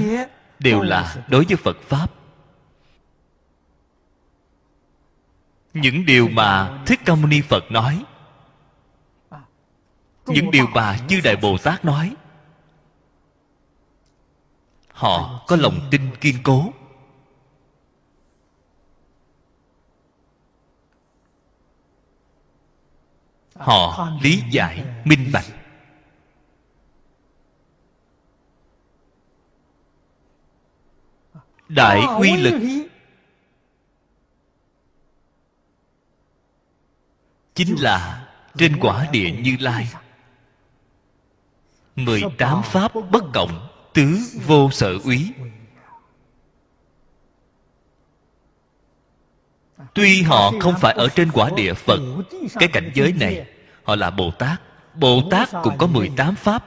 đều 0.59 0.83
là 0.83 1.17
đối 1.29 1.45
với 1.45 1.57
phật 1.57 1.77
pháp 1.89 2.14
những 5.75 6.07
điều 6.07 6.29
mà 6.29 6.83
thích 6.87 7.01
ca 7.05 7.15
mâu 7.15 7.27
ni 7.27 7.41
phật 7.41 7.71
nói. 7.71 8.05
Những 10.27 10.51
điều 10.51 10.67
mà 10.67 10.99
chư 11.09 11.21
đại 11.25 11.37
bồ 11.37 11.59
tát 11.59 11.85
nói. 11.85 12.17
Họ 14.89 15.45
có 15.47 15.57
lòng 15.57 15.89
tin 15.91 16.17
kiên 16.21 16.37
cố. 16.43 16.73
Họ 23.55 24.09
lý 24.23 24.43
giải, 24.51 24.85
minh 25.05 25.31
bạch. 25.33 25.45
Đại 31.69 32.03
quy 32.19 32.37
lực 32.37 32.85
chính 37.55 37.77
là 37.81 38.27
trên 38.59 38.77
quả 38.81 39.09
địa 39.13 39.31
như 39.31 39.57
lai. 39.61 39.89
Mười 41.97 42.23
tám 42.39 42.63
pháp 42.63 42.93
bất 43.11 43.25
cộng, 43.35 43.69
tứ 43.93 44.19
vô 44.47 44.71
sở 44.71 44.99
úy. 45.05 45.33
Tuy 49.95 50.23
họ 50.23 50.53
không 50.61 50.75
phải 50.81 50.95
ở 50.95 51.09
trên 51.09 51.31
quả 51.33 51.51
địa 51.57 51.75
phật, 51.75 52.01
cái 52.55 52.69
cảnh 52.73 52.91
giới 52.95 53.13
này, 53.13 53.47
họ 53.85 53.97
là 53.97 54.11
bồ 54.11 54.31
tát. 54.31 54.61
Bồ 54.95 55.23
tát 55.31 55.49
cũng 55.63 55.79
có 55.79 55.87
mười 55.87 56.11
tám 56.17 56.35
pháp. 56.35 56.65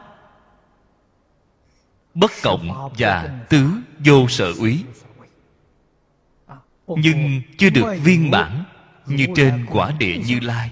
Bất 2.13 2.31
cộng 2.43 2.91
và 2.97 3.45
tứ 3.49 3.69
vô 4.05 4.27
sở 4.27 4.53
úy. 4.59 4.83
Nhưng 6.87 7.41
chưa 7.57 7.69
được 7.69 7.97
viên 8.03 8.31
mãn 8.31 8.63
như 9.05 9.27
trên 9.35 9.65
quả 9.69 9.91
địa 9.99 10.17
như 10.25 10.39
lai. 10.39 10.71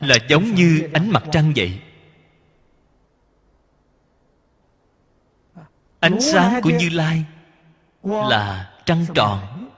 Là 0.00 0.16
giống 0.28 0.54
như 0.54 0.88
ánh 0.92 1.10
mặt 1.10 1.24
trăng 1.32 1.52
vậy. 1.56 1.80
Ánh 6.00 6.20
sáng 6.20 6.60
của 6.62 6.70
như 6.70 6.88
lai 6.88 7.24
là 8.02 8.72
trăng 8.84 9.06
tròn. 9.14 9.68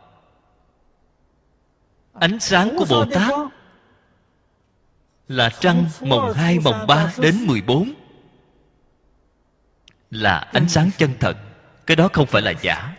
Ánh 2.12 2.40
sáng 2.40 2.74
của 2.78 2.84
bồ 2.90 3.04
tát 3.04 3.32
là 5.28 5.50
trăng 5.60 5.84
mồng 6.00 6.32
hai 6.32 6.58
mồng 6.58 6.86
ba 6.86 7.12
đến 7.18 7.46
mười 7.46 7.62
bốn. 7.62 7.92
Là 10.10 10.38
ánh 10.38 10.68
sáng 10.68 10.90
chân 10.98 11.10
thật. 11.20 11.36
Cái 11.86 11.96
đó 11.96 12.08
không 12.12 12.26
phải 12.26 12.42
là 12.42 12.52
giả 12.62 12.96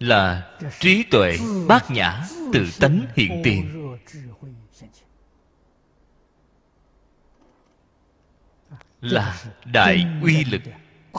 là 0.00 0.50
trí 0.80 1.02
tuệ 1.02 1.38
bát 1.68 1.90
nhã 1.90 2.22
tự 2.52 2.66
tánh 2.80 3.06
hiện 3.16 3.40
tiền. 3.44 3.96
Là 9.00 9.44
đại 9.64 10.06
uy 10.22 10.44
lực 10.44 10.62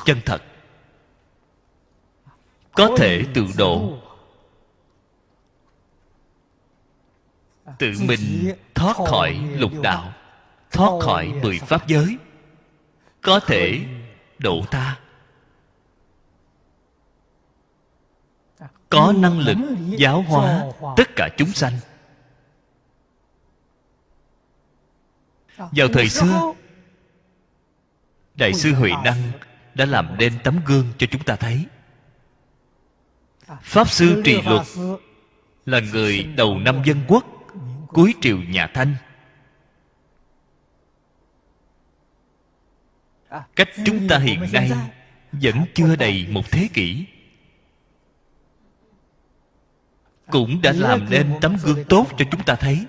chân 0.05 0.21
thật. 0.25 0.41
Có 2.71 2.89
thể 2.97 3.25
tự 3.33 3.45
độ. 3.57 3.99
Tự 7.79 7.93
mình 7.99 8.53
thoát 8.75 8.95
khỏi 8.95 9.39
lục 9.57 9.71
đạo, 9.81 10.13
thoát 10.71 11.01
khỏi 11.01 11.33
mười 11.43 11.59
pháp 11.59 11.87
giới. 11.87 12.17
Có 13.21 13.39
thể 13.39 13.85
độ 14.39 14.65
ta 14.71 14.99
có 18.89 19.13
năng 19.17 19.39
lực, 19.39 19.57
giáo 19.97 20.21
hóa, 20.21 20.65
tất 20.97 21.15
cả 21.15 21.29
chúng 21.37 21.51
sanh. 21.53 21.73
Vào 25.57 25.87
thời 25.93 26.09
xưa, 26.09 26.53
đại 28.35 28.53
sư 28.53 28.73
huệ 28.73 28.91
năng 29.03 29.31
đã 29.73 29.85
làm 29.85 30.17
nên 30.17 30.33
tấm 30.43 30.59
gương 30.65 30.87
cho 30.97 31.07
chúng 31.11 31.23
ta 31.23 31.35
thấy. 31.35 31.65
Pháp 33.61 33.89
sư 33.89 34.21
trì 34.25 34.41
luật 34.41 34.65
là 35.65 35.79
người 35.79 36.23
đầu 36.23 36.59
năm 36.59 36.81
dân 36.85 37.01
quốc, 37.07 37.25
cuối 37.87 38.13
triều 38.21 38.37
nhà 38.37 38.67
thanh. 38.73 38.95
Cách 43.55 43.69
chúng 43.85 44.07
ta 44.07 44.17
hiện 44.17 44.45
nay 44.53 44.71
vẫn 45.31 45.65
chưa 45.73 45.95
đầy 45.95 46.27
một 46.29 46.51
thế 46.51 46.69
kỷ. 46.73 47.05
Cũng 50.31 50.61
đã 50.61 50.71
làm 50.71 51.09
nên 51.09 51.33
tấm 51.41 51.57
gương 51.63 51.83
tốt 51.89 52.07
cho 52.17 52.25
chúng 52.31 52.43
ta 52.43 52.55
thấy. 52.55 52.85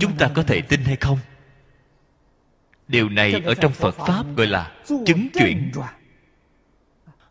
Chúng 0.00 0.16
ta 0.18 0.30
có 0.34 0.42
thể 0.42 0.60
tin 0.60 0.84
hay 0.84 0.96
không? 0.96 1.18
Điều 2.88 3.08
này 3.08 3.42
ở 3.44 3.54
trong 3.54 3.72
phật 3.72 3.94
pháp 3.96 4.36
gọi 4.36 4.46
là 4.46 4.72
chứng 5.06 5.28
chuyển 5.34 5.72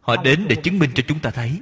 họ 0.02 0.16
đến 0.24 0.46
để 0.50 0.56
chứng 0.56 0.80
minh 0.80 0.92
cho 0.96 1.04
chúng 1.08 1.20
ta 1.20 1.30
thấy. 1.30 1.62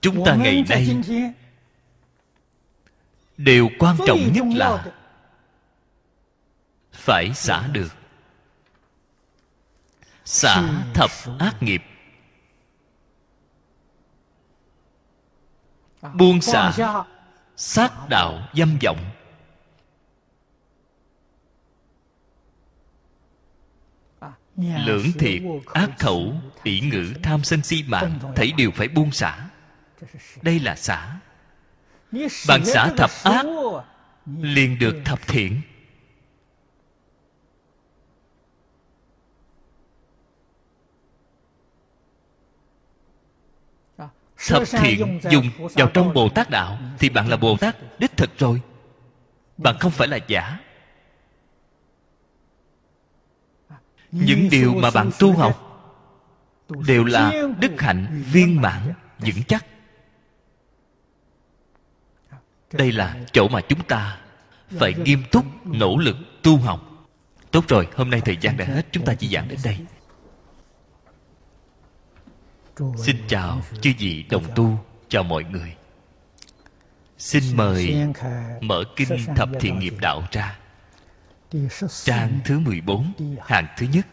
Chúng 0.00 0.24
ta 0.24 0.36
ngày 0.36 0.64
nay 0.68 1.00
điều 3.36 3.68
quan 3.78 3.96
trọng 4.06 4.32
nhất 4.34 4.44
là 4.56 4.92
phải 6.92 7.34
xả 7.34 7.66
được. 7.66 7.92
Xả 10.24 10.62
thập 10.94 11.10
ác 11.38 11.62
nghiệp. 11.62 11.82
Buông 16.14 16.40
xả 16.40 16.72
sát 17.56 17.92
đạo 18.08 18.48
dâm 18.54 18.78
vọng. 18.82 19.10
Lưỡng 24.56 25.12
thiệt 25.18 25.42
ác 25.74 25.90
khẩu 25.98 26.34
ỷ 26.62 26.80
ngữ 26.80 27.14
tham 27.22 27.44
sân 27.44 27.62
si 27.62 27.84
mạng 27.88 28.18
thấy 28.36 28.52
đều 28.52 28.70
phải 28.70 28.88
buông 28.88 29.12
xả. 29.12 29.48
Đây 30.42 30.60
là 30.60 30.76
xả. 30.76 31.18
Bạn 32.48 32.64
xả 32.64 32.92
thập 32.96 33.10
ác 33.24 33.46
liền 34.26 34.78
được 34.78 35.02
thập 35.04 35.26
thiện 35.26 35.60
thập 44.46 44.62
thiện 44.68 45.20
dùng 45.30 45.50
vào 45.58 45.88
trong 45.94 46.14
bồ 46.14 46.28
tát 46.28 46.50
đạo 46.50 46.78
thì 46.98 47.08
bạn 47.08 47.28
là 47.28 47.36
bồ 47.36 47.56
tát 47.56 47.76
đích 47.98 48.16
thực 48.16 48.38
rồi. 48.38 48.60
Bạn 49.56 49.78
không 49.78 49.92
phải 49.92 50.08
là 50.08 50.18
giả. 50.28 50.58
Những 54.10 54.48
điều 54.50 54.74
mà 54.74 54.90
bạn 54.90 55.10
tu 55.18 55.32
học 55.32 55.66
đều 56.86 57.04
là 57.04 57.32
đức 57.60 57.80
hạnh 57.80 58.22
viên 58.32 58.60
mãn 58.60 58.92
vững 59.18 59.44
chắc. 59.48 59.66
Đây 62.72 62.92
là 62.92 63.16
chỗ 63.32 63.48
mà 63.48 63.60
chúng 63.60 63.82
ta 63.82 64.18
phải 64.70 64.94
nghiêm 64.94 65.22
túc 65.30 65.66
nỗ 65.66 65.96
lực 65.96 66.16
tu 66.42 66.56
học. 66.56 66.80
Tốt 67.50 67.64
rồi 67.68 67.88
hôm 67.96 68.10
nay 68.10 68.20
thời 68.24 68.36
gian 68.36 68.56
đã 68.56 68.64
hết. 68.64 68.86
Chúng 68.92 69.04
ta 69.04 69.14
chỉ 69.14 69.28
giảng 69.28 69.48
đến 69.48 69.58
đây 69.64 69.78
xin 72.96 73.16
chào 73.28 73.62
chư 73.80 73.90
vị 73.98 74.24
đồng 74.30 74.44
tu, 74.56 74.84
chào 75.08 75.22
mọi 75.22 75.44
người. 75.44 75.76
Xin 77.18 77.56
mời 77.56 77.96
mở 78.60 78.84
kinh 78.96 79.08
thập 79.36 79.48
thiện 79.60 79.78
nghiệp 79.78 79.94
đạo 80.00 80.22
ra. 80.32 80.58
Trang 82.04 82.40
thứ 82.44 82.58
14 82.58 83.12
hàng 83.40 83.66
thứ 83.76 83.86
nhất. 83.92 84.06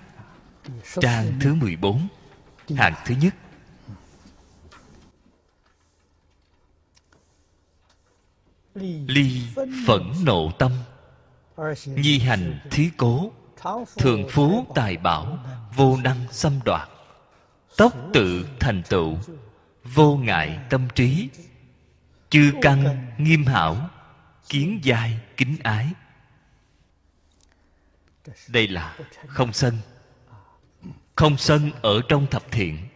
Trang 1.01 1.39
thứ 1.41 1.53
14 1.53 2.07
hàng 2.77 2.93
thứ 3.05 3.15
nhất. 3.21 3.35
Ly 9.07 9.41
phẫn 9.87 10.01
nộ 10.23 10.51
tâm, 10.59 10.71
nhi 11.85 12.19
hành 12.19 12.59
thí 12.71 12.89
cố, 12.97 13.31
thường 13.97 14.27
phú 14.29 14.65
tài 14.75 14.97
bảo, 14.97 15.37
vô 15.75 15.97
năng 15.97 16.25
xâm 16.31 16.59
đoạt 16.65 16.89
tốc 17.77 17.93
tự 18.13 18.47
thành 18.59 18.83
tựu, 18.89 19.17
vô 19.83 20.15
ngại 20.17 20.59
tâm 20.69 20.87
trí, 20.95 21.29
chư 22.29 22.53
căn 22.61 23.07
nghiêm 23.17 23.45
hảo, 23.45 23.89
kiến 24.49 24.79
giai 24.83 25.19
kính 25.37 25.57
ái. 25.63 25.93
Đây 28.47 28.67
là 28.67 28.97
không 29.27 29.53
sân. 29.53 29.77
Không 31.15 31.37
sân 31.37 31.71
ở 31.81 32.01
trong 32.09 32.27
thập 32.27 32.51
thiện. 32.51 32.87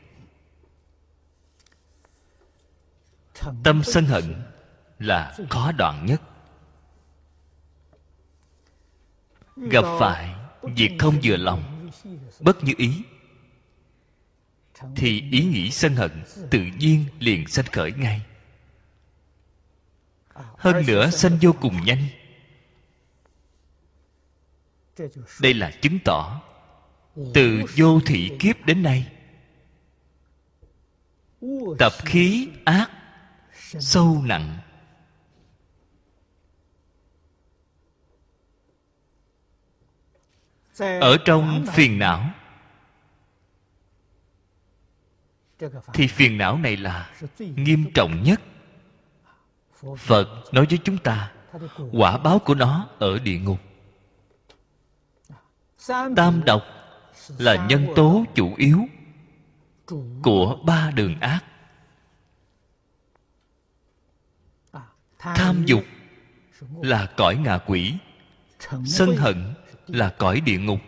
Tâm 3.64 3.84
sân 3.84 4.06
hận 4.06 4.44
là 5.00 5.38
khó 5.50 5.72
đoạn 5.72 6.06
nhất. 6.06 6.22
Gặp 9.56 9.86
phải 10.00 10.36
việc 10.62 10.92
không 11.00 11.20
vừa 11.24 11.38
lòng, 11.38 11.90
bất 12.40 12.64
như 12.64 12.74
ý 12.78 13.04
thì 14.96 15.24
ý 15.32 15.44
nghĩ 15.44 15.72
sân 15.72 15.96
hận 15.96 16.24
tự 16.50 16.60
nhiên 16.80 17.06
liền 17.20 17.48
sanh 17.48 17.66
khởi 17.66 17.92
ngay. 17.92 18.22
Hơn 20.34 20.86
nữa 20.88 21.10
sanh 21.10 21.38
vô 21.42 21.54
cùng 21.62 21.86
nhanh. 21.86 22.08
Đây 25.42 25.54
là 25.54 25.72
chứng 25.82 26.00
tỏ 26.06 26.42
từ 27.34 27.64
vô 27.78 28.00
thị 28.06 28.32
kiếp 28.40 28.66
đến 28.66 28.84
nay, 28.84 29.12
tập 31.80 31.94
khí 32.06 32.50
ác 32.66 32.92
sâu 33.80 34.22
nặng. 34.26 34.58
Ở 41.02 41.18
trong 41.26 41.66
phiền 41.74 42.00
não 42.00 42.30
thì 45.94 46.08
phiền 46.08 46.38
não 46.38 46.58
này 46.58 46.78
là 46.78 47.10
nghiêm 47.40 47.92
trọng 47.94 48.24
nhất. 48.24 48.42
Phật 49.98 50.54
nói 50.54 50.66
với 50.70 50.80
chúng 50.84 50.98
ta, 50.98 51.32
quả 51.92 52.18
báo 52.18 52.40
của 52.40 52.56
nó 52.56 52.90
ở 53.00 53.20
địa 53.20 53.40
ngục. 53.40 53.60
Tam 56.16 56.44
độc 56.46 56.64
là 57.38 57.68
nhân 57.68 57.88
tố 57.96 58.26
chủ 58.36 58.56
yếu 58.58 58.88
của 60.24 60.60
ba 60.66 60.92
đường 60.92 61.20
ác. 61.20 61.44
Tham 65.20 65.66
dục 65.66 65.84
là 66.82 67.06
cõi 67.18 67.36
ngạ 67.36 67.58
quỷ, 67.58 67.94
sân 68.86 69.16
hận 69.18 69.54
là 69.88 70.10
cõi 70.18 70.42
địa 70.42 70.60
ngục, 70.60 70.80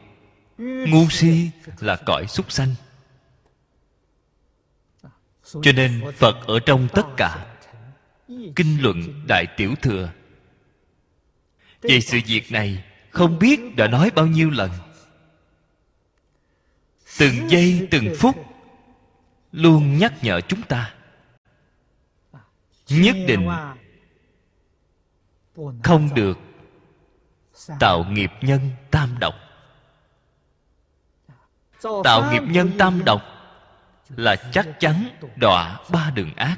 ngu 0.58 1.10
si 1.10 1.50
là 1.80 1.96
cõi 2.06 2.26
súc 2.28 2.52
sanh 2.52 2.76
cho 5.62 5.72
nên 5.72 6.12
phật 6.18 6.48
ở 6.48 6.60
trong 6.60 6.88
tất 6.94 7.06
cả. 7.18 7.46
Kinh 8.28 8.82
luận 8.82 9.26
đại 9.28 9.46
tiểu 9.58 9.74
thừa. 9.82 10.10
Về 11.82 12.00
sự 12.00 12.20
việc 12.26 12.52
này, 12.52 12.84
không 13.10 13.40
biết 13.40 13.76
đã 13.76 13.88
nói 13.88 14.12
bao 14.16 14.28
nhiêu 14.28 14.50
lần. 14.50 14.72
Từng 17.20 17.50
giây, 17.50 17.88
từng 17.92 18.14
phút, 18.20 18.36
luôn 19.52 19.98
nhắc 19.98 20.14
nhở 20.22 20.42
chúng 20.42 20.62
ta. 20.62 20.94
Nhất 22.90 23.16
định 23.28 23.50
không 25.84 26.10
được 26.16 26.38
tạo 27.80 28.06
nghiệp 28.10 28.32
nhân 28.42 28.70
tam 28.92 29.16
độc. 29.20 29.36
Tạo 32.04 32.32
nghiệp 32.32 32.44
nhân 32.48 32.72
tam 32.78 33.06
độc 33.06 33.33
là 34.10 34.36
chắc 34.52 34.68
chắn 34.80 35.10
đọa 35.36 35.80
ba 35.92 36.12
đường 36.16 36.36
ác. 36.36 36.58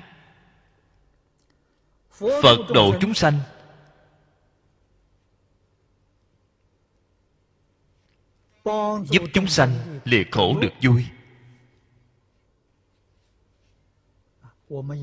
Phật 2.41 2.58
độ 2.74 2.96
chúng 3.02 3.14
sanh 3.14 3.39
giúp 9.10 9.24
chúng 9.34 9.48
sanh 9.48 10.00
lìa 10.04 10.24
khổ 10.32 10.60
được 10.60 10.74
vui. 10.82 11.06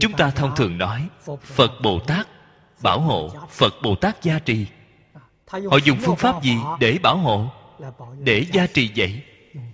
Chúng 0.00 0.12
ta 0.16 0.30
thông 0.30 0.56
thường 0.56 0.78
nói, 0.78 1.08
phật 1.42 1.70
bồ 1.82 2.00
tát 2.06 2.28
bảo 2.82 3.00
hộ 3.00 3.30
phật 3.50 3.74
bồ 3.82 3.94
tát 3.94 4.22
gia 4.22 4.38
trì. 4.38 4.66
Họ 5.50 5.76
dùng 5.84 5.98
phương 6.02 6.16
pháp 6.16 6.42
gì 6.42 6.56
để 6.80 6.98
bảo 7.02 7.16
hộ? 7.16 7.50
Để 8.18 8.46
gia 8.52 8.66
trì 8.66 8.90
vậy 8.96 9.22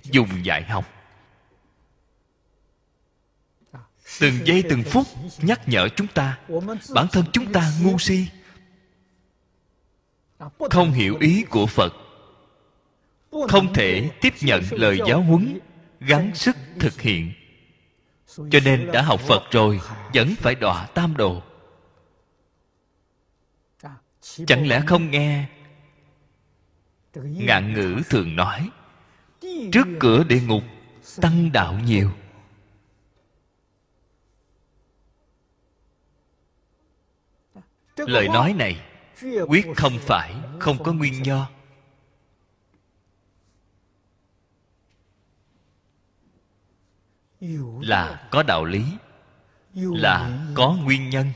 dùng 0.03 0.45
dạy 0.45 0.63
học. 0.63 0.85
Từng 4.21 4.47
giây 4.47 4.65
từng 4.71 4.83
phút 4.83 5.07
nhắc 5.43 5.69
nhở 5.69 5.89
chúng 5.89 6.07
ta, 6.07 6.39
bản 6.95 7.07
thân 7.13 7.25
chúng 7.33 7.53
ta 7.53 7.73
ngu 7.83 7.99
si. 7.99 8.27
Không 10.71 10.93
hiểu 10.93 11.17
ý 11.21 11.45
của 11.51 11.67
phật. 11.67 11.93
Không 13.49 13.75
thể 13.75 14.11
tiếp 14.21 14.35
nhận 14.41 14.63
lời 14.71 14.99
giáo 15.07 15.23
huấn 15.23 15.61
gắng 16.01 16.35
sức 16.35 16.57
thực 16.81 17.01
hiện. 17.01 17.33
Cho 18.37 18.61
nên 18.65 18.91
đã 18.93 19.03
học 19.03 19.21
phật 19.21 19.43
rồi, 19.51 19.81
vẫn 20.15 20.35
phải 20.39 20.55
đọa 20.55 20.87
tam 20.87 21.17
đồ. 21.17 21.43
Chẳng 24.21 24.69
lẽ 24.69 24.83
không 24.87 25.11
nghe? 25.11 25.45
Ngạn 27.15 27.73
ngữ 27.73 28.03
thường 28.11 28.37
nói, 28.37 28.71
trước 29.73 29.87
cửa 30.01 30.25
địa 30.25 30.41
ngục 30.41 30.63
tăng 31.21 31.53
đạo 31.53 31.79
nhiều. 31.85 32.11
Lời 38.07 38.29
nói 38.29 38.53
này 38.53 38.81
quyết 39.47 39.67
không 39.77 39.99
phải 40.01 40.35
không 40.59 40.83
có 40.83 40.93
nguyên 40.93 41.27
do. 41.27 41.49
là 47.81 48.29
có 48.31 48.43
đạo 48.43 48.65
lý 48.65 48.85
là 49.75 50.47
có 50.55 50.77
nguyên 50.85 51.11
nhân. 51.11 51.27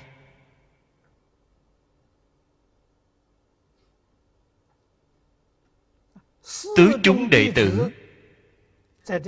Tứ 6.77 6.91
chúng 7.03 7.31
đệ 7.31 7.53
tử 7.55 7.91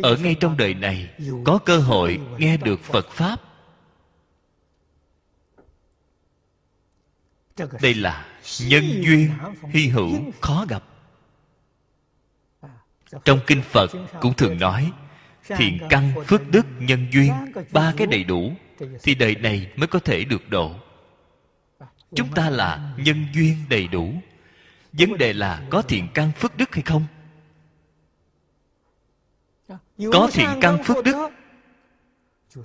ở 0.02 0.16
ngay 0.16 0.36
trong 0.40 0.56
đời 0.56 0.74
này 0.74 1.14
có 1.44 1.58
cơ 1.64 1.78
hội 1.78 2.20
nghe 2.38 2.56
được 2.56 2.80
phật 2.80 3.08
pháp 3.08 3.53
đây 7.56 7.94
là 7.94 8.26
nhân 8.60 8.84
duyên 9.04 9.30
hy 9.70 9.88
hữu 9.88 10.32
khó 10.40 10.66
gặp. 10.68 10.82
Trong 13.24 13.40
kinh 13.46 13.62
phật 13.62 13.90
cũng 14.20 14.34
thường 14.34 14.58
nói 14.58 14.92
thiện 15.46 15.78
căn 15.90 16.12
phước 16.26 16.50
đức 16.50 16.66
nhân 16.78 17.06
duyên, 17.12 17.32
ba 17.72 17.94
cái 17.96 18.06
đầy 18.06 18.24
đủ, 18.24 18.52
thì 19.02 19.14
đời 19.14 19.34
này 19.34 19.72
mới 19.76 19.86
có 19.86 19.98
thể 19.98 20.24
được 20.24 20.48
độ. 20.48 20.74
Chúng 22.14 22.34
ta 22.34 22.50
là 22.50 22.94
nhân 22.98 23.26
duyên 23.34 23.56
đầy 23.68 23.88
đủ. 23.88 24.14
Vấn 24.92 25.18
đề 25.18 25.32
là 25.32 25.62
có 25.70 25.82
thiện 25.82 26.08
căn 26.14 26.32
phước 26.32 26.56
đức 26.56 26.74
hay 26.74 26.82
không? 26.82 27.06
Có 30.12 30.28
thiện 30.32 30.48
căn 30.60 30.82
phước 30.84 31.04
đức, 31.04 31.30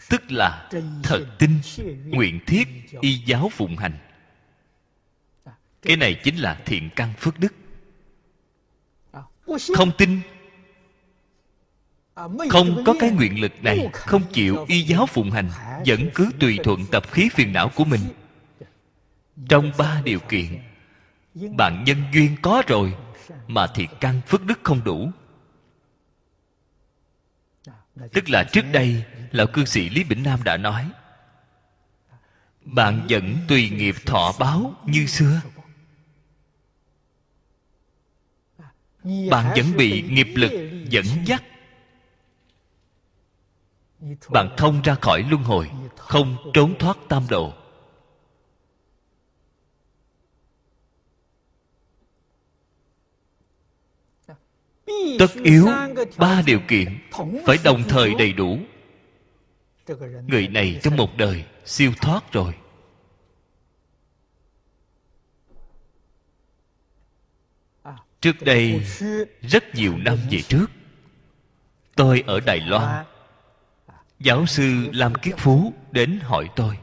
tức 0.10 0.32
là 0.32 0.70
thật 1.04 1.26
tin, 1.40 1.60
nguyện 2.06 2.40
thiết, 2.48 2.68
y 3.02 3.14
giáo 3.26 3.50
phụng 3.50 3.78
hành 3.78 3.98
cái 5.82 5.98
này 5.98 6.14
chính 6.24 6.36
là 6.36 6.62
thiện 6.66 6.90
căn 6.96 7.14
phước 7.18 7.40
đức. 7.40 7.54
Không 9.76 9.92
tin. 9.98 10.22
Không 12.50 12.84
có 12.86 12.96
cái 13.00 13.12
nguyện 13.12 13.42
lực 13.42 13.64
này 13.64 13.90
không? 13.94 14.22
chịu 14.34 14.66
y 14.68 14.82
giáo 14.82 15.06
phụng 15.06 15.32
hành 15.32 15.50
vẫn 15.86 16.10
cứ 16.16 16.32
tùy 16.40 16.60
thuận 16.64 16.86
tập 16.92 17.12
khí 17.12 17.30
phiền 17.34 17.54
não 17.54 17.70
của 17.76 17.86
mình. 17.86 18.02
Trong 19.50 19.72
ba 19.78 20.02
điều 20.04 20.20
kiện 20.20 20.60
bạn 21.58 21.84
nhân 21.84 22.04
duyên 22.14 22.36
có 22.42 22.64
rồi 22.68 22.94
mà 23.48 23.68
thiện 23.68 23.90
căn 24.00 24.22
phước 24.28 24.46
đức 24.46 24.60
không 24.64 24.84
đủ. 24.84 25.12
Tức 28.14 28.30
là 28.30 28.44
trước 28.44 28.66
đây 28.72 29.04
lão 29.32 29.48
cư 29.48 29.66
sĩ 29.66 29.90
lý 29.90 30.04
bỉnh 30.04 30.24
nam 30.24 30.40
đã 30.44 30.58
nói 30.58 30.92
bạn 32.62 33.08
vẫn 33.10 33.38
tùy 33.48 33.70
nghiệp 33.70 33.96
thọ 34.06 34.34
báo 34.40 34.74
như 34.86 35.06
xưa 35.06 35.42
bạn 39.04 39.54
vẫn 39.56 39.78
bị 39.78 40.02
nghiệp 40.02 40.28
lực 40.36 40.52
dẫn 40.89 41.06
dắt. 41.26 41.43
Bạn 44.30 44.54
thông 44.58 44.82
ra 44.82 44.95
khỏi 44.95 45.26
luân 45.30 45.43
hồi 45.43 45.70
không 45.97 46.52
trốn 46.54 46.76
thoát 46.80 46.97
tam 47.10 47.24
độ 47.30 47.54
tất 55.20 55.32
yếu 55.43 55.68
ba 56.18 56.41
điều 56.45 56.60
kiện 56.68 57.00
phải 57.45 57.58
đồng 57.64 57.84
thời 57.89 58.14
đầy 58.16 58.34
đủ. 58.34 58.60
Người 60.28 60.47
này 60.47 60.80
trong 60.84 60.95
một 60.95 61.18
đời 61.18 61.43
siêu 61.66 61.91
thoát 62.02 62.32
rồi 62.32 62.54
trước 68.22 68.41
đây, 68.41 68.86
rất 69.41 69.76
nhiều 69.76 69.97
năm 69.97 70.17
về 70.32 70.41
trước, 70.41 70.65
tôi 71.95 72.24
ở 72.28 72.39
đài 72.39 72.59
loan. 72.59 73.05
Giáo 74.20 74.45
sư 74.45 74.89
lam 74.93 75.15
kiết 75.15 75.36
phú 75.38 75.74
đến 75.91 76.20
hỏi 76.24 76.49
tôi. 76.55 76.78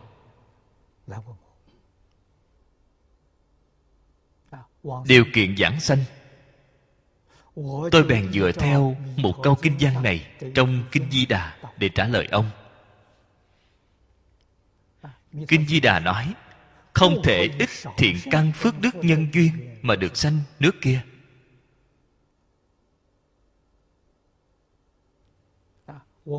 Điều 5.07 5.24
kiện 5.32 5.57
giảng 5.57 5.80
sanh. 5.80 6.05
Tôi 7.91 8.03
bèn 8.09 8.32
dựa 8.32 8.53
theo 8.53 8.97
một 9.16 9.34
câu 9.43 9.55
kinh 9.55 9.76
văn 9.80 10.03
này 10.03 10.26
trong 10.55 10.84
kinh 10.93 11.11
di 11.11 11.26
đà 11.26 11.57
để 11.76 11.89
trả 11.89 12.07
lời 12.07 12.28
ông. 12.30 12.51
Kinh 15.49 15.66
di 15.66 15.80
đà 15.80 16.01
nói, 16.01 16.34
không 16.93 17.22
thể 17.24 17.49
ít 17.59 17.68
thiện 17.97 18.16
căn 18.30 18.53
phước 18.53 18.80
đức 18.80 18.95
nhân 18.95 19.28
duyên 19.32 19.78
mà 19.82 19.97
được 19.97 20.16
sanh 20.16 20.41
nước 20.61 20.72
kia. 20.80 21.01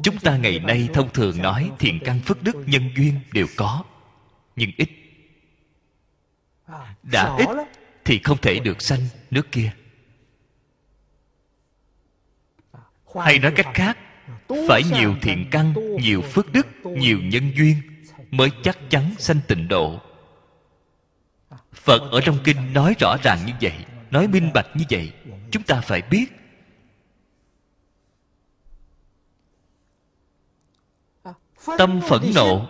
Chúng 0.03 0.19
ta 0.23 0.37
ngày 0.37 0.59
nay 0.59 0.89
thông 0.93 1.09
thường 1.13 1.41
nói 1.41 1.71
thiện 1.79 1.99
căn 2.05 2.19
phước 2.19 2.43
đức 2.43 2.55
nhân 2.65 2.89
duyên 2.95 3.19
đều 3.33 3.47
có, 3.55 3.83
nhưng 4.55 4.71
ít. 4.77 4.89
Đã 7.03 7.35
ít 7.37 7.47
thì 8.05 8.19
không 8.23 8.37
thể 8.41 8.59
được 8.59 8.81
sanh 8.81 8.99
nước 9.31 9.51
kia. 9.51 9.71
Hay 13.15 13.39
nói 13.39 13.51
cách 13.55 13.67
khác, 13.73 13.97
phải 14.67 14.81
nhiều 14.93 15.15
thiện 15.21 15.45
căn, 15.51 15.73
nhiều 16.01 16.21
phước 16.21 16.51
đức, 16.51 16.67
nhiều 16.83 17.19
nhân 17.23 17.51
duyên 17.55 17.75
mới 18.31 18.49
chắc 18.63 18.77
chắn 18.89 19.13
sanh 19.17 19.39
tịnh 19.47 19.67
độ. 19.67 20.01
Phật 21.73 22.11
ở 22.11 22.21
trong 22.21 22.37
kinh 22.43 22.73
nói 22.73 22.95
rõ 22.99 23.17
ràng 23.23 23.39
như 23.45 23.53
vậy, 23.61 23.85
nói 24.11 24.27
minh 24.27 24.51
bạch 24.53 24.67
như 24.75 24.85
vậy, 24.89 25.13
chúng 25.51 25.63
ta 25.63 25.81
phải 25.81 26.01
biết 26.01 26.25
tâm 31.77 32.01
phẫn 32.01 32.31
nộ. 32.35 32.69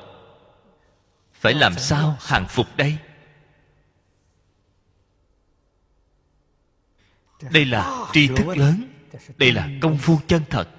Phải 1.34 1.54
làm 1.54 1.74
sao 1.74 2.18
hàng 2.20 2.46
phục 2.50 2.68
đây? 2.78 2.98
Đây 7.52 7.66
là 7.66 8.06
tri 8.14 8.28
thức 8.28 8.58
lớn. 8.58 8.88
Đây 9.38 9.52
là 9.52 9.70
công 9.82 9.98
phu 9.98 10.20
chân 10.28 10.42
thật. 10.50 10.70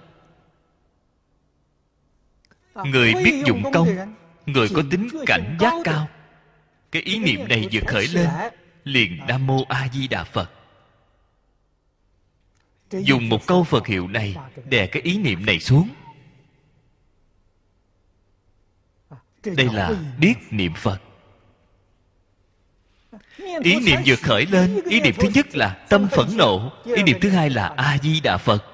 Người 2.74 3.14
biết 3.14 3.42
dụng 3.46 3.62
công, 3.72 3.88
người 4.46 4.68
có 4.74 4.82
tính 4.90 5.08
cảnh 5.26 5.56
giác 5.60 5.72
cao. 5.84 6.08
Cái 6.92 7.02
ý 7.02 7.18
niệm 7.18 7.48
này 7.48 7.68
vừa 7.72 7.80
khởi 7.86 8.06
lên, 8.08 8.28
liền 8.84 9.26
nam 9.26 9.46
mô 9.46 9.64
a 9.68 9.88
di 9.92 10.08
đà 10.08 10.24
phật. 10.24 10.50
Dùng 12.90 13.28
một 13.28 13.46
câu 13.46 13.64
phật 13.64 13.86
hiệu 13.86 14.08
này 14.08 14.36
đè 14.64 14.86
cái 14.86 15.02
ý 15.02 15.18
niệm 15.18 15.46
này 15.46 15.60
xuống. 15.60 15.88
Đây 19.44 19.68
là 19.72 19.90
biết 20.18 20.34
niệm 20.50 20.72
phật. 20.76 21.00
Ý 23.62 23.80
niệm 23.80 24.00
vừa 24.06 24.16
khởi 24.16 24.46
lên 24.46 24.80
ý 24.84 25.00
niệm 25.00 25.14
thứ 25.18 25.28
nhất 25.34 25.56
là 25.56 25.86
tâm 25.88 26.08
phẫn 26.08 26.26
nộ 26.36 26.72
ý 26.84 27.02
niệm 27.02 27.18
thứ 27.20 27.30
hai 27.30 27.50
là 27.50 27.74
a 27.76 27.98
di 28.02 28.20
đà 28.20 28.36
phật. 28.36 28.64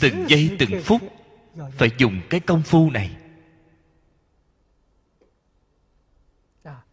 Từng 0.00 0.24
giây 0.28 0.56
từng 0.58 0.82
phút 0.84 1.02
phải 1.72 1.90
dùng 1.98 2.20
cái 2.30 2.40
công 2.40 2.62
phu 2.62 2.90
này. 2.90 3.10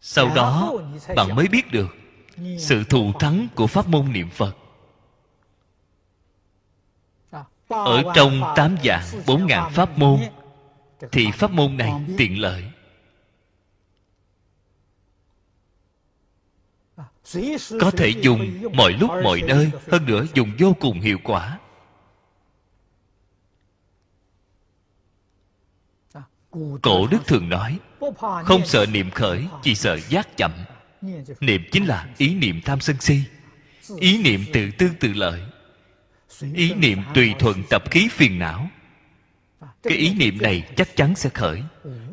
Sau 0.00 0.34
đó 0.34 0.72
bạn 1.16 1.36
mới 1.36 1.48
biết 1.48 1.72
được 1.72 1.96
sự 2.58 2.84
thù 2.84 3.12
thắng 3.20 3.48
của 3.54 3.66
pháp 3.66 3.88
môn 3.88 4.12
niệm 4.12 4.30
phật 4.30 4.56
ở 7.68 8.02
trong 8.14 8.52
tám 8.56 8.76
dạng 8.84 9.04
bốn 9.26 9.46
ngàn 9.46 9.72
pháp 9.72 9.98
môn, 9.98 10.20
thì 11.12 11.30
pháp 11.30 11.50
môn 11.50 11.76
này 11.76 11.92
tiện 12.18 12.40
lợi. 12.40 12.64
Có 17.80 17.90
thể 17.90 18.08
dùng 18.08 18.62
mọi 18.74 18.92
lúc 18.92 19.10
mọi 19.24 19.42
nơi, 19.42 19.70
hơn 19.90 20.06
nữa 20.06 20.24
dùng 20.34 20.52
vô 20.58 20.76
cùng 20.80 21.00
hiệu 21.00 21.18
quả. 21.24 21.58
Cổ 26.82 27.06
đức 27.10 27.26
thường 27.26 27.48
nói, 27.48 27.78
không 28.44 28.66
sợ 28.66 28.86
niệm 28.86 29.10
khởi, 29.10 29.46
chỉ 29.62 29.74
sợ 29.74 29.98
giác 30.08 30.36
chậm. 30.36 30.52
Niệm 31.40 31.62
chính 31.72 31.84
là 31.86 32.08
ý 32.18 32.34
niệm 32.34 32.60
tham 32.64 32.80
sân 32.80 32.96
si. 33.00 33.20
Ý 33.98 34.22
niệm 34.22 34.44
tự 34.52 34.70
tư 34.78 34.90
tự 35.00 35.12
lợi 35.12 35.42
ý 36.54 36.74
niệm 36.74 36.98
tùy 37.14 37.34
thuận 37.38 37.62
tập 37.70 37.90
khí 37.90 38.08
phiền 38.12 38.38
não. 38.38 38.68
Cái 39.82 39.98
ý 39.98 40.14
niệm 40.14 40.38
này 40.42 40.62
chắc 40.76 40.96
chắn 40.96 41.14
sẽ 41.16 41.30
khởi. 41.30 41.62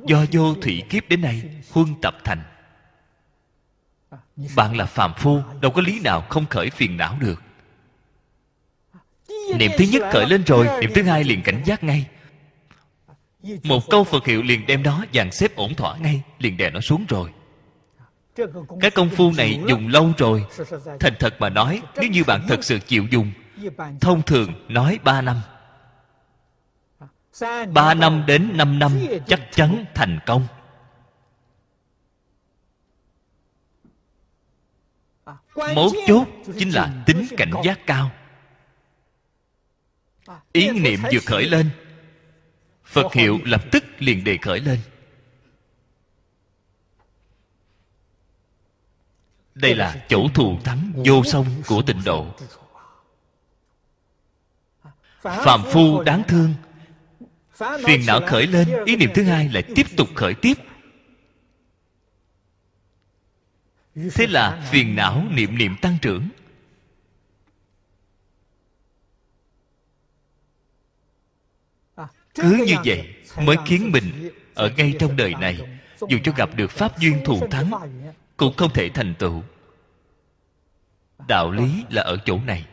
Do 0.05 0.25
vô 0.31 0.55
thủy 0.55 0.83
kiếp 0.89 1.09
đến 1.09 1.21
nay, 1.21 1.41
huân 1.71 1.87
tập 2.01 2.17
thành. 2.23 2.43
Bạn 4.55 4.77
là 4.77 4.85
phàm 4.85 5.13
phu, 5.17 5.41
đâu 5.61 5.71
có 5.71 5.81
lý 5.81 5.99
nào 5.99 6.21
không 6.29 6.45
khởi 6.45 6.69
phiền 6.69 6.97
não 6.97 7.17
được. 7.19 7.41
Niệm 9.57 9.71
thứ 9.77 9.85
nhất 9.91 10.01
khởi 10.11 10.25
lên 10.29 10.43
rồi, 10.43 10.67
niệm 10.81 10.91
thứ 10.95 11.03
hai 11.03 11.23
liền 11.23 11.41
cảnh 11.41 11.61
giác 11.65 11.83
ngay. 11.83 12.05
Một 13.63 13.89
câu 13.89 14.03
phật 14.03 14.25
hiệu 14.25 14.41
liền 14.41 14.65
đem 14.65 14.83
đó 14.83 15.05
dàn 15.13 15.31
xếp 15.31 15.55
ổn 15.55 15.75
thỏa 15.75 15.97
ngay, 15.97 16.21
liền 16.39 16.57
đè 16.57 16.69
nó 16.69 16.79
xuống 16.79 17.05
rồi. 17.09 17.29
Cái 18.81 18.91
công 18.91 19.09
phu 19.09 19.31
này 19.31 19.59
dùng 19.67 19.87
lâu 19.87 20.13
rồi. 20.17 20.45
Thành 20.99 21.13
thật 21.19 21.35
mà 21.39 21.49
nói, 21.49 21.81
nếu 21.95 22.09
như 22.09 22.23
bạn 22.23 22.45
thật 22.47 22.63
sự 22.63 22.79
chịu 22.79 23.07
dùng 23.11 23.31
thông 24.01 24.21
thường 24.21 24.53
nói 24.67 24.99
ba 25.03 25.21
năm. 25.21 25.41
Ba 27.73 27.93
năm 27.93 28.23
đến 28.27 28.51
năm 28.53 28.79
năm 28.79 28.91
chắc 29.27 29.39
chắn 29.51 29.85
thành 29.95 30.19
công. 30.25 30.47
Mấu 35.55 35.89
chốt 36.07 36.27
chính 36.59 36.69
là 36.69 37.03
tính 37.05 37.27
cảnh 37.37 37.51
giác 37.63 37.79
cao. 37.87 38.11
Ý 40.51 40.69
niệm 40.69 40.99
vừa 41.13 41.19
khởi 41.25 41.49
lên, 41.49 41.69
phật 42.85 43.13
hiệu 43.13 43.39
lập 43.45 43.61
tức 43.71 43.83
liền 43.99 44.23
đề 44.23 44.37
khởi 44.41 44.59
lên. 44.59 44.79
Đây 49.55 49.75
là 49.75 50.05
chỗ 50.09 50.27
thù 50.33 50.57
thắng 50.63 50.91
vô 51.05 51.23
song 51.23 51.45
của 51.67 51.81
tịnh 51.81 52.01
độ 52.05 52.27
phàm 55.21 55.63
phu 55.71 56.03
đáng 56.03 56.23
thương. 56.27 56.53
Phiền 57.85 58.05
não 58.07 58.21
khởi 58.27 58.47
lên. 58.47 58.67
ý 58.85 58.95
niệm 58.95 59.09
thứ 59.13 59.23
hai 59.23 59.49
lại 59.49 59.63
tiếp 59.75 59.85
tục 59.97 60.07
khởi 60.15 60.33
tiếp. 60.33 60.53
Thế 63.95 64.27
là 64.27 64.67
phiền 64.71 64.95
não 64.95 65.23
niệm 65.31 65.57
niệm 65.57 65.75
tăng 65.81 65.97
trưởng. 66.01 66.29
Cứ 72.35 72.63
như 72.67 72.75
vậy 72.85 73.15
mới 73.37 73.57
khiến 73.65 73.91
mình 73.91 74.31
ở 74.53 74.69
ngay 74.77 74.93
trong 74.99 75.15
đời 75.15 75.33
này 75.39 75.79
dù 76.09 76.17
cho 76.23 76.31
gặp 76.35 76.49
được 76.55 76.71
pháp 76.71 76.99
duyên 76.99 77.21
thù 77.25 77.47
thắng 77.51 77.71
cũng 78.37 78.53
không 78.57 78.73
thể 78.73 78.89
thành 78.89 79.13
tựu. 79.19 79.43
Đạo 81.27 81.51
lý 81.51 81.85
là 81.89 82.01
ở 82.01 82.17
chỗ 82.25 82.39
này 82.45 82.65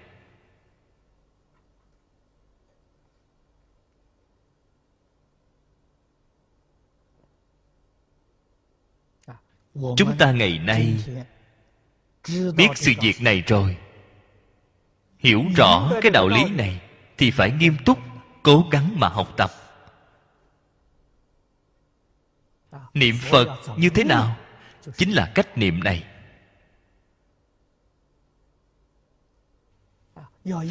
chúng 9.97 10.16
ta 10.18 10.33
ngày 10.33 10.59
nay 10.59 10.97
biết 12.57 12.68
sự 12.74 12.93
việc 13.01 13.22
này 13.22 13.43
rồi. 13.47 13.76
Hiểu 15.18 15.45
rõ 15.57 15.93
cái 16.03 16.11
đạo 16.11 16.29
lý 16.29 16.45
này 16.45 16.81
thì 17.18 17.31
phải 17.31 17.51
nghiêm 17.51 17.76
túc 17.85 17.99
cố 18.43 18.64
gắng 18.70 19.01
mà 19.01 19.09
học 19.09 19.35
tập. 19.37 19.51
Niệm 22.95 23.14
phật 23.31 23.59
như 23.76 23.91
thế 23.91 24.05
nào? 24.05 24.37
Chính 24.97 25.11
là 25.11 25.33
cách 25.35 25.59
niệm 25.59 25.85
này. 25.85 26.05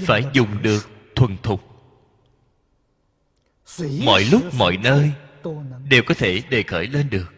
Phải 0.06 0.24
dùng 0.34 0.62
được 0.62 0.90
thuần 1.16 1.38
thục. 1.38 1.64
Mọi 4.06 4.24
lúc 4.24 4.54
mọi 4.54 4.78
nơi 4.78 5.12
đều 5.90 6.04
có 6.08 6.14
thể 6.18 6.42
đề 6.50 6.64
khởi 6.64 6.88
lên 6.88 7.10
được 7.10 7.37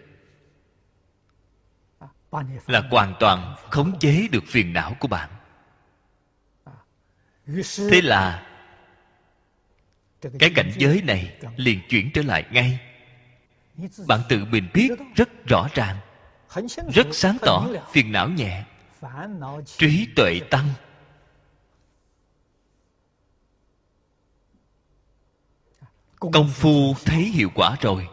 là 2.67 2.81
hoàn 2.91 3.13
toàn 3.19 3.55
khống 3.69 3.99
chế 3.99 4.27
được 4.31 4.43
phiền 4.47 4.73
não 4.73 4.95
của 4.99 5.07
bạn. 5.07 5.29
Thế 7.91 8.01
là 8.03 8.45
cái 10.39 10.51
cảnh 10.55 10.71
giới 10.77 11.01
này 11.01 11.37
liền 11.55 11.79
chuyển 11.89 12.11
trở 12.13 12.21
lại 12.21 12.45
ngay. 12.51 12.79
Bạn 14.07 14.19
tự 14.29 14.45
mình 14.45 14.69
biết 14.73 14.91
rất 15.15 15.29
rõ 15.47 15.67
ràng, 15.73 15.97
rất 16.93 17.07
sáng 17.11 17.37
tỏ 17.41 17.67
phiền 17.91 18.11
não 18.11 18.29
nhẹ, 18.29 18.63
trí 19.65 20.07
tuệ 20.15 20.39
tăng. 20.51 20.69
Công 26.19 26.49
phu 26.49 26.93
thấy 27.05 27.23
hiệu 27.23 27.49
quả 27.55 27.75
rồi. 27.81 28.07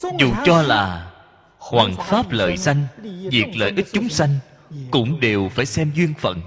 Dù 0.00 0.32
cho 0.44 0.62
là 0.62 1.12
hoàng 1.58 1.94
pháp 1.96 2.30
lợi 2.30 2.56
sanh 2.56 2.86
việc 3.30 3.46
lợi 3.56 3.72
ích 3.76 3.86
chúng 3.92 4.08
sanh 4.08 4.38
cũng 4.90 5.20
đều 5.20 5.48
phải 5.48 5.66
xem 5.66 5.92
duyên 5.94 6.14
phận. 6.14 6.40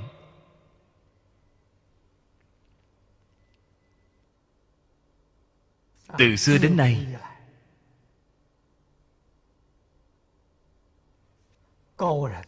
Từ 6.17 6.35
xưa 6.35 6.57
đến 6.57 6.77
nay 6.77 7.07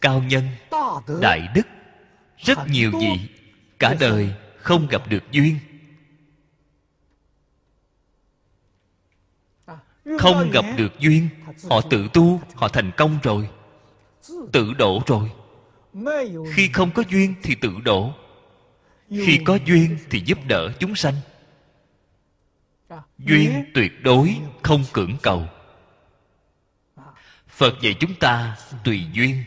cao 0.00 0.22
nhân 0.28 0.48
đại 1.20 1.48
đức 1.54 1.66
rất 2.38 2.58
nhiều 2.68 2.90
vị 3.00 3.28
cả 3.78 3.94
đời 4.00 4.34
không 4.56 4.86
gặp 4.86 5.02
được 5.08 5.22
duyên 5.30 5.58
không 10.18 10.50
gặp 10.50 10.64
được 10.76 10.98
duyên 10.98 11.28
họ 11.70 11.80
tự 11.90 12.08
tu 12.12 12.40
họ 12.54 12.68
thành 12.68 12.90
công 12.96 13.18
rồi. 13.22 13.48
Tự 14.52 14.72
độ 14.78 15.02
rồi. 15.06 15.30
Khi 16.54 16.68
không 16.72 16.90
có 16.90 17.02
duyên 17.08 17.34
thì 17.42 17.54
tự 17.54 17.70
độ 17.84 18.12
khi 19.10 19.38
có 19.44 19.58
duyên 19.64 19.98
thì 20.10 20.22
giúp 20.24 20.38
đỡ 20.48 20.72
chúng 20.78 20.94
sanh. 20.94 21.14
Duyên 23.18 23.64
tuyệt 23.74 24.02
đối 24.02 24.36
không 24.62 24.84
cưỡng 24.92 25.16
cầu. 25.22 25.46
Phật 27.48 27.74
dạy 27.80 27.94
chúng 28.00 28.14
ta 28.14 28.56
tùy 28.84 29.06
duyên. 29.12 29.44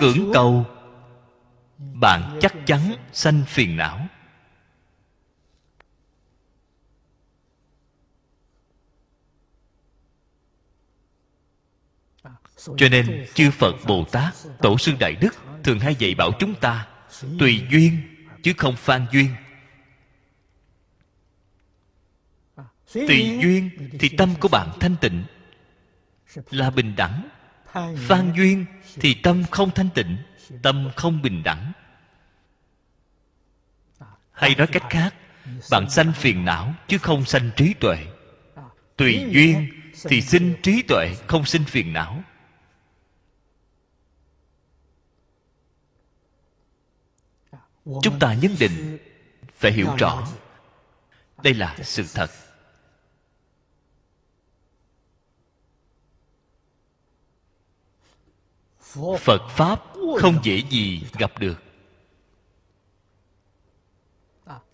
Cưỡng 0.00 0.30
cầu 0.34 0.66
bạn 1.78 2.38
chắc 2.40 2.54
chắn 2.66 2.94
sanh 3.12 3.42
phiền 3.46 3.76
não 3.76 4.06
cho 12.76 12.88
nên 12.88 13.26
chư 13.34 13.50
phật 13.50 13.74
bồ 13.86 14.04
tát, 14.12 14.34
tổ 14.62 14.78
sư 14.78 14.92
đại 15.00 15.14
đức 15.20 15.34
thường 15.64 15.78
hay 15.80 15.94
dạy 15.94 16.14
bảo 16.14 16.32
chúng 16.38 16.54
ta 16.54 16.86
tùy 17.38 17.62
duyên 17.70 17.98
chứ 18.42 18.52
không 18.56 18.76
phan 18.76 19.06
duyên. 19.12 19.28
Tùy 22.92 23.38
duyên 23.42 23.70
thì 23.98 24.08
tâm 24.08 24.34
của 24.40 24.48
bạn 24.48 24.68
thanh 24.80 24.96
tịnh, 24.96 25.24
là 26.50 26.70
bình 26.70 26.96
đẳng. 26.96 27.28
Phan 27.96 28.32
duyên 28.36 28.66
thì 28.94 29.14
tâm 29.14 29.44
không 29.50 29.70
thanh 29.70 29.88
tịnh, 29.94 30.16
tâm 30.62 30.90
không 30.96 31.22
bình 31.22 31.42
đẳng. 31.42 31.72
Hay 34.32 34.54
nói 34.54 34.66
cách 34.66 34.84
khác, 34.90 35.14
bạn 35.70 35.90
sanh 35.90 36.12
phiền 36.12 36.44
não 36.44 36.74
chứ 36.88 36.98
không 36.98 37.24
sanh 37.24 37.50
trí 37.56 37.74
tuệ. 37.74 38.06
Tùy 38.96 39.24
duyên 39.28 39.68
thì 40.04 40.20
sinh 40.20 40.54
trí 40.62 40.82
tuệ, 40.82 41.14
không 41.26 41.44
sinh 41.44 41.64
phiền 41.64 41.92
não. 41.92 42.24
Chúng 47.84 48.18
ta 48.18 48.34
nhất 48.34 48.50
định 48.60 48.98
phải 49.54 49.72
hiểu 49.72 49.88
rõ. 49.98 50.26
Đây 51.42 51.54
là 51.54 51.76
sự 51.82 52.04
thật. 52.14 52.30
Phật 59.18 59.48
pháp 59.48 59.80
không 60.18 60.38
dễ 60.42 60.62
gì 60.70 61.02
gặp 61.18 61.38
được. 61.38 61.62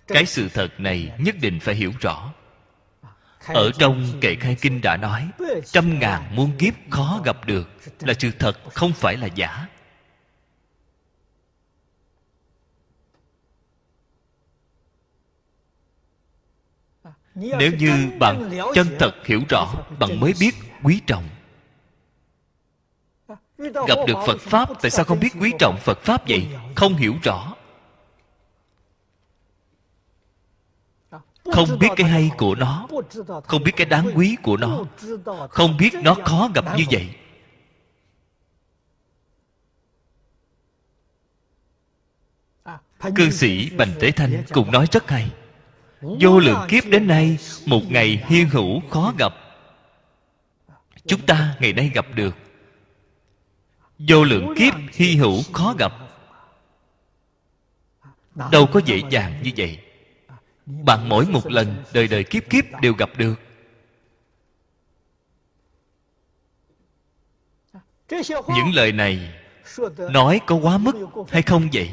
Cái 0.06 0.26
sự 0.26 0.48
thật 0.48 0.68
này 0.78 1.12
nhất 1.18 1.34
định 1.40 1.61
phải 1.61 1.74
hiểu 1.74 1.92
rõ. 2.00 2.32
Ở 3.46 3.70
trong 3.78 4.18
kệ 4.20 4.34
khai 4.40 4.56
kinh 4.61 4.80
đã 4.82 4.96
nói, 4.96 5.30
trăm 5.64 5.98
ngàn 5.98 6.36
muôn 6.36 6.58
kiếp 6.58 6.74
khó 6.90 7.20
gặp 7.24 7.46
được 7.46 7.68
là 8.00 8.14
sự 8.18 8.30
thật, 8.38 8.58
không 8.74 8.92
phải 8.92 9.16
là 9.16 9.26
giả. 9.26 9.66
Nếu 17.34 17.72
như 17.78 18.10
bạn 18.18 18.50
chân 18.74 18.86
thật 18.98 19.12
hiểu 19.24 19.40
rõ 19.48 19.74
bạn 19.98 20.20
mới 20.20 20.32
biết 20.40 20.54
quý 20.82 21.00
trọng. 21.06 21.24
Gặp 23.58 23.98
được 24.06 24.16
phật 24.26 24.40
pháp 24.40 24.68
tại 24.82 24.90
sao 24.90 25.04
không 25.04 25.20
biết 25.20 25.32
quý 25.40 25.52
trọng 25.58 25.76
phật 25.76 25.98
pháp 26.02 26.28
vậy? 26.28 26.48
không 26.74 26.94
hiểu 26.94 27.14
rõ. 27.22 27.54
Không 31.44 31.78
biết 31.78 31.88
cái 31.96 32.06
hay 32.06 32.30
của 32.38 32.54
nó. 32.54 32.88
Không 33.44 33.62
biết 33.64 33.72
cái 33.76 33.86
đáng 33.86 34.10
quý 34.14 34.36
của 34.42 34.56
nó. 34.56 34.84
Không 35.50 35.76
biết 35.76 35.94
nó. 35.94 36.14
Khó 36.24 36.50
gặp 36.54 36.64
như 36.78 36.84
vậy. 36.90 37.08
Cư 43.14 43.30
sĩ 43.30 43.70
bành 43.70 43.92
tế 44.00 44.10
thanh 44.10 44.44
cũng 44.52 44.72
nói 44.72 44.86
rất 44.92 45.10
hay 45.10 45.30
vô 46.01 46.38
lượng 46.38 46.61
kiếp 46.68 46.84
đến 46.86 47.07
nay, 47.07 47.38
một 47.66 47.82
ngày 47.88 48.24
hiên 48.26 48.48
hữu 48.48 48.80
khó 48.90 49.14
gặp. 49.18 49.34
Chúng 51.07 51.26
ta 51.26 51.57
ngày 51.61 51.72
nay 51.72 51.90
gặp 51.94 52.07
được. 52.14 52.34
Vô 53.98 54.24
lượng 54.24 54.55
kiếp 54.57 54.74
hy 54.92 55.16
hữu 55.16 55.42
khó 55.53 55.74
gặp. 55.78 55.92
Đâu 58.53 58.66
có 58.72 58.80
dễ 58.84 59.03
dàng 59.11 59.40
như 59.42 59.51
vậy. 59.57 59.78
Bạn 60.66 61.09
mỗi 61.09 61.26
một 61.26 61.46
lần 61.46 61.84
đời 61.92 62.09
đời 62.09 62.24
kiếp 62.24 62.51
kiếp 62.51 62.64
đều 62.82 62.94
gặp 62.94 63.11
được. 63.16 63.34
Những 68.28 68.74
lời 68.74 68.92
này 68.92 69.34
nói 70.11 70.40
có 70.46 70.55
quá 70.55 70.78
mức 70.78 70.96
hay 71.28 71.42
không 71.42 71.68
vậy? 71.72 71.90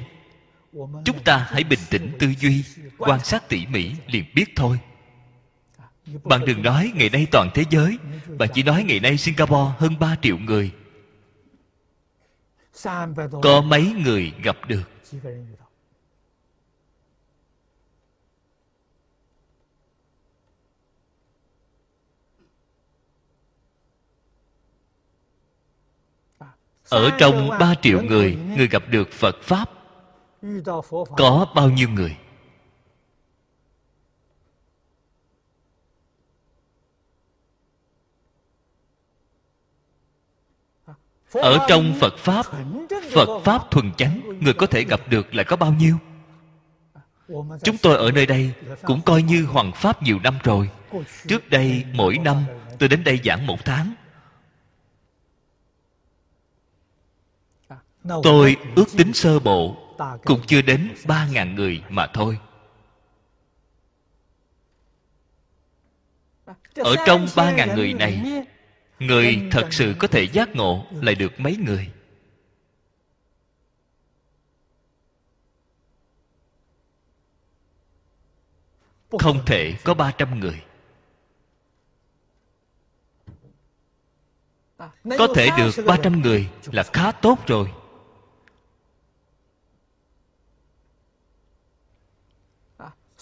Chúng 1.05 1.24
ta 1.26 1.47
hãy 1.51 1.63
bình 1.63 1.80
tĩnh 1.89 2.11
tư 2.20 2.34
duy, 2.39 2.63
quan 2.97 3.20
sát 3.24 3.49
tỉ 3.49 3.65
mỉ, 3.65 3.91
liền 4.07 4.26
biết 4.36 4.45
thôi. 4.55 4.80
Bạn 6.24 6.45
đừng 6.45 6.63
nói 6.63 6.91
ngày 6.95 7.09
nay 7.09 7.28
toàn 7.32 7.49
thế 7.53 7.63
giới 7.70 7.97
bạn 8.39 8.49
chỉ 8.53 8.63
nói 8.63 8.84
ngày 8.84 8.99
nay 8.99 9.18
singapore 9.18 9.76
hơn 9.78 9.99
3 9.99 10.15
triệu 10.22 10.38
người. 10.38 10.72
Có 13.41 13.61
mấy 13.61 13.93
người 14.05 14.34
gặp 14.43 14.57
được? 14.68 14.84
Ở 26.89 27.11
trong 27.20 27.49
ba 27.49 27.76
triệu 27.82 28.01
người 28.01 28.38
người 28.57 28.68
gặp 28.68 28.84
được 28.89 29.11
phật 29.11 29.36
pháp 29.41 29.76
có 31.17 31.47
bao 31.55 31.69
nhiêu 31.69 31.89
người? 31.89 32.17
Ở 41.31 41.65
trong 41.69 41.93
phật 41.99 42.17
pháp 42.17 42.45
phật 43.13 43.39
pháp 43.43 43.71
thuần 43.71 43.93
chánh 43.97 44.21
người 44.39 44.53
có 44.53 44.67
thể 44.67 44.83
gặp 44.83 45.01
được 45.09 45.35
lại 45.35 45.45
có 45.45 45.55
bao 45.55 45.73
nhiêu? 45.73 45.97
Chúng 47.63 47.77
tôi 47.81 47.97
ở 47.97 48.11
nơi 48.11 48.25
đây 48.25 48.53
cũng 48.83 49.01
coi 49.01 49.21
như 49.21 49.45
hoàng 49.45 49.71
pháp 49.75 50.03
nhiều 50.03 50.19
năm 50.23 50.38
rồi. 50.43 50.69
Trước 51.27 51.49
đây 51.49 51.83
mỗi 51.93 52.17
năm 52.17 52.43
tôi 52.79 52.89
đến 52.89 53.03
đây 53.03 53.19
giảng 53.23 53.47
một 53.47 53.65
tháng. 53.65 53.93
Tôi 58.23 58.55
ước 58.75 58.85
tính 58.97 59.13
sơ 59.13 59.39
bộ 59.39 59.86
cũng 60.26 60.41
chưa 60.48 60.62
đến 60.62 60.95
ba 61.08 61.28
ngàn 61.32 61.56
người 61.56 61.84
mà 61.89 62.08
thôi. 62.08 62.39
Ở 66.76 66.95
trong 67.06 67.28
ba 67.36 67.52
ngàn 67.52 67.76
người 67.76 67.93
này, 67.93 68.43
người 69.00 69.48
thật 69.52 69.68
sự 69.72 69.95
có 70.00 70.08
thể 70.08 70.24
giác 70.24 70.56
ngộ 70.56 70.86
lại 70.91 71.16
được 71.16 71.39
mấy 71.39 71.58
người? 71.58 71.91
Không 79.20 79.45
thể 79.45 79.76
có 79.84 79.93
ba 79.93 80.12
trăm 80.12 80.39
người. 80.39 80.64
Có 85.18 85.28
thể 85.36 85.50
được 85.58 85.72
ba 85.86 85.98
trăm 86.04 86.22
người 86.22 86.50
là 86.72 86.84
khá 86.84 87.12
tốt 87.12 87.38
rồi. 87.48 87.72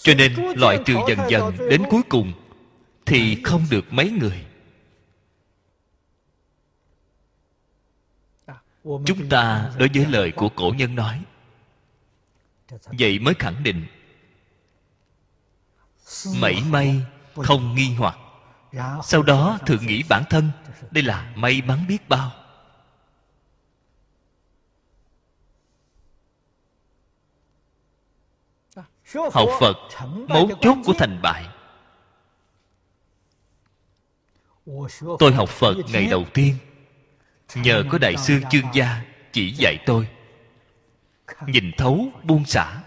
Cho 0.06 0.14
nên 0.14 0.34
loại 0.56 0.78
trừ 0.86 0.94
dần 1.08 1.18
dần 1.28 1.56
đến 1.70 1.82
cuối 1.90 2.02
cùng 2.08 2.32
thì 3.06 3.42
không 3.44 3.66
được 3.70 3.92
mấy 3.92 4.10
người. 4.10 4.44
Chúng 8.84 9.28
ta 9.30 9.70
đối 9.78 9.88
với 9.94 10.06
lời 10.06 10.32
của 10.32 10.48
cổ 10.48 10.72
nhân 10.76 10.94
nói 10.94 11.22
vậy 12.98 13.18
mới 13.18 13.34
khẳng 13.38 13.62
định 13.62 13.86
mảy 16.40 16.62
may 16.70 17.00
không 17.34 17.74
nghi 17.74 17.94
hoặc. 17.94 18.18
Sau 19.04 19.22
đó 19.22 19.58
thử 19.66 19.78
nghĩ 19.78 20.02
bản 20.08 20.22
thân 20.30 20.50
đây 20.90 21.04
là 21.04 21.32
may 21.36 21.62
mắn 21.62 21.84
biết 21.88 22.08
bao 22.08 22.32
học 29.14 29.48
phật, 29.60 29.76
mấu 30.28 30.50
chốt 30.60 30.76
của 30.84 30.92
thành 30.98 31.22
bại. 31.22 31.46
Tôi 35.18 35.32
học 35.32 35.48
phật 35.48 35.74
ngày 35.92 36.06
đầu 36.10 36.24
tiên. 36.34 36.56
Nhờ 37.54 37.84
có 37.90 37.98
đại 37.98 38.16
sư 38.16 38.40
chương 38.50 38.66
gia 38.74 39.02
chỉ 39.32 39.54
dạy 39.58 39.78
tôi. 39.86 40.08
Nhìn 41.46 41.72
thấu, 41.78 42.06
buông 42.24 42.44
xả. 42.44 42.82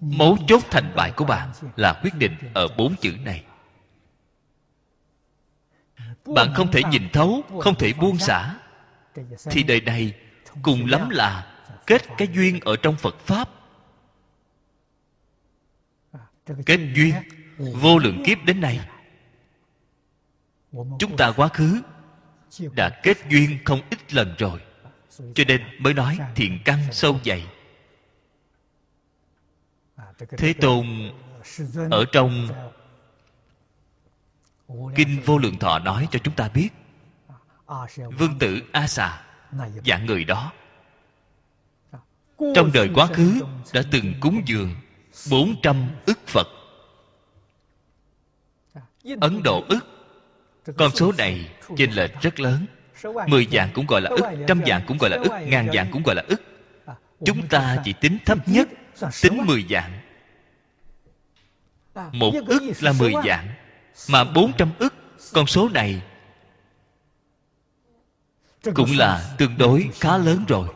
Mấu 0.00 0.38
chốt 0.48 0.62
thành 0.70 0.92
bại 0.96 1.12
của 1.16 1.24
bạn 1.24 1.52
là 1.76 2.00
quyết 2.02 2.14
định 2.18 2.36
ở 2.54 2.68
bốn 2.78 2.94
chữ 3.00 3.16
này. 3.24 3.44
Bạn 6.24 6.52
không 6.54 6.72
thể 6.72 6.82
nhìn 6.90 7.08
thấu, 7.12 7.42
không 7.60 7.74
thể 7.74 7.92
buông 7.92 8.18
xả. 8.18 8.58
Thì 9.50 9.62
đời 9.62 9.80
này 9.80 10.14
cùng 10.62 10.86
lắm 10.86 11.10
là 11.10 11.56
kết 11.86 12.02
cái 12.18 12.28
duyên 12.28 12.60
ở 12.60 12.76
trong 12.82 12.96
phật 12.96 13.18
pháp. 13.18 13.48
Kết 16.66 16.80
duyên 16.94 17.14
vô 17.58 17.98
lượng 17.98 18.22
kiếp 18.26 18.44
đến 18.44 18.60
nay. 18.60 18.88
Chúng 20.72 21.16
ta 21.16 21.32
quá 21.36 21.48
khứ 21.48 21.82
đã 22.74 23.00
kết 23.02 23.18
duyên 23.28 23.58
không 23.64 23.80
ít 23.90 24.14
lần 24.14 24.34
rồi. 24.38 24.60
Cho 25.34 25.44
nên 25.48 25.62
mới 25.78 25.94
nói 25.94 26.18
thiện 26.34 26.58
căn 26.64 26.78
sâu 26.92 27.20
dày. 27.24 27.46
Thế 30.38 30.52
tôn 30.60 31.12
ở 31.90 32.04
trong 32.12 32.48
kinh 34.96 35.22
vô 35.24 35.38
lượng 35.38 35.58
thọ 35.58 35.78
nói 35.78 36.08
cho 36.10 36.18
chúng 36.18 36.34
ta 36.34 36.48
biết, 36.48 36.68
vương 38.18 38.38
tử 38.38 38.62
a 38.72 38.86
xà 38.86 39.22
dạng 39.86 40.06
người 40.06 40.24
đó 40.24 40.52
trong 42.54 42.70
đời 42.74 42.90
quá 42.94 43.06
khứ 43.06 43.40
đã 43.72 43.82
từng 43.90 44.14
cúng 44.20 44.42
dường 44.46 44.74
bốn 45.30 45.54
trăm 45.62 45.90
ức 46.06 46.18
phật. 46.26 46.48
Ấn 49.20 49.42
độ 49.42 49.64
ức 49.68 49.80
con 50.76 50.90
số 50.90 51.12
này 51.18 51.50
chênh 51.76 51.90
lệch 51.90 52.20
rất 52.20 52.40
lớn. 52.40 52.66
Mười 53.26 53.46
dạng 53.52 53.70
cũng 53.74 53.86
gọi 53.86 54.00
là 54.00 54.10
ức 54.10 54.44
trăm 54.48 54.60
dạng 54.66 54.82
cũng 54.86 54.98
gọi 54.98 55.10
là 55.10 55.16
ức 55.16 55.32
ngàn 55.46 55.68
dạng 55.74 55.90
cũng 55.92 56.02
gọi 56.02 56.14
là 56.14 56.22
ức. 56.28 56.42
Chúng 57.24 57.48
ta 57.48 57.76
chỉ 57.84 57.92
tính 57.92 58.18
thấp 58.26 58.48
nhất 58.48 58.68
tính 59.22 59.46
mười 59.46 59.66
dạng 59.70 59.98
một 62.12 62.32
ức 62.46 62.62
là 62.80 62.92
mười 62.98 63.12
dạng 63.26 63.48
mà 64.08 64.24
bốn 64.24 64.52
trăm 64.58 64.70
ức 64.78 64.94
con 65.32 65.46
số 65.46 65.68
này 65.68 66.02
cũng 68.74 68.96
là 68.96 69.34
tương 69.38 69.58
đối 69.58 69.90
khá 70.00 70.18
lớn 70.18 70.44
rồi. 70.48 70.68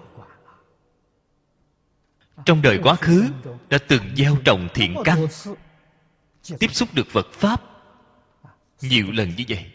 Trong 2.45 2.63
đời 2.63 2.81
quá 2.83 2.95
khứ, 2.95 3.29
đã 3.69 3.79
từng 3.89 4.03
gieo 4.17 4.37
trồng 4.45 4.69
thiện 4.75 4.97
căn, 5.05 5.27
tiếp 6.59 6.75
xúc 6.75 6.89
được 6.95 7.13
vật 7.13 7.27
pháp 7.33 7.63
nhiều 8.81 9.07
lần 9.13 9.33
như 9.37 9.45
vậy. 9.49 9.73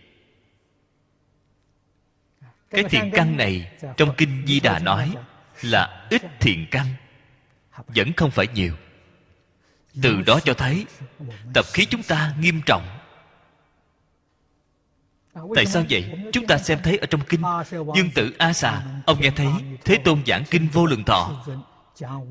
Cái 2.69 2.83
thiện 2.83 3.11
căn 3.13 3.37
này 3.37 3.71
trong 3.97 4.15
kinh 4.17 4.43
di 4.47 4.59
đà 4.59 4.79
nói 4.79 5.15
là 5.61 6.07
ít 6.09 6.21
thiện 6.39 6.67
căn, 6.71 6.87
vẫn 7.87 8.13
không 8.17 8.31
phải 8.31 8.47
nhiều. 8.53 8.75
Từ 10.01 10.21
đó 10.21 10.39
cho 10.43 10.53
thấy 10.53 10.85
tập 11.53 11.65
khí 11.73 11.85
chúng 11.85 12.03
ta 12.03 12.33
nghiêm 12.39 12.61
trọng 12.65 13.00
tại 15.55 15.65
sao 15.65 15.83
vậy? 15.89 16.11
Chúng 16.33 16.47
ta 16.47 16.57
xem 16.57 16.79
thấy 16.83 16.97
ở 16.97 17.05
trong 17.05 17.21
kinh, 17.29 17.41
dương 17.95 18.11
tử 18.15 18.31
a 18.37 18.53
xà 18.53 18.83
ông 19.05 19.21
nghe 19.21 19.31
thấy 19.35 19.47
thế 19.85 19.97
tôn 19.97 20.21
giảng 20.25 20.43
kinh 20.49 20.67
vô 20.67 20.85
lượng 20.85 21.03
thọ, 21.03 21.45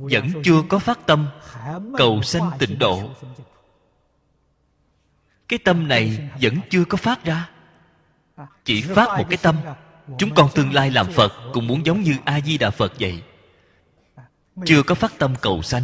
vẫn 0.01 0.31
chưa 0.45 0.63
có 0.69 0.79
phát 0.79 1.07
tâm 1.07 1.27
cầu 1.99 2.23
sanh 2.23 2.51
tịnh 2.59 2.79
độ. 2.79 3.11
Cái 5.49 5.59
tâm 5.59 5.89
này 5.89 6.31
vẫn 6.43 6.55
chưa 6.71 6.85
có 6.85 6.97
phát 6.97 7.25
ra. 7.25 7.51
Chỉ 8.65 8.83
phát 8.83 9.09
một 9.19 9.25
cái 9.31 9.39
tâm. 9.43 9.57
Chúng 10.19 10.35
con 10.35 10.51
tương 10.55 10.75
lai 10.75 10.91
làm 10.91 11.07
phật 11.13 11.33
cũng 11.53 11.67
muốn 11.67 11.87
giống 11.87 12.01
như 12.01 12.17
a 12.25 12.41
di 12.41 12.59
đà 12.59 12.71
phật 12.71 12.93
vậy. 13.01 13.23
Chưa 14.67 14.83
có 14.83 14.95
phát 14.95 15.13
tâm 15.19 15.35
cầu 15.41 15.63
sanh. 15.63 15.83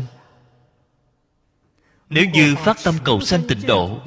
Nếu 2.08 2.24
như 2.32 2.56
phát 2.56 2.76
tâm 2.84 2.94
cầu 3.04 3.20
sanh 3.20 3.42
tịnh 3.48 3.66
độ, 3.66 4.00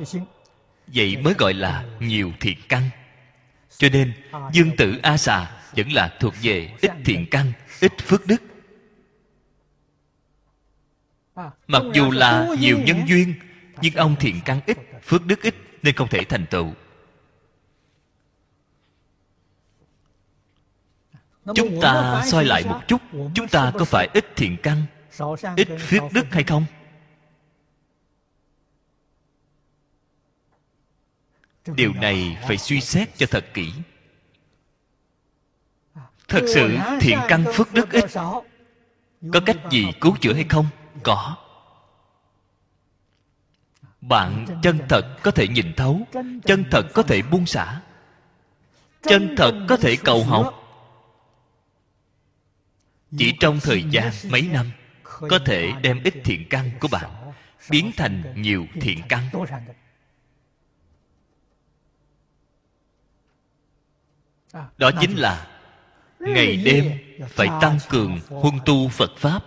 vậy 0.88 1.18
mới 1.18 1.34
gọi 1.38 1.53
là 1.53 1.86
nhiều 1.99 2.31
thiện 2.40 2.57
căn 2.69 2.90
cho 3.78 3.90
nên 3.90 4.14
dương 4.54 4.76
tử 4.78 5.00
a 5.04 5.18
xà 5.18 5.52
vẫn 5.72 5.91
là 5.91 6.18
thuộc 6.20 6.34
về 6.41 6.76
ít 6.82 6.91
thiện 7.06 7.26
căn 7.32 7.52
ít 7.80 7.91
phước 8.02 8.28
đức. 8.28 8.41
Mặc 11.68 11.84
dù 11.94 12.12
là 12.12 12.48
nhiều 12.60 12.80
nhân 12.80 13.08
duyên 13.08 13.34
nhưng 13.82 13.94
ông 13.94 14.16
thiện 14.20 14.40
căn 14.46 14.62
ít 14.66 14.78
phước 15.04 15.26
đức 15.26 15.41
ít 15.41 15.56
nên 15.84 15.96
không 15.96 16.08
thể 16.08 16.24
thành 16.24 16.46
tựu. 16.46 16.74
Chúng 21.56 21.82
ta 21.82 22.24
soi 22.26 22.46
lại 22.46 22.64
một 22.66 22.80
chút 22.88 23.02
chúng 23.36 23.48
ta 23.48 23.72
có 23.80 23.86
phải 23.86 24.08
ít 24.14 24.26
thiện 24.36 24.58
căn 24.64 24.84
ít 25.56 25.68
phước 25.80 26.04
đức 26.14 26.26
hay 26.32 26.44
không 26.44 26.66
điều 31.76 31.94
này 31.94 32.38
phải 32.48 32.58
suy 32.58 32.82
xét 32.82 33.18
cho 33.18 33.26
thật 33.32 33.46
kỹ. 33.54 33.72
Thật 36.28 36.41
sự 36.54 36.78
thiện 37.00 37.20
căn 37.28 37.46
phước 37.54 37.74
đức 37.74 37.91
ít 37.91 38.06
có 39.34 39.40
cách 39.46 39.58
gì 39.72 39.91
cứu 40.02 40.16
chữa 40.22 40.34
hay 40.34 40.46
không? 40.50 40.66
Có. 41.04 41.36
Bạn 44.02 44.46
chân 44.64 44.80
thật 44.90 45.18
có 45.24 45.32
thể 45.32 45.48
nhìn 45.48 45.74
thấu, 45.78 46.08
chân 46.46 46.64
thật 46.72 46.84
có 46.94 47.04
thể 47.04 47.22
buông 47.22 47.46
xả, 47.46 47.82
chân 49.02 49.36
thật 49.38 49.66
có 49.70 49.78
thể 49.78 49.96
cầu 50.04 50.24
học 50.24 50.60
chỉ 53.18 53.34
trong 53.40 53.60
thời 53.60 53.84
gian 53.84 54.12
mấy 54.30 54.41
năm, 54.41 54.72
có 55.04 55.40
thể 55.46 55.72
đem 55.82 56.04
ít 56.04 56.14
thiện 56.24 56.50
căn 56.50 56.72
của 56.80 56.88
bạn 56.91 57.32
biến 57.70 57.91
thành 57.98 58.34
nhiều 58.36 58.66
thiện 58.82 59.00
căn. 59.10 59.30
Đó 64.54 64.92
chính 65.02 65.16
là 65.16 65.48
ngày 66.20 66.58
đêm 66.58 66.92
phải 67.28 67.48
tăng 67.62 67.78
cường 67.90 68.20
huân 68.30 68.54
tu 68.66 68.88
phật 68.88 69.12
pháp. 69.18 69.44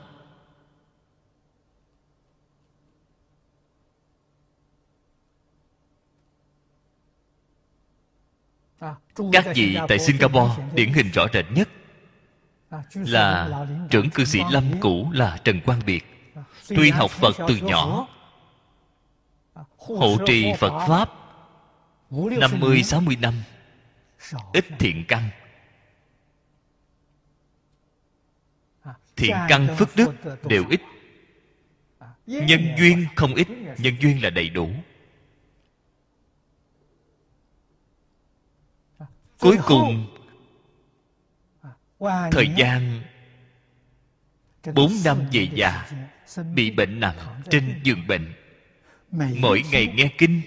Các 9.32 9.46
vị 9.54 9.78
tại 9.88 9.98
singapore 9.98 10.62
điển 10.74 10.92
hình 10.92 11.10
rõ 11.10 11.26
rệt 11.32 11.44
nhất 11.50 11.68
là 12.94 13.50
trưởng 13.90 14.10
cư 14.10 14.24
sĩ 14.24 14.40
lâm 14.50 14.64
cũ 14.80 15.10
là 15.12 15.38
trần 15.44 15.60
quang 15.60 15.80
biệt 15.86 16.04
tuy 16.68 16.90
học 16.90 17.10
phật 17.10 17.36
từ 17.48 17.56
nhỏ 17.56 18.08
hộ 19.76 20.16
trì 20.26 20.52
phật 20.58 20.86
pháp 20.88 21.10
năm 22.10 22.50
mươi 22.60 22.82
sáu 22.82 23.00
mươi 23.00 23.16
năm 23.20 23.34
ít 24.52 24.64
thiện 24.78 25.04
căn. 25.08 25.30
Thiện 29.16 29.36
căn 29.48 29.66
phước 29.78 29.88
đức 29.96 30.14
đều 30.48 30.64
ít. 30.70 30.80
Nhân 32.26 32.74
duyên 32.78 33.06
không 33.16 33.34
ít 33.34 33.48
nhân 33.78 33.94
duyên 34.00 34.22
là 34.22 34.30
đầy 34.30 34.48
đủ. 34.48 34.70
Cuối 39.38 39.58
cùng 39.66 40.06
thời 42.32 42.48
gian 42.56 43.02
bốn 44.74 44.92
năm 45.04 45.18
về 45.32 45.48
già 45.54 45.90
bị 46.54 46.70
bệnh 46.70 47.00
nặng 47.00 47.42
trên 47.50 47.80
giường 47.82 48.06
bệnh. 48.06 48.32
Mỗi 49.38 49.62
ngày 49.72 49.92
nghe 49.96 50.10
kinh 50.18 50.42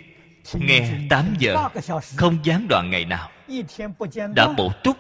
nghe 0.54 1.08
tám 1.10 1.36
giờ 1.40 1.70
không 2.18 2.38
gián 2.44 2.68
đoạn 2.70 2.90
ngày 2.90 3.06
nào 3.06 3.32
đã 4.36 4.54
bổ 4.58 4.72
túc 4.84 4.98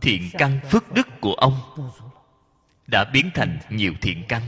thiện 0.00 0.22
căn 0.32 0.60
phước 0.70 0.92
đức 0.92 1.08
của 1.20 1.34
ông. 1.34 1.54
Đã 2.86 3.04
biến 3.04 3.30
thành 3.34 3.58
nhiều 3.70 3.92
thiện 4.00 4.24
căn. 4.28 4.42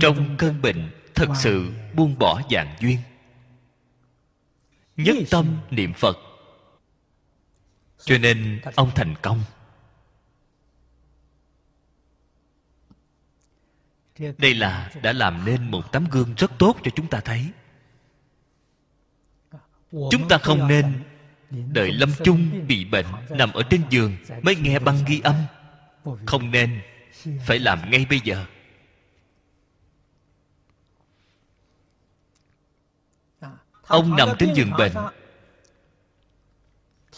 Trong 0.00 0.36
cơn 0.38 0.62
bệnh 0.62 0.90
thật 1.14 1.26
sự 1.36 1.72
buông 1.94 2.18
bỏ 2.18 2.40
dạng 2.50 2.76
duyên. 2.80 2.98
Nhất 4.96 5.16
tâm 5.30 5.58
niệm 5.70 5.92
phật. 5.92 6.16
Cho 7.98 8.18
nên 8.18 8.60
ông 8.76 8.90
thành 8.94 9.14
công 9.22 9.42
đây 14.18 14.54
là, 14.54 14.90
đã 15.02 15.12
làm 15.12 15.44
nên 15.44 15.70
một 15.70 15.92
tấm 15.92 16.06
gương 16.10 16.34
rất 16.36 16.50
tốt 16.58 16.76
cho 16.82 16.90
chúng 16.96 17.08
ta 17.08 17.20
thấy. 17.20 17.50
Chúng 19.90 20.28
ta 20.28 20.38
không 20.38 20.68
nên 20.68 21.02
đợi 21.72 21.92
lâm 21.92 22.10
chung 22.24 22.66
bị 22.66 22.84
bệnh 22.84 23.06
nằm 23.30 23.52
ở 23.52 23.62
trên 23.70 23.82
giường 23.90 24.16
mới 24.42 24.56
nghe 24.56 24.78
băng 24.78 25.04
ghi 25.06 25.20
âm. 25.24 25.34
Không 26.26 26.50
nên, 26.50 26.80
phải 27.46 27.58
làm 27.58 27.90
ngay 27.90 28.06
bây 28.10 28.20
giờ. 28.24 28.46
Ông 33.86 34.16
nằm 34.16 34.28
trên 34.38 34.54
giường 34.54 34.70
bệnh. 34.78 34.92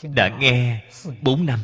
Đã 0.03 0.29
nghe 0.39 0.85
bốn 1.23 1.47
năm. 1.47 1.61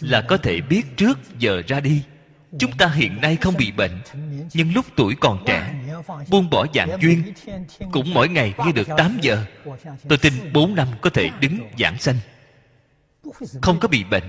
Là 0.00 0.24
có 0.28 0.36
thể 0.36 0.60
biết 0.60 0.82
trước 0.96 1.18
giờ 1.38 1.62
ra 1.66 1.80
đi 1.80 2.04
chúng 2.58 2.72
ta 2.78 2.86
hiện 2.86 3.20
nay 3.20 3.36
không 3.36 3.54
bị 3.58 3.72
bệnh, 3.72 4.00
nhưng 4.52 4.72
lúc 4.74 4.86
tuổi 4.96 5.16
còn 5.20 5.44
trẻ, 5.46 5.74
buông 6.30 6.50
bỏ 6.50 6.66
dạng 6.74 6.98
duyên, 7.00 7.34
cũng 7.92 8.14
mỗi 8.14 8.28
ngày 8.28 8.54
nghe 8.58 8.72
được 8.72 8.88
8 8.96 9.18
giờ, 9.22 9.44
tôi 10.08 10.18
tin 10.18 10.52
4 10.52 10.74
năm 10.74 10.88
có 11.00 11.10
thể 11.10 11.30
đứng 11.40 11.58
giảng 11.78 11.98
sanh. 11.98 12.16
Không 13.62 13.80
có 13.80 13.88
bị 13.88 14.04
bệnh. 14.04 14.24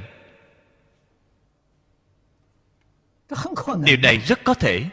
Điều 3.83 3.97
này 3.97 4.17
rất 4.17 4.39
có 4.43 4.53
thể. 4.53 4.83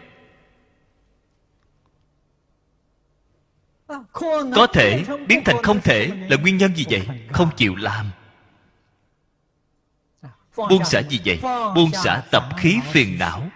Có 4.54 4.66
thể 4.72 5.04
biến 5.28 5.42
thành 5.44 5.62
không 5.62 5.80
thể 5.80 6.10
là 6.28 6.36
nguyên 6.36 6.56
nhân 6.56 6.76
gì 6.76 6.84
vậy? 6.90 7.06
Không 7.32 7.50
chịu 7.56 7.76
làm 7.76 8.10
buông 10.57 10.85
xả 10.85 11.03
gì 11.03 11.20
vậy? 11.24 11.41
Buông 11.74 11.91
xả 11.93 12.23
tập 12.31 12.45
khí 12.57 12.79
phiền 12.93 13.19
não. 13.19 13.51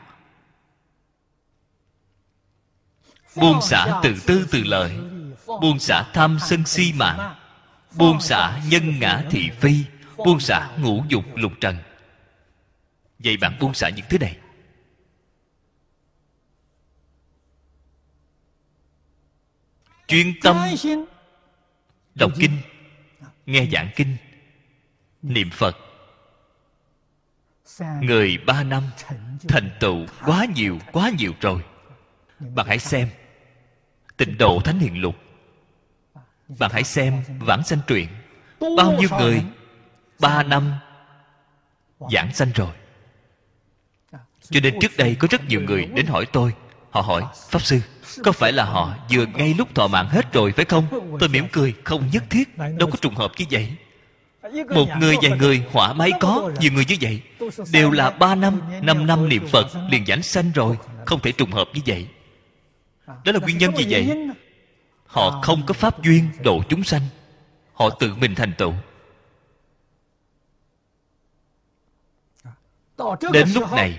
Buông 3.36 3.62
xả 3.62 4.00
từ 4.02 4.14
tư 4.26 4.46
từ 4.50 4.62
lợi 4.64 4.98
buông 5.46 5.78
xả 5.78 6.10
tham 6.12 6.38
sân 6.40 6.66
si 6.66 6.92
mạng. 6.92 7.34
Buông 7.94 8.20
xả 8.20 8.60
nhân 8.68 9.00
ngã 9.00 9.24
thị 9.30 9.50
phi. 9.60 9.84
Buông 10.16 10.40
xả 10.40 10.70
ngũ 10.78 11.04
dục 11.08 11.24
lục 11.34 11.52
trần. 11.60 11.78
Vậy 13.18 13.36
bạn 13.36 13.56
buông 13.60 13.74
xả 13.74 13.88
những 13.88 14.06
thứ 14.08 14.18
này. 14.18 14.38
Chuyên 20.06 20.34
tâm. 20.42 20.56
Đọc 22.14 22.32
kinh. 22.38 22.58
Nghe 23.46 23.66
giảng 23.72 23.90
kinh. 23.96 24.16
Niệm 25.22 25.50
phật 25.50 25.85
người 27.80 28.38
ba 28.46 28.62
năm, 28.62 28.82
thành 29.48 29.70
tựu 29.80 30.06
quá 30.24 30.46
nhiều 30.54 30.78
quá 30.92 31.10
nhiều 31.18 31.32
rồi. 31.40 31.60
Bạn 32.40 32.66
hãy 32.68 32.78
xem 32.78 33.08
tịnh 34.16 34.38
độ 34.38 34.60
thánh 34.64 34.78
hiền 34.78 35.00
lục. 35.00 35.14
Bạn 36.58 36.70
hãy 36.74 36.84
xem 36.84 37.22
vãng 37.40 37.62
sanh 37.64 37.78
truyện. 37.86 38.08
Bao 38.76 38.92
nhiêu 38.92 39.08
người 39.18 39.42
ba 40.20 40.42
năm 40.42 40.72
giảng 42.12 42.34
sanh 42.34 42.52
rồi? 42.54 42.70
Cho 44.50 44.60
nên 44.62 44.78
trước 44.80 44.96
đây 44.96 45.16
có 45.18 45.28
rất 45.30 45.44
nhiều 45.48 45.60
người 45.60 45.84
đến 45.84 46.06
hỏi 46.06 46.26
tôi. 46.32 46.54
Họ 46.90 47.00
hỏi, 47.00 47.22
pháp 47.50 47.62
sư, 47.62 47.80
có 48.24 48.32
phải 48.32 48.52
là 48.52 48.64
họ 48.64 48.96
vừa 49.10 49.26
ngay 49.26 49.54
lúc 49.58 49.74
thọ 49.74 49.86
mạng 49.86 50.08
hết 50.08 50.32
rồi 50.32 50.52
phải 50.52 50.64
không? 50.64 51.16
Tôi 51.20 51.28
mỉm 51.28 51.46
cười, 51.52 51.74
không 51.84 52.10
nhất 52.12 52.24
thiết. 52.30 52.58
Đâu 52.58 52.90
có 52.90 52.96
trùng 53.00 53.14
hợp 53.14 53.32
như 53.38 53.44
vậy 53.50 53.76
một 54.74 54.88
người 55.00 55.16
vài 55.22 55.38
người 55.38 55.64
hỏa 55.72 55.92
máy 55.92 56.10
có 56.20 56.50
nhiều 56.60 56.72
người 56.72 56.84
như 56.88 56.96
vậy. 57.00 57.22
Đều 57.72 57.90
là 57.90 58.10
ba 58.10 58.34
năm 58.34 58.60
năm 58.82 59.06
năm 59.06 59.28
niệm 59.28 59.46
phật 59.52 59.66
liền 59.90 60.06
giảng 60.06 60.22
sanh 60.22 60.52
rồi 60.54 60.78
không 61.06 61.20
thể 61.20 61.32
trùng 61.32 61.50
hợp 61.50 61.68
như 61.74 61.80
vậy. 61.86 62.08
Đó 63.06 63.32
là 63.32 63.38
nguyên 63.40 63.58
nhân 63.58 63.76
gì 63.76 63.86
vậy. 63.88 64.28
Họ 65.06 65.40
không 65.42 65.62
có 65.66 65.74
pháp 65.74 66.02
duyên 66.02 66.28
độ 66.44 66.62
chúng 66.68 66.84
sanh. 66.84 67.02
Họ 67.72 67.90
tự 67.90 68.14
mình 68.14 68.34
thành 68.34 68.52
tựu. 68.58 68.72
Đến 73.32 73.48
lúc 73.54 73.72
này 73.72 73.98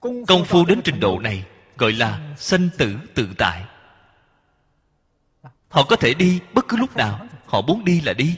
công 0.00 0.44
phu 0.44 0.64
đến 0.64 0.80
trình 0.84 1.00
độ 1.00 1.18
này 1.18 1.44
gọi 1.78 1.92
là 1.92 2.34
sanh 2.36 2.68
tử 2.78 2.96
tự 3.14 3.28
tại. 3.38 3.64
Họ 5.68 5.84
có 5.88 5.96
thể 5.96 6.14
đi 6.14 6.40
bất 6.54 6.68
cứ 6.68 6.76
lúc 6.76 6.96
nào 6.96 7.26
họ 7.46 7.60
muốn 7.60 7.84
đi 7.84 8.00
là 8.00 8.12
đi 8.12 8.36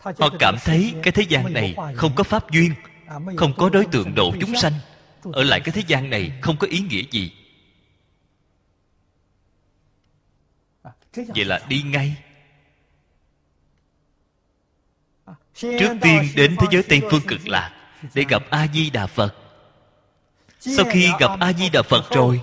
họ 0.00 0.30
cảm 0.38 0.56
thấy 0.64 0.94
cái 1.02 1.12
thế 1.12 1.22
gian 1.22 1.52
này 1.52 1.76
không 1.96 2.14
có 2.14 2.24
pháp 2.24 2.50
duyên 2.50 2.74
không 3.36 3.52
có 3.56 3.68
đối 3.68 3.84
tượng 3.92 4.14
độ 4.14 4.32
chúng 4.40 4.56
sanh. 4.56 4.72
ở 5.32 5.42
lại 5.42 5.60
cái 5.60 5.72
thế 5.72 5.82
gian 5.86 6.10
này 6.10 6.32
không 6.40 6.56
có 6.56 6.66
ý 6.66 6.80
nghĩa 6.80 7.02
gì. 7.10 7.32
Vậy 11.14 11.44
là 11.44 11.60
đi 11.68 11.82
ngay. 11.82 12.16
Trước 15.54 15.94
tiên 16.00 16.28
đến 16.36 16.56
thế 16.58 16.66
giới 16.70 16.82
tây 16.82 17.02
phương 17.10 17.22
cực 17.28 17.48
lạc 17.48 17.70
để 18.14 18.24
gặp 18.28 18.42
a 18.50 18.66
di 18.66 18.90
đà 18.90 19.06
phật 19.06 19.34
sau 20.60 20.84
khi 20.92 21.10
gặp 21.20 21.30
a 21.40 21.52
di 21.52 21.70
đà 21.70 21.82
phật 21.82 22.10
rồi 22.10 22.40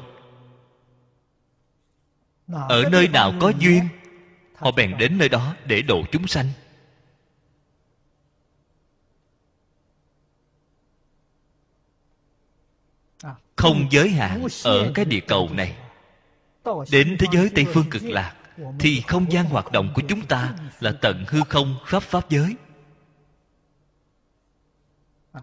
ở 2.47 2.83
nơi 2.91 3.07
nào 3.07 3.33
có 3.39 3.51
duyên 3.59 3.87
họ 4.55 4.71
bèn 4.71 4.97
đến 4.97 5.17
nơi 5.17 5.29
đó 5.29 5.55
để 5.65 5.81
độ 5.81 6.03
chúng 6.11 6.27
sanh 6.27 6.45
không 13.57 13.87
giới 13.91 14.09
hạn 14.09 14.47
ở 14.63 14.91
cái 14.95 15.05
địa 15.05 15.19
cầu 15.19 15.49
này. 15.53 15.75
Đến 16.91 17.17
thế 17.19 17.27
giới 17.31 17.49
tây 17.55 17.65
phương 17.73 17.89
cực 17.89 18.03
lạc, 18.03 18.35
thì 18.79 19.01
không 19.01 19.31
gian 19.31 19.45
hoạt 19.45 19.71
động 19.71 19.91
của 19.95 20.01
chúng 20.07 20.25
ta 20.25 20.53
là 20.79 20.91
tận 21.01 21.25
hư 21.27 21.41
không 21.49 21.75
khắp 21.85 22.03
pháp 22.03 22.29
giới. 22.29 22.55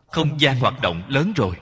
Không 0.07 0.41
gian 0.41 0.59
hoạt 0.59 0.81
động 0.83 1.03
lớn 1.09 1.33
rồi. 1.37 1.57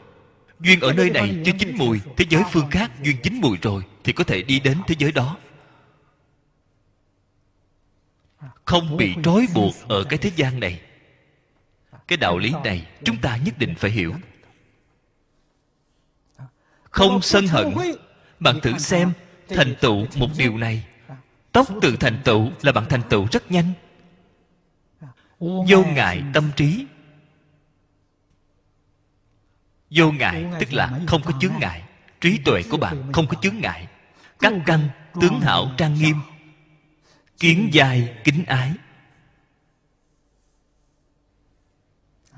Duyên 0.61 0.81
ở 0.81 0.93
nơi 0.93 1.11
này 1.11 1.43
chưa 1.45 1.53
chín 1.59 1.77
mùi, 1.79 2.01
thế 2.17 2.25
giới 2.31 2.43
phương 2.53 2.71
khác 2.71 2.91
duyên 3.03 3.17
chín 3.23 3.41
mùi 3.41 3.59
rồi, 3.63 3.83
thì 4.05 4.13
có 4.13 4.25
thể 4.25 4.43
đi 4.43 4.61
đến 4.61 4.79
thế 4.87 4.95
giới 4.99 5.13
đó. 5.13 5.37
Không 8.65 8.97
bị 8.97 9.15
trói 9.25 9.47
buộc 9.55 9.75
ở 9.89 10.05
cái 10.05 10.19
thế 10.19 10.31
gian 10.37 10.61
này. 10.61 10.81
Cái 12.09 12.17
đạo 12.17 12.39
lý 12.39 12.53
này 12.65 12.87
chúng 13.05 13.17
ta 13.17 13.37
nhất 13.37 13.59
định 13.59 13.75
phải 13.75 13.91
hiểu 13.91 14.15
không 17.03 17.23
sân 17.23 17.47
hận. 17.47 17.75
Bạn 18.41 18.61
thử 18.61 18.79
xem 18.79 19.13
thành 19.49 19.75
tựu 19.81 20.07
một 20.17 20.29
điều 20.37 20.59
này. 20.59 20.85
Tốc 21.53 21.69
tự 21.83 21.97
thành 21.97 22.21
tựu 22.25 22.51
là 22.63 22.73
bạn 22.73 22.85
thành 22.89 23.03
tựu 23.11 23.27
rất 23.33 23.51
nhanh. 23.51 23.73
Vô 25.39 25.85
ngại. 25.95 26.23
tâm 26.35 26.51
trí. 26.57 26.87
Vô 29.91 30.13
ngại 30.13 30.45
tức 30.61 30.73
là 30.73 31.01
không 31.07 31.23
có 31.23 31.33
chướng 31.41 31.53
ngại. 31.61 31.83
trí 32.21 32.39
tuệ 32.45 32.63
của 32.71 32.77
bạn 32.77 33.13
không 33.13 33.27
có 33.27 33.37
chướng 33.43 33.59
ngại. 33.61 33.87
các 34.39 34.53
căn 34.67 34.89
tướng 35.21 35.41
hảo 35.41 35.73
trang 35.79 35.95
nghiêm. 35.95 36.17
Kiến 37.39 37.69
dài 37.73 38.15
kính 38.25 38.45
ái. 38.47 38.73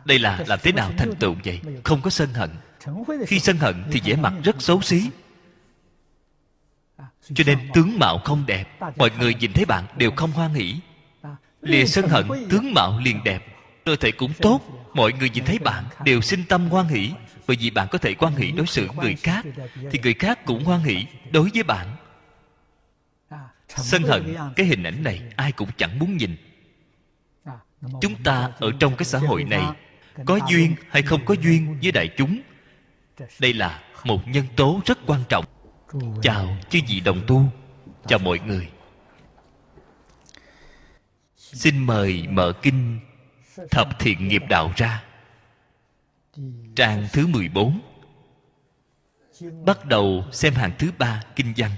Đây 0.05 0.19
là 0.19 0.45
làm 0.47 0.59
thế 0.62 0.73
nào 0.73 0.93
thành 0.99 1.15
tựu 1.20 1.35
vậy? 1.45 1.61
Không 1.85 2.03
có 2.03 2.11
sân 2.11 2.35
hận 2.35 2.51
khi 3.27 3.39
sân 3.39 3.56
hận 3.56 3.85
thì 3.90 4.01
vẻ 4.05 4.16
mặt 4.16 4.32
rất 4.44 4.62
xấu 4.62 4.81
xí. 4.81 5.11
Cho 7.35 7.44
nên 7.47 7.59
tướng 7.74 7.98
mạo 7.98 8.19
không 8.19 8.47
đẹp 8.47 8.81
mọi 8.97 9.11
người 9.19 9.35
nhìn 9.35 9.52
thấy 9.52 9.65
bạn 9.65 9.85
đều 9.97 10.11
không 10.16 10.31
hoan 10.31 10.55
hỷ. 10.55 10.81
Lìa 11.61 11.86
sân 11.86 12.09
hận 12.09 12.28
tướng 12.51 12.74
mạo 12.74 12.98
liền 13.05 13.24
đẹp 13.24 13.47
cơ 13.85 13.97
thể 13.97 14.12
cũng 14.12 14.32
tốt 14.43 14.61
mọi 14.94 15.12
người 15.12 15.31
nhìn 15.31 15.44
thấy 15.44 15.59
bạn 15.59 15.85
đều 16.05 16.20
sinh 16.20 16.44
tâm 16.48 16.69
hoan 16.69 16.86
hỷ. 16.86 17.12
Bởi 17.47 17.56
vì 17.61 17.70
bạn 17.70 17.89
có 17.90 17.98
thể 17.98 18.15
quan 18.15 18.36
hỷ 18.36 18.51
đối 18.51 18.66
xử 18.66 18.89
người 18.97 19.15
khác 19.15 19.44
thì 19.90 19.98
người 20.02 20.15
khác 20.15 20.44
cũng 20.44 20.65
hoan 20.65 20.81
hỷ 20.81 21.06
đối 21.32 21.51
với 21.55 21.62
bạn. 21.62 21.97
Sân 23.69 24.02
hận 24.02 24.36
cái 24.56 24.66
hình 24.66 24.82
ảnh 24.82 25.02
này 25.02 25.23
ai 25.36 25.52
cũng 25.52 25.69
chẳng 25.77 25.98
muốn 25.98 26.16
nhìn. 26.16 26.36
Chúng 28.01 28.23
ta 28.23 28.51
ở 28.59 28.73
trong 28.81 28.97
cái 28.97 29.05
xã 29.05 29.19
hội 29.19 29.44
này 29.44 29.65
có 30.24 30.39
duyên 30.51 30.74
hay 30.89 31.02
không 31.02 31.24
có 31.24 31.35
duyên 31.35 31.78
với 31.82 31.93
đại 31.93 32.09
chúng 32.16 32.40
đây 33.41 33.53
là 33.53 33.82
một 34.05 34.20
nhân 34.27 34.45
tố 34.57 34.81
rất 34.86 34.99
quan 35.07 35.20
trọng. 35.28 35.45
Chào 36.23 36.57
chư 36.70 36.78
vị 36.89 37.01
đồng 37.01 37.20
tu. 37.27 37.43
Chào 38.07 38.19
mọi 38.19 38.39
người. 38.39 38.70
Xin 41.36 41.86
mời 41.86 42.27
mở 42.28 42.53
kinh 42.62 43.01
thập 43.70 43.99
thiện 43.99 44.28
nghiệp 44.28 44.43
đạo 44.49 44.73
ra. 44.77 45.05
Trang 46.77 47.07
thứ 47.12 47.27
14 47.27 47.81
bắt 49.66 49.85
đầu 49.85 50.24
xem 50.32 50.55
hàng 50.55 50.73
thứ 50.78 50.91
ba 50.99 51.23
kinh 51.36 51.53
văn. 51.57 51.70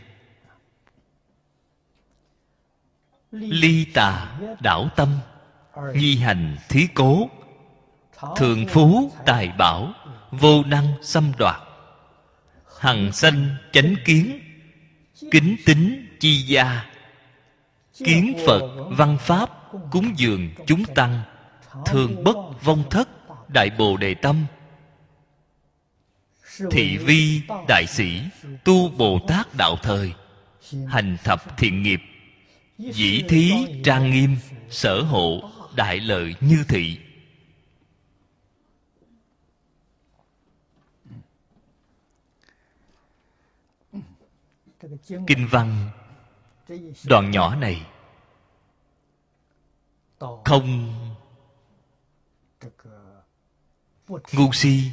Ly 3.30 3.86
tà 3.94 4.38
đảo 4.60 4.88
tâm 4.96 5.18
nhi 5.94 6.16
hành 6.16 6.56
thí 6.68 6.86
cố, 6.94 7.30
thường 8.36 8.66
phú 8.68 9.12
tài 9.26 9.48
bảo 9.58 9.92
vô 10.30 10.64
năng 10.64 10.92
xâm 11.02 11.32
đoạt. 11.38 11.56
Hằng 12.80 13.12
sanh 13.12 13.56
chánh 13.72 13.94
kiến, 14.04 14.40
kính 15.30 15.56
tính 15.66 16.08
chi 16.20 16.42
gia. 16.42 16.84
Kiến 18.04 18.38
phật, 18.46 18.62
văn 18.90 19.18
pháp, 19.20 19.50
cúng 19.90 20.12
dường 20.16 20.50
chúng 20.66 20.84
tăng, 20.94 21.22
thường 21.86 22.24
bất 22.24 22.36
vong 22.64 22.84
thất, 22.90 23.08
đại 23.48 23.70
bồ 23.78 23.96
đề 23.96 24.14
tâm. 24.14 24.46
Thị 26.70 26.96
vi, 26.96 27.40
đại 27.68 27.86
sĩ, 27.86 28.20
tu 28.64 28.88
bồ 28.88 29.18
tát 29.28 29.54
đạo 29.54 29.76
thời, 29.82 30.12
hành 30.88 31.16
thập 31.24 31.58
thiện 31.58 31.82
nghiệp, 31.82 32.00
dĩ 32.78 33.22
thí 33.28 33.52
trang 33.84 34.10
nghiêm, 34.10 34.36
sở 34.70 35.02
hộ, 35.02 35.50
đại 35.76 36.00
lợi 36.00 36.34
như 36.40 36.64
thị. 36.68 36.98
Kinh 45.26 45.46
văn 45.50 45.90
đoạn 47.08 47.30
nhỏ 47.30 47.54
này 47.54 47.86
không 50.44 50.94
ngu 54.08 54.52
si 54.52 54.90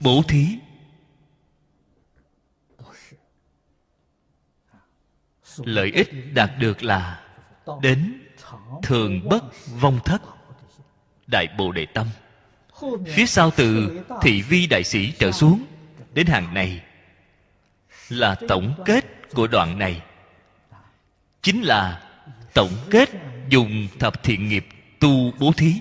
bố 0.00 0.22
thí. 0.28 0.58
Lợi 5.58 5.92
ích 5.94 6.10
đạt 6.34 6.50
được 6.58 6.82
là 6.82 7.26
đến 7.82 8.22
thường 8.82 9.28
bất 9.28 9.44
vong 9.80 10.00
thất. 10.04 10.22
Đại 11.26 11.46
bồ 11.58 11.72
đề 11.72 11.86
tâm, 11.86 12.06
phía 13.06 13.26
sau 13.26 13.50
từ 13.50 14.00
thị 14.22 14.42
vi 14.42 14.66
đại 14.66 14.84
sĩ 14.84 15.12
trở 15.18 15.32
xuống, 15.32 15.64
đến 16.12 16.26
hàng 16.26 16.54
này 16.54 16.84
là 18.08 18.36
tổng 18.48 18.82
kết 18.84 19.04
của 19.34 19.46
đoạn 19.46 19.78
này. 19.78 20.02
Chính 21.42 21.62
là 21.62 22.10
tổng 22.54 22.72
kết 22.90 23.10
dùng 23.48 23.88
thập 23.98 24.22
thiện 24.22 24.48
nghiệp 24.48 24.66
tu 25.00 25.32
bố 25.38 25.52
thí. 25.56 25.80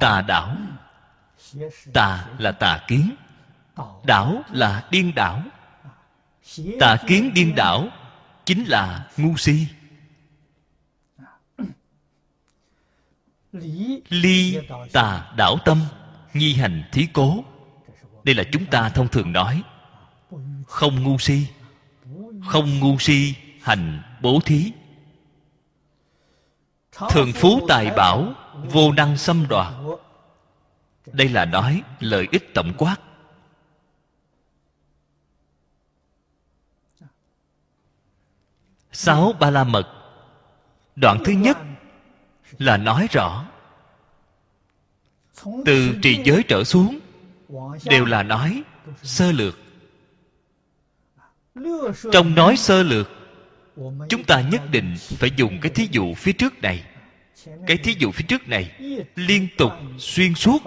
Tà 0.00 0.22
đảo 0.22 0.56
tà 1.92 2.26
là 2.38 2.52
tà 2.52 2.84
kiến 2.88 3.14
đảo 4.04 4.42
là 4.50 4.88
điên 4.90 5.14
đảo. 5.14 5.42
Tà 6.80 6.96
kiến 7.06 7.34
điên 7.34 7.54
đảo 7.54 7.88
chính 8.44 8.64
là 8.64 9.10
ngu 9.16 9.36
si. 9.36 9.66
Ly 14.08 14.58
tà 14.92 15.32
đảo 15.36 15.58
tâm 15.64 15.84
nhi 16.34 16.54
hành 16.54 16.82
thí 16.92 17.08
cố. 17.12 17.44
Đây 18.24 18.34
là 18.34 18.44
chúng 18.52 18.66
ta 18.66 18.88
thông 18.88 19.08
thường 19.08 19.32
nói, 19.32 19.62
không 20.66 21.02
ngu 21.02 21.18
si, 21.18 21.46
không 22.46 22.80
ngu 22.80 22.98
si 22.98 23.34
hành 23.62 24.02
bố 24.20 24.40
thí. 24.44 24.72
Thường 27.10 27.32
phú 27.32 27.60
tài 27.68 27.90
bảo, 27.90 28.32
vô 28.64 28.92
năng 28.92 29.16
xâm 29.16 29.46
đoạt 29.48 29.74
đây 31.06 31.28
là 31.28 31.44
nói 31.44 31.82
lợi 32.00 32.28
ích 32.30 32.54
tổng 32.54 32.72
quát. 32.78 32.96
Sáu 38.92 39.32
ba 39.40 39.50
la 39.50 39.64
mật. 39.64 39.88
Đoạn 40.96 41.18
thứ 41.24 41.32
nhất 41.32 41.58
là 42.58 42.76
nói 42.76 43.06
rõ 43.10 43.44
từ 45.64 45.94
trì 46.02 46.22
giới 46.24 46.42
trở 46.48 46.64
xuống, 46.64 46.98
đều 47.84 48.04
là 48.04 48.22
nói, 48.22 48.62
sơ 49.02 49.32
lược. 49.32 49.58
Trong 52.12 52.34
nói 52.34 52.56
sơ 52.56 52.82
lược, 52.82 53.10
chúng 54.08 54.24
ta 54.26 54.40
nhất 54.40 54.62
định 54.70 54.94
phải 54.98 55.30
dùng 55.36 55.58
cái 55.62 55.72
thí 55.74 55.88
dụ 55.90 56.14
phía 56.14 56.32
trước 56.32 56.62
này. 56.62 56.84
Cái 57.66 57.76
thí 57.76 57.94
dụ 57.98 58.10
phía 58.10 58.24
trước 58.28 58.48
này 58.48 58.70
liên 59.16 59.48
tục 59.58 59.72
xuyên 59.98 60.34
suốt 60.34 60.62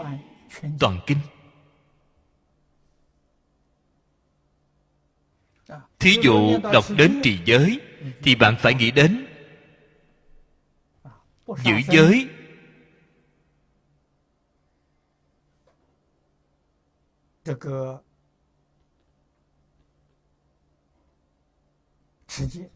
toàn 0.79 0.99
kinh. 1.07 1.17
Thí 5.99 6.17
dụ 6.23 6.59
đọc 6.73 6.85
đến 6.97 7.19
trì 7.23 7.39
giới 7.45 7.79
thì 8.23 8.35
bạn 8.35 8.55
phải 8.59 8.73
nghĩ 8.73 8.91
đến 8.91 9.25
giữ 11.63 11.73
giới 11.89 12.27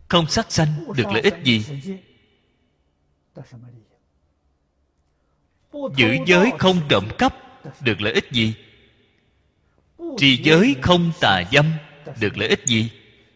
không 0.08 0.28
sát 0.28 0.52
sanh 0.52 0.94
được 0.96 1.08
lợi 1.12 1.22
ích 1.22 1.36
gì? 1.44 1.66
giữ 5.96 6.18
giới 6.28 6.52
không 6.60 6.82
trộm 6.90 7.08
cắp 7.18 7.36
được 7.82 8.02
lợi 8.02 8.14
ích 8.14 8.32
gì? 8.32 8.54
Trì 10.18 10.42
giới 10.44 10.76
không 10.82 11.12
tà 11.22 11.44
dâm 11.52 11.66
được 12.20 12.38
lợi 12.38 12.50
ích 12.50 12.66
gì? 12.66 12.92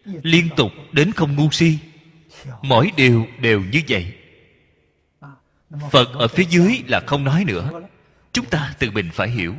liên 0.06 0.50
tục 0.58 0.72
đến 0.92 1.12
không 1.12 1.36
ngu 1.36 1.52
si. 1.52 1.78
Mỗi 2.62 2.92
điều 2.98 3.28
đều 3.40 3.62
như 3.72 3.82
vậy. 3.90 4.14
Phật 5.92 6.14
ở 6.14 6.28
phía 6.28 6.46
dưới 6.50 6.84
là 6.88 7.00
không 7.08 7.24
nói 7.24 7.44
nữa. 7.48 7.82
chúng 8.32 8.46
ta 8.46 8.76
tự 8.80 8.92
mình 8.92 9.10
phải 9.14 9.30
hiểu 9.30 9.56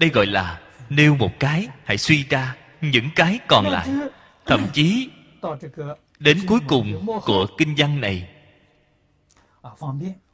đây 0.00 0.10
gọi 0.10 0.26
là 0.26 0.60
nêu 0.90 1.14
một 1.14 1.40
cái, 1.40 1.68
hãy 1.84 1.98
suy 1.98 2.24
ra 2.24 2.56
những 2.80 3.08
cái 3.14 3.38
còn 3.48 3.66
lại. 3.66 3.88
Thậm 4.46 4.66
chí 4.72 5.10
đến 6.18 6.38
cuối 6.46 6.60
cùng 6.68 7.06
của 7.24 7.46
kinh 7.58 7.74
văn 7.76 8.00
này, 8.00 8.28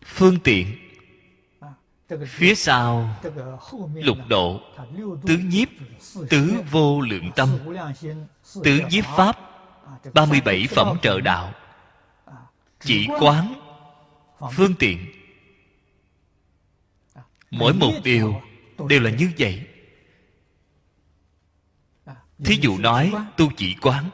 phương 0.04 0.38
tiện 0.44 0.76
phía 2.26 2.54
sau 2.54 3.16
lục 3.94 4.18
độ, 4.28 4.60
tứ 5.26 5.36
nhiếp, 5.36 5.68
tứ 6.30 6.54
vô 6.70 7.00
lượng 7.00 7.30
tâm, 7.36 7.48
tứ 8.64 8.80
nhiếp 8.90 9.04
pháp 9.04 9.38
37 10.14 10.66
phẩm 10.70 10.98
trợ 11.02 11.20
đạo, 11.20 11.52
chỉ 12.80 13.06
quán, 13.20 13.54
phương 14.52 14.74
tiện. 14.78 15.06
Mỗi 17.50 17.72
một 17.72 17.92
điều 18.04 18.40
đều 18.88 19.00
là 19.00 19.10
như 19.10 19.30
vậy. 19.38 19.66
Thí 22.44 22.58
dụ 22.60 22.78
nói, 22.78 23.12
tu 23.36 23.48
chỉ 23.56 23.76
quán. 23.80 24.10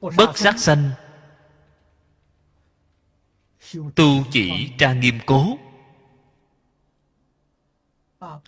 Bất 0.00 0.38
sát 0.38 0.58
sanh. 0.58 0.90
Tu 3.94 4.24
chỉ 4.30 4.70
tra 4.78 4.92
nghiêm 4.92 5.18
cố. 5.26 5.58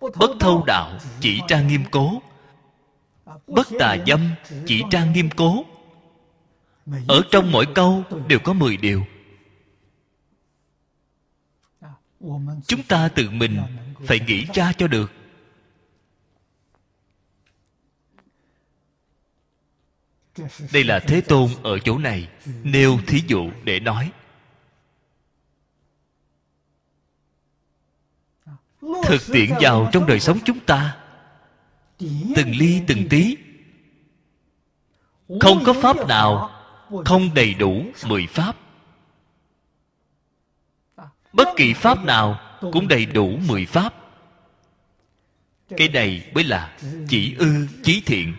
Bất 0.00 0.30
thâu 0.40 0.64
đạo 0.66 0.98
chỉ 1.20 1.40
tra 1.48 1.60
nghiêm 1.60 1.84
cố. 1.90 2.22
Bất 3.46 3.66
tà 3.78 3.96
dâm 4.06 4.30
chỉ 4.66 4.82
tra 4.90 5.04
nghiêm 5.04 5.28
cố. 5.36 5.64
Ở 7.08 7.22
trong 7.30 7.52
mỗi 7.52 7.66
câu 7.74 8.02
đều 8.28 8.38
có 8.44 8.52
mười 8.52 8.76
điều. 8.76 9.04
Chúng 12.66 12.82
ta 12.88 13.08
tự 13.08 13.30
mình 13.30 13.58
phải 14.06 14.20
nghĩ 14.20 14.46
ra 14.54 14.72
cho 14.72 14.86
được. 14.86 15.12
Đây 20.72 20.84
là 20.84 21.00
thế 21.00 21.20
tôn 21.20 21.50
ở 21.62 21.78
chỗ 21.78 21.98
này, 21.98 22.28
nêu 22.62 22.98
thí 23.06 23.22
dụ 23.26 23.50
để 23.64 23.80
nói. 23.80 24.12
Thực 29.04 29.22
tiễn 29.32 29.50
vào 29.60 29.90
trong 29.92 30.06
đời 30.06 30.20
sống 30.20 30.38
chúng 30.44 30.60
ta. 30.60 30.96
Từng 32.36 32.56
ly, 32.58 32.80
từng 32.86 33.08
tí. 33.08 33.36
Không 35.40 35.62
có 35.66 35.72
pháp 35.72 36.08
nào, 36.08 36.50
không 37.04 37.34
đầy 37.34 37.54
đủ 37.54 37.84
mười 38.06 38.26
pháp 38.26 38.56
bất 41.36 41.48
kỳ 41.56 41.72
pháp 41.72 42.04
nào 42.04 42.40
cũng 42.60 42.88
đầy 42.88 43.06
đủ 43.06 43.38
mười 43.48 43.66
pháp. 43.66 43.94
Cái 45.76 45.88
này 45.88 46.30
mới 46.34 46.44
là 46.44 46.76
chỉ 47.08 47.34
ư, 47.38 47.66
chí 47.82 48.02
thiện. 48.06 48.34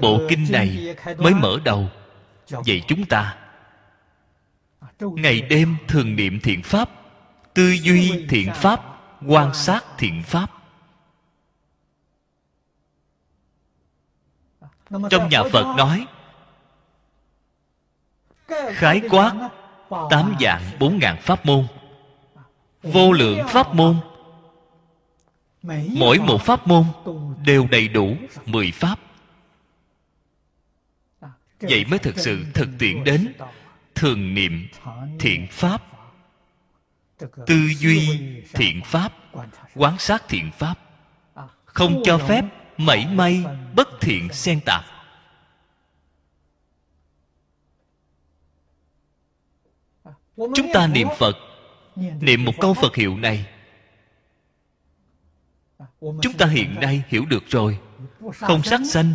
Bộ 0.00 0.20
kinh 0.28 0.46
này 0.50 0.96
mới 1.18 1.34
mở 1.34 1.56
đầu 1.64 1.88
dạy 2.48 2.82
chúng 2.88 3.04
ta. 3.04 3.38
Ngày 5.00 5.40
đêm 5.40 5.76
thường 5.88 6.16
niệm 6.16 6.40
thiện 6.42 6.62
pháp, 6.62 6.90
tư 7.54 7.70
duy 7.82 8.26
thiện 8.28 8.52
pháp, 8.54 8.80
quan 9.26 9.54
sát 9.54 9.84
thiện 9.98 10.22
pháp. 10.22 10.50
Trong 15.10 15.28
nhà 15.30 15.42
phật 15.52 15.74
nói 15.76 16.06
khái 18.48 19.00
quát, 19.10 19.32
tám 20.10 20.34
dạng 20.40 20.62
bốn 20.78 20.98
ngàn 20.98 21.16
pháp 21.20 21.46
môn. 21.46 21.66
Vô 22.82 23.12
lượng 23.12 23.38
pháp 23.48 23.74
môn. 23.74 23.96
Mỗi 25.98 26.18
một 26.18 26.42
pháp 26.42 26.66
môn 26.66 26.84
đều 27.44 27.66
đầy 27.70 27.88
đủ 27.88 28.16
mười 28.46 28.72
pháp. 28.72 28.98
Vậy 31.60 31.84
mới 31.84 31.98
thực 31.98 32.18
sự 32.18 32.44
thực 32.54 32.68
tiễn 32.78 33.04
đến 33.04 33.32
thường 33.94 34.34
niệm 34.34 34.68
thiện 35.18 35.46
pháp, 35.50 35.82
tư 37.46 37.56
duy 37.78 38.20
thiện 38.52 38.80
pháp 38.84 39.12
quán 39.74 39.98
sát 39.98 40.22
thiện 40.28 40.50
pháp. 40.58 40.74
Không 41.64 42.02
cho 42.04 42.18
phép 42.18 42.44
mảy 42.76 43.06
may 43.06 43.44
bất 43.74 43.88
thiện 44.00 44.32
xen 44.32 44.60
tạp 44.60 44.84
chúng 50.36 50.72
ta 50.72 50.86
niệm 50.86 51.08
phật, 51.18 51.36
niệm 52.20 52.44
một 52.44 52.52
câu 52.60 52.74
phật 52.74 52.96
hiệu 52.96 53.16
này. 53.16 53.46
Chúng 56.00 56.32
ta 56.38 56.46
hiện 56.46 56.74
nay 56.80 57.02
hiểu 57.08 57.24
được 57.26 57.44
rồi. 57.48 57.78
Không 58.34 58.62
sát 58.62 58.80
sanh 58.86 59.14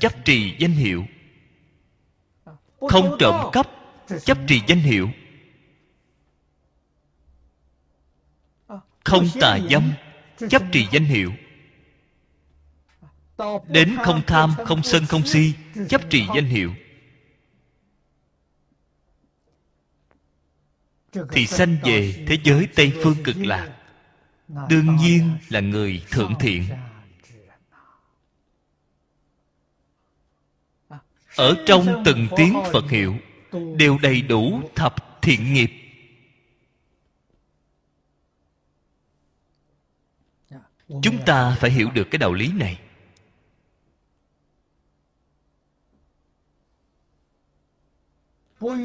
chấp 0.00 0.24
trì 0.24 0.56
danh 0.58 0.72
hiệu. 0.72 1.04
Không 2.80 3.16
trộm 3.18 3.50
cắp, 3.52 3.66
chấp 4.24 4.38
trì 4.46 4.60
danh 4.66 4.78
hiệu. 4.78 5.08
Không 9.04 9.26
tà 9.40 9.58
dâm, 9.70 9.92
chấp 10.50 10.62
trì 10.72 10.86
danh 10.92 11.04
hiệu. 11.04 11.32
Đến 13.68 13.96
không 14.04 14.22
tham, 14.26 14.54
không 14.64 14.82
sân, 14.82 15.06
không 15.06 15.26
si, 15.26 15.52
chấp 15.88 16.10
trì 16.10 16.26
danh 16.34 16.44
hiệu. 16.44 16.74
Thì 21.12 21.46
sanh 21.46 21.76
về 21.82 22.24
thế 22.28 22.38
giới 22.44 22.68
tây 22.74 22.92
phương 23.02 23.16
cực 23.24 23.36
lạc, 23.36 23.76
đương 24.48 24.96
nhiên 24.96 25.30
là 25.48 25.60
người 25.60 26.04
thượng 26.10 26.34
thiện. 26.40 26.64
Ở 31.36 31.64
trong 31.66 32.02
từng 32.04 32.28
tiếng 32.36 32.62
phật 32.72 32.90
hiệu, 32.90 33.16
đều 33.76 33.98
đầy 34.02 34.22
đủ 34.22 34.60
thập 34.74 34.94
thiện 35.22 35.54
nghiệp. 35.54 35.70
Chúng 41.02 41.24
ta 41.26 41.56
phải 41.60 41.70
hiểu 41.70 41.90
được 41.90 42.08
cái 42.10 42.18
đạo 42.18 42.32
lý 42.32 42.52
này. 42.52 42.80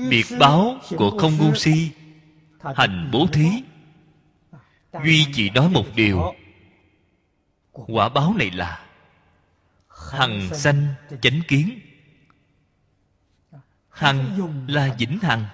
Biệt 0.09 0.25
báo 0.39 0.79
của 0.97 1.17
không 1.19 1.37
ngu 1.37 1.55
si 1.55 1.91
hành 2.75 3.09
bố 3.11 3.27
thí. 3.33 3.63
Duy 5.03 5.27
chỉ 5.33 5.49
nói 5.49 5.69
một 5.69 5.85
điều. 5.95 6.33
Quả 7.71 8.09
báo 8.09 8.33
này 8.37 8.51
là 8.51 8.85
hằng 10.11 10.49
sanh 10.53 10.93
chánh 11.21 11.41
kiến. 11.47 11.79
Hằng 13.89 14.49
là 14.67 14.95
vĩnh 14.99 15.19
hằng. 15.19 15.45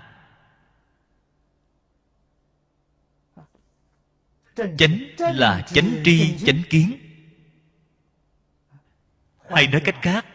Chánh 4.56 5.00
là 5.18 5.62
chánh 5.68 6.02
tri, 6.04 6.38
chánh 6.46 6.62
kiến. 6.70 6.98
Hay 9.50 9.68
nói 9.68 9.82
cách 9.86 9.96
khác, 10.02 10.26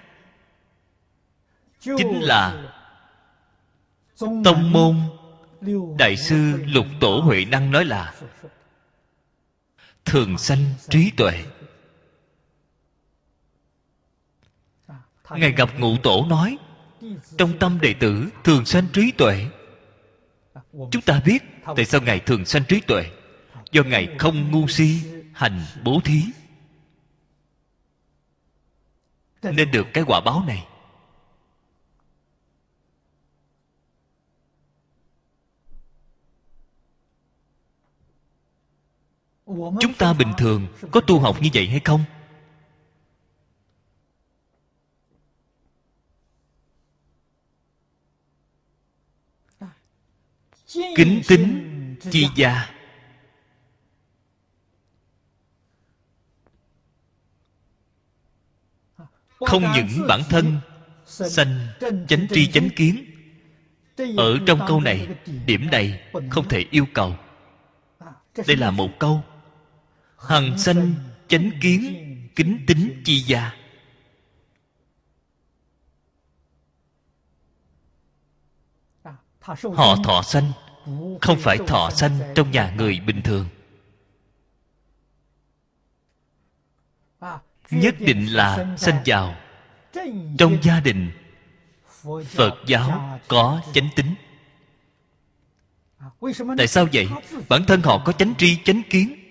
chính 1.80 2.20
là 2.20 2.72
tông 4.18 4.72
môn 4.72 5.17
đại 5.98 6.16
sư 6.16 6.64
lục 6.66 6.86
tổ 7.00 7.20
huệ 7.20 7.44
năng 7.44 7.70
nói 7.70 7.84
là 7.84 8.14
thường 10.04 10.38
sanh 10.38 10.64
trí 10.88 11.10
tuệ. 11.16 11.44
Ngài 15.30 15.52
gặp 15.52 15.68
ngụ 15.78 15.96
tổ 16.02 16.26
nói 16.28 16.58
trong 17.38 17.58
tâm 17.58 17.78
đệ 17.80 17.94
tử 18.00 18.28
thường 18.44 18.64
sanh 18.64 18.86
trí 18.92 19.12
tuệ. 19.12 19.46
Chúng 20.72 21.02
ta 21.06 21.20
biết 21.24 21.42
tại 21.76 21.84
sao 21.84 22.00
ngài 22.00 22.20
thường 22.20 22.44
sanh 22.44 22.62
trí 22.68 22.80
tuệ. 22.80 23.10
Do 23.72 23.82
ngài 23.82 24.16
không 24.18 24.50
ngu 24.50 24.68
si 24.68 25.00
hành 25.32 25.60
bố 25.84 26.00
thí. 26.04 26.22
Nên 29.42 29.70
được 29.70 29.86
cái 29.94 30.04
quả 30.06 30.20
báo 30.20 30.44
này 30.46 30.66
chúng 39.56 39.94
ta 39.98 40.12
bình 40.12 40.32
thường 40.38 40.66
có 40.90 41.00
tu 41.00 41.20
học 41.20 41.42
như 41.42 41.50
vậy 41.54 41.68
hay 41.68 41.80
không? 41.84 42.04
Kính 50.96 51.22
tính 51.28 51.96
chi 52.10 52.26
gia 52.36 52.70
không 59.40 59.62
những 59.74 60.06
bản 60.08 60.20
thân 60.30 60.60
sanh 61.06 61.66
chánh 62.08 62.26
tri 62.30 62.46
chánh 62.52 62.68
kiến 62.76 63.04
ở 64.16 64.38
trong 64.46 64.60
câu 64.68 64.80
này 64.80 65.08
điểm 65.46 65.70
này 65.70 66.00
không 66.30 66.48
thể 66.48 66.64
yêu 66.70 66.86
cầu. 66.94 67.16
Đây 68.46 68.56
là 68.56 68.70
một 68.70 68.90
câu 68.98 69.22
hằng 70.18 70.58
sanh 70.58 70.94
chánh 71.28 71.50
kiến, 71.60 71.94
kính 72.36 72.64
tính 72.66 73.02
chi 73.04 73.20
gia. 73.20 73.52
Họ 79.74 79.96
thọ 80.04 80.22
sanh, 80.22 80.52
không 81.20 81.38
phải 81.38 81.58
thọ 81.66 81.90
sanh 81.90 82.18
trong 82.34 82.50
nhà 82.50 82.74
người 82.76 83.00
bình 83.00 83.22
thường. 83.22 83.48
Nhất 87.70 87.94
định 87.98 88.26
là 88.26 88.76
sanh 88.78 89.02
vào 89.06 89.36
trong 90.38 90.58
gia 90.62 90.80
đình, 90.80 91.10
phật 92.24 92.54
giáo 92.66 93.18
có 93.28 93.60
chánh 93.74 93.88
tính. 93.96 94.14
Tại 96.58 96.66
sao 96.66 96.86
vậy? 96.92 97.08
Bản 97.48 97.64
thân 97.64 97.82
họ 97.82 98.02
có 98.04 98.12
chánh 98.12 98.34
tri, 98.34 98.58
chánh 98.64 98.82
kiến. 98.90 99.27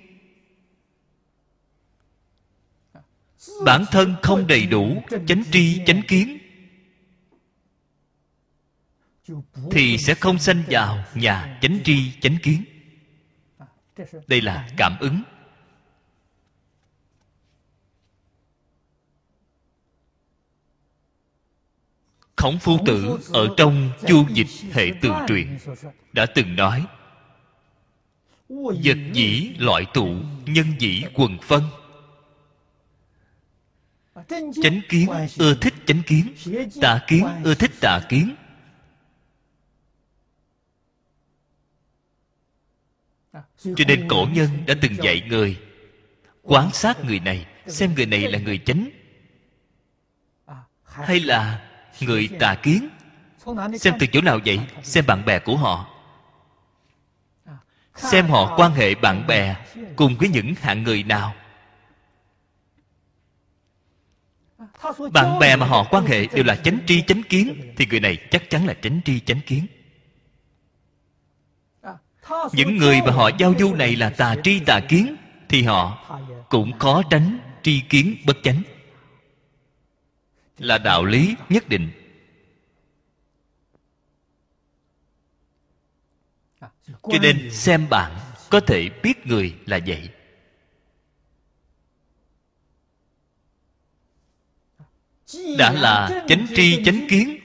Bản 3.65 3.85
thân 3.91 4.15
không 4.21 4.47
đầy 4.47 4.65
đủ, 4.65 5.03
chánh 5.27 5.43
tri, 5.51 5.81
chánh 5.85 6.01
kiến, 6.07 6.37
thì 9.71 9.97
sẽ 9.97 10.15
không 10.15 10.39
sanh 10.39 10.63
vào 10.67 11.03
nhà 11.15 11.59
chánh 11.61 11.79
tri, 11.83 12.11
chánh 12.21 12.37
kiến. 12.43 12.63
Đây 14.27 14.41
là 14.41 14.69
cảm 14.77 14.97
ứng. 14.99 15.23
Khổng 22.35 22.59
phu 22.59 22.77
tử 22.85 23.19
ở 23.33 23.47
trong 23.57 23.91
chu 24.07 24.25
dịch 24.33 24.47
hệ 24.71 24.91
từ 25.01 25.09
truyền 25.27 25.57
đã 26.13 26.25
từng 26.35 26.55
nói, 26.55 26.85
vật 28.49 28.97
dĩ 29.13 29.53
loại 29.59 29.85
tụ, 29.93 30.07
nhân 30.45 30.65
dĩ 30.79 31.03
quần 31.13 31.37
phân 31.41 31.63
chánh 34.61 34.81
kiến 34.89 35.09
ưa 35.37 35.53
thích 35.53 35.73
chánh 35.85 36.03
kiến 36.03 36.33
tà 36.81 36.99
kiến 37.07 37.27
ưa 37.43 37.55
thích 37.55 37.71
tà 37.81 37.99
kiến. 38.09 38.35
Cho 43.57 43.85
nên 43.87 44.07
cổ 44.07 44.27
nhân 44.31 44.49
đã 44.67 44.73
từng 44.81 44.95
dạy 45.03 45.21
người 45.27 45.59
quan 46.41 46.71
sát 46.71 47.05
người 47.05 47.19
này, 47.19 47.45
xem 47.67 47.93
người 47.95 48.05
này 48.05 48.19
là 48.31 48.39
người 48.39 48.57
chánh, 48.57 48.89
hay 50.83 51.19
là 51.19 51.69
người 52.01 52.29
tà 52.39 52.55
kiến. 52.63 52.89
Xem 53.79 53.93
từ 53.99 54.07
chỗ 54.11 54.21
nào 54.21 54.39
vậy? 54.45 54.59
Xem 54.83 55.05
bạn 55.07 55.25
bè 55.25 55.39
của 55.39 55.57
họ. 55.57 55.93
Xem 57.95 58.27
họ 58.27 58.55
quan 58.57 58.71
hệ 58.71 58.95
bạn 58.95 59.27
bè 59.27 59.55
cùng 59.95 60.15
với 60.17 60.29
những 60.29 60.53
hạng 60.61 60.83
người 60.83 61.03
nào. 61.03 61.35
Bạn 65.13 65.39
bè 65.39 65.55
mà 65.55 65.65
họ 65.65 65.87
quan 65.91 66.05
hệ 66.05 66.27
đều 66.27 66.43
là 66.43 66.55
chánh 66.55 66.79
tri 66.85 67.01
chánh 67.01 67.23
kiến, 67.23 67.73
thì 67.77 67.85
người 67.85 67.99
này 67.99 68.17
chắc 68.31 68.49
chắn 68.49 68.67
là 68.67 68.73
chánh 68.73 69.01
tri 69.05 69.19
chánh 69.19 69.41
kiến. 69.45 69.67
Những 72.53 72.77
người 72.77 73.01
mà 73.01 73.11
họ 73.11 73.29
giao 73.39 73.53
du 73.59 73.73
này 73.73 73.95
là 73.95 74.09
tà 74.09 74.35
tri 74.43 74.59
tà 74.59 74.79
kiến, 74.89 75.15
thì 75.49 75.63
họ 75.63 76.09
cũng 76.49 76.79
khó 76.79 77.01
tránh 77.09 77.39
tri 77.61 77.81
kiến 77.89 78.15
bất 78.25 78.37
chánh. 78.43 78.61
Là 80.57 80.77
đạo 80.77 81.05
lý 81.05 81.35
nhất 81.49 81.69
định. 81.69 81.89
Cho 86.83 87.19
nên 87.21 87.51
xem 87.51 87.89
bạn 87.89 88.11
có 88.49 88.59
thể 88.59 88.89
biết 89.03 89.27
người 89.27 89.55
là 89.65 89.79
vậy. 89.87 90.09
Đã 95.57 95.71
là 95.71 96.23
chánh 96.27 96.45
tri, 96.55 96.83
chánh 96.83 97.07
kiến, 97.09 97.39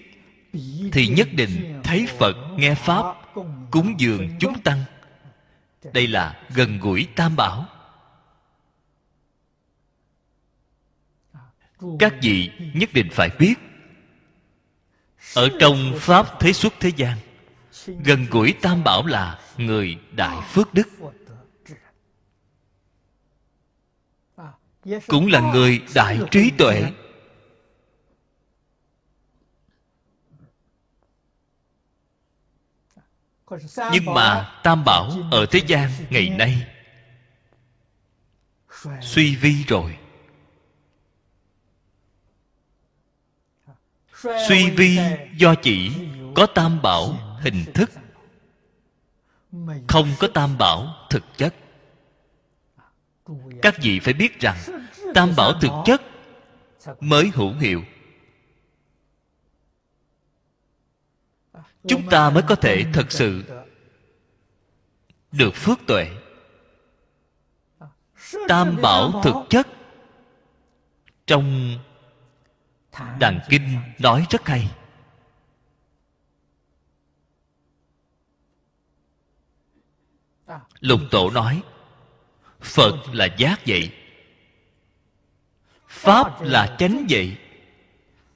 thì 0.92 1.08
nhất 1.08 1.28
định 1.32 1.80
thấy 1.84 2.06
phật 2.18 2.36
nghe 2.56 2.74
pháp, 2.74 3.16
cúng 3.70 3.94
dường 3.98 4.28
chúng 4.40 4.62
tăng. 4.62 4.84
Đây 5.92 6.06
là 6.06 6.42
gần 6.54 6.78
gũi 6.78 7.08
tam 7.16 7.36
bảo. 7.36 7.68
Các 11.98 12.14
vị 12.22 12.50
nhất 12.74 12.90
định 12.92 13.08
phải 13.12 13.28
biết, 13.38 13.54
ở 15.34 15.48
trong 15.60 15.92
pháp 15.98 16.40
thế 16.40 16.52
xuất 16.52 16.74
thế 16.80 16.90
gian, 16.96 17.18
gần 17.86 18.26
gũi 18.30 18.54
tam 18.62 18.84
bảo 18.84 19.06
là 19.06 19.40
người 19.56 19.98
đại 20.12 20.36
phước 20.48 20.74
đức. 20.74 20.88
Cũng 25.06 25.26
là 25.26 25.40
người 25.52 25.80
đại 25.94 26.18
trí 26.30 26.50
tuệ. 26.58 26.92
Nhưng 33.92 34.14
mà 34.14 34.60
tam 34.62 34.84
bảo 34.84 35.10
ở 35.30 35.46
thế 35.50 35.60
gian 35.66 35.90
ngày 36.10 36.28
nay 36.28 36.66
suy 39.00 39.36
vi 39.36 39.64
rồi. 39.68 39.96
Suy 44.48 44.70
vi 44.70 44.98
do 45.36 45.54
chỉ 45.54 45.92
có 46.34 46.46
tam 46.46 46.82
bảo 46.82 47.14
hình 47.40 47.64
thức, 47.74 47.90
không 49.88 50.08
có 50.18 50.28
tam 50.34 50.58
bảo 50.58 51.06
thực 51.10 51.22
chất. 51.36 51.54
Các 53.62 53.74
vị 53.82 54.00
phải 54.00 54.14
biết 54.14 54.40
rằng 54.40 54.56
tam 55.14 55.36
bảo 55.36 55.52
thực 55.60 55.72
chất 55.84 56.02
mới 57.00 57.30
hữu 57.34 57.52
hiệu. 57.52 57.82
chúng 61.88 62.08
ta 62.10 62.30
mới 62.30 62.42
có 62.48 62.54
thể 62.54 62.84
thật 62.92 63.12
sự 63.12 63.44
được 65.32 65.54
phước 65.54 65.78
tuệ. 65.86 66.10
Tam 68.48 68.76
bảo 68.82 69.20
thực 69.24 69.34
chất 69.50 69.68
trong 71.26 71.78
đàn 73.20 73.40
kinh 73.48 73.78
nói 73.98 74.26
rất 74.30 74.46
hay. 74.46 74.70
Lục 80.80 81.00
tổ 81.10 81.30
nói, 81.30 81.62
phật 82.60 82.94
là 83.12 83.28
giác 83.38 83.60
vậy 83.66 83.92
pháp 85.88 86.42
là 86.42 86.76
chánh 86.78 87.06
vậy 87.08 87.36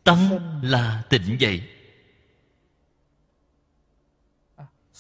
tăng 0.05 0.41
là 0.63 1.03
tịnh 1.09 1.37
vậy 1.41 1.76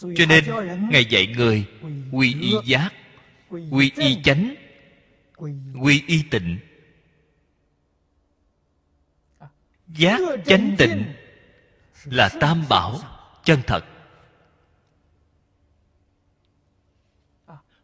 cho 0.00 0.26
nên 0.28 0.44
ngài 0.90 1.04
dạy 1.04 1.26
người 1.26 1.66
quy 2.12 2.34
y 2.40 2.52
giác 2.64 2.90
quy 3.70 3.92
y 3.96 4.22
chánh 4.24 4.54
quy 5.82 6.02
y 6.06 6.22
tịnh. 6.30 6.58
Giác 9.88 10.20
chánh 10.46 10.74
tịnh 10.78 11.14
là 12.04 12.28
tam 12.40 12.64
bảo 12.68 13.00
chân 13.44 13.60
thật. 13.66 13.84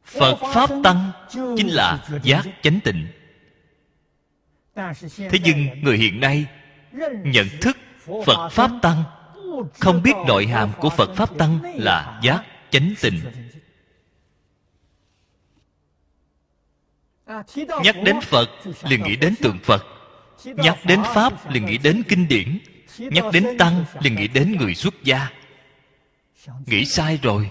Phật 0.04 0.36
pháp 0.54 0.70
tăng 0.84 1.12
chính 1.56 1.68
là 1.68 2.08
giác 2.22 2.44
chánh 2.62 2.80
tịnh. 2.84 3.06
Thế 5.16 5.38
nhưng 5.44 5.82
người 5.82 5.96
hiện 5.96 6.20
nay 6.20 6.46
nhận 7.24 7.46
thức 7.60 7.76
phật 8.26 8.48
pháp 8.48 8.70
tăng 8.82 9.04
không 9.78 10.02
biết 10.02 10.12
nội 10.26 10.46
hàm 10.46 10.70
của 10.80 10.90
phật 10.90 11.10
pháp 11.16 11.38
tăng 11.38 11.58
là 11.74 12.20
giác, 12.22 12.42
chánh 12.70 12.94
tình. 13.00 13.20
nhắc 17.82 17.96
đến 18.04 18.20
phật, 18.22 18.50
liền 18.82 19.02
nghĩ 19.02 19.16
đến 19.16 19.34
tượng 19.42 19.58
phật. 19.58 19.84
Nhắc 20.44 20.78
đến 20.86 21.02
pháp, 21.14 21.50
liền 21.50 21.66
nghĩ 21.66 21.78
đến 21.78 22.02
kinh 22.08 22.28
điển. 22.28 22.58
Nhắc 22.98 23.24
đến 23.32 23.46
tăng, 23.58 23.84
liền 24.00 24.14
nghĩ 24.14 24.28
đến 24.28 24.56
người 24.60 24.74
xuất 24.74 24.94
gia. 25.04 25.28
Nghĩ 26.66 26.84
sai 26.84 27.18
rồi. 27.22 27.50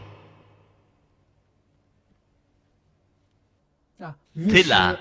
Thế 4.36 4.64
là 4.66 4.98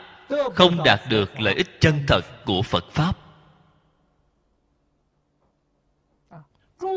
không 0.54 0.84
đạt 0.84 1.00
được 1.08 1.40
lợi 1.40 1.54
ích 1.54 1.80
chân 1.80 2.04
thật 2.08 2.44
của 2.44 2.62
phật 2.62 2.84
pháp. 2.92 3.19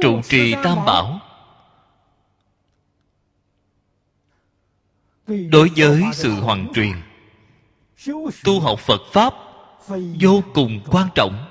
Trụ 0.04 0.22
trì 0.22 0.56
tam 0.64 0.86
bảo. 0.86 1.20
Đối 5.28 5.70
với 5.76 6.04
sự 6.14 6.32
hoàng 6.32 6.68
truyền 6.74 6.94
tu 8.44 8.60
học 8.60 8.80
phật 8.80 9.02
pháp 9.12 9.34
vô 10.20 10.44
cùng 10.54 10.82
quan 10.92 11.10
trọng. 11.16 11.46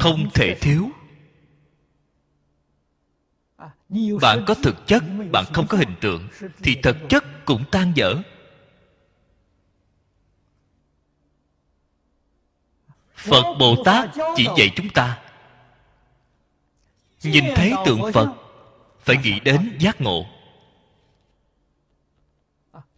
không 0.00 0.30
thể 0.34 0.58
thiếu. 0.60 0.90
Bạn 4.20 4.44
có 4.46 4.54
thực 4.54 4.86
chất 4.86 5.02
bạn 5.32 5.44
không 5.52 5.66
có 5.66 5.78
hình 5.78 5.94
tượng 6.00 6.28
thì 6.62 6.76
thực 6.82 6.96
chất 7.08 7.24
cũng 7.44 7.64
tan 7.70 7.92
dở 7.94 8.14
phật 13.20 13.54
bồ 13.58 13.82
tát 13.84 14.10
chỉ 14.36 14.46
dạy 14.58 14.70
chúng 14.76 14.88
ta. 14.88 15.18
Nhìn 17.22 17.44
thấy 17.56 17.72
tượng 17.86 18.12
phật. 18.12 18.28
Phải 19.00 19.16
nghĩ 19.16 19.40
đến 19.40 19.76
giác 19.78 20.00
ngộ. 20.00 20.26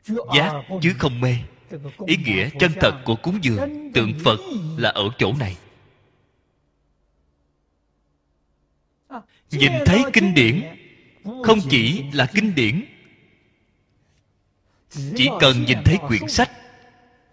Giác 0.07 0.53
chứ 0.83 0.95
không 0.99 1.21
mê. 1.21 1.37
Ý 2.07 2.17
nghĩa 2.17 2.49
chân 2.59 2.73
thật 2.81 3.03
của 3.05 3.17
cúng 3.17 3.39
dường 3.43 3.93
tượng 3.95 4.13
phật 4.25 4.41
là 4.77 4.89
ở 4.89 5.09
chỗ 5.19 5.33
này. 5.33 5.57
Nhìn 9.51 9.73
thấy 9.87 10.03
kinh 10.13 10.35
điển 10.35 10.63
không 11.45 11.59
chỉ 11.71 12.05
là 12.13 12.27
kinh 12.35 12.55
điển 12.55 12.85
chỉ 15.17 15.29
cần 15.41 15.65
nhìn 15.65 15.79
thấy 15.85 15.99
quyển 16.09 16.29
sách 16.29 16.51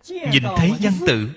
nhìn 0.07 0.43
thấy 0.57 0.73
văn 0.81 0.93
tự 1.07 1.29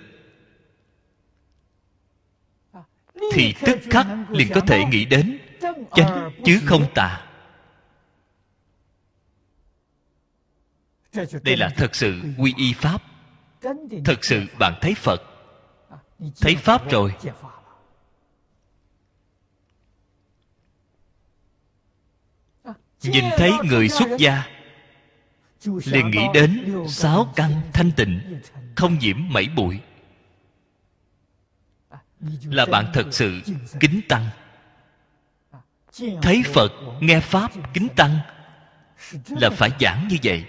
thì 3.32 3.54
tức 3.60 3.78
khắc 3.90 4.06
liền 4.30 4.48
có 4.54 4.60
thể 4.60 4.84
nghĩ 4.84 5.04
đến 5.04 5.38
chánh 5.96 6.30
chứ 6.44 6.60
không 6.66 6.86
tà. 6.94 7.26
Đây 11.42 11.56
là 11.56 11.68
thật 11.76 11.94
sự 11.94 12.20
quy 12.38 12.54
y 12.56 12.72
pháp. 12.72 13.02
Thật 14.04 14.24
sự 14.24 14.42
bạn 14.58 14.78
thấy 14.80 14.94
phật. 14.94 15.22
Thấy 16.40 16.56
pháp 16.56 16.90
rồi. 16.90 17.14
Nhìn 23.02 23.24
thấy 23.36 23.52
người 23.64 23.88
xuất 23.88 24.08
gia, 24.18 24.44
liền 25.64 26.10
nghĩ 26.10 26.26
đến 26.34 26.74
sáu 26.88 27.32
căn 27.36 27.50
thanh 27.72 27.90
tịnh, 27.96 28.40
không 28.76 28.98
nhiễm 28.98 29.16
mảy 29.28 29.48
bụi 29.56 29.80
là 32.44 32.66
bạn 32.66 32.86
thật 32.92 33.06
sự 33.10 33.40
kính 33.80 34.00
tăng. 34.08 34.26
Thấy 36.22 36.42
phật, 36.54 36.72
nghe 37.00 37.20
pháp 37.20 37.50
kính 37.74 37.88
tăng. 37.96 38.18
Là 39.28 39.50
phải 39.50 39.70
giảng 39.80 40.08
như 40.08 40.16
vậy. 40.22 40.44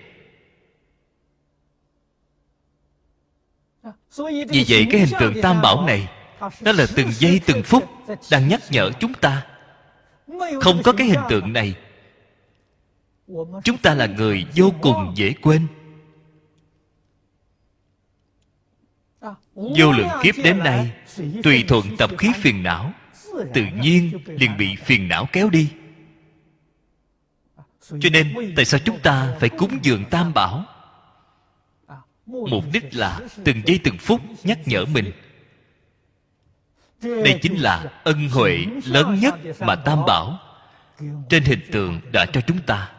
Vì 4.50 4.66
vậy 4.68 4.88
cái 4.92 5.02
hình 5.02 5.20
tượng 5.20 5.42
tam 5.42 5.62
bảo 5.62 5.86
này, 5.86 6.10
đó 6.62 6.72
là 6.72 6.86
từng 6.96 7.12
giây 7.12 7.42
từng 7.46 7.64
phút 7.64 7.84
đang 8.32 8.48
nhắc 8.48 8.62
nhở 8.70 8.92
chúng 9.00 9.14
ta. 9.14 9.46
Không 10.62 10.82
có 10.84 10.94
cái 10.94 11.08
hình 11.08 11.22
tượng 11.30 11.54
này. 11.54 11.76
Chúng 13.64 13.78
ta 13.82 13.94
là 13.94 14.06
người 14.06 14.46
vô 14.56 14.74
cùng 14.82 15.14
dễ 15.16 15.34
quên. 15.42 15.68
Vô 19.56 19.92
lượng 19.92 20.10
kiếp 20.24 20.36
đến 20.44 20.60
nay, 20.60 20.92
tùy 21.44 21.64
thuận 21.68 21.98
tập 21.98 22.10
khí 22.18 22.30
phiền 22.36 22.64
não, 22.64 22.94
tự 23.54 23.66
nhiên 23.82 24.20
liền 24.28 24.58
bị 24.58 24.76
phiền 24.76 25.08
não 25.08 25.28
kéo 25.32 25.50
đi. 25.50 25.70
Cho 27.90 28.10
nên, 28.12 28.54
tại 28.56 28.66
sao 28.66 28.80
chúng 28.86 29.00
ta 29.00 29.36
phải 29.40 29.50
cúng 29.50 29.80
dường 29.82 30.06
tam 30.06 30.34
bảo? 30.34 30.66
Mục 32.26 32.64
đích 32.74 32.96
là 32.96 33.20
từng 33.44 33.62
giây 33.66 33.80
từng 33.84 33.98
phút 33.98 34.22
nhắc 34.44 34.60
nhở 34.66 34.86
mình. 34.86 35.12
Đây 37.02 37.40
chính 37.42 37.56
là 37.56 38.02
ân 38.04 38.30
huệ 38.30 38.66
lớn 38.86 39.20
nhất 39.22 39.36
mà 39.60 39.76
tam 39.76 40.06
bảo 40.08 40.40
trên 41.30 41.44
hình 41.44 41.62
tượng 41.72 42.02
đã 42.12 42.26
cho 42.26 42.42
chúng 42.42 42.62
ta. 42.62 42.92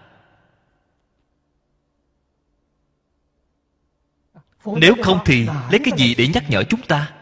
Nếu 4.66 4.94
không 5.02 5.18
thì 5.24 5.46
lấy 5.70 5.80
cái 5.84 5.92
gì 5.96 6.14
để 6.14 6.28
nhắc 6.28 6.44
nhở 6.48 6.62
chúng 6.64 6.82
ta? 6.82 7.12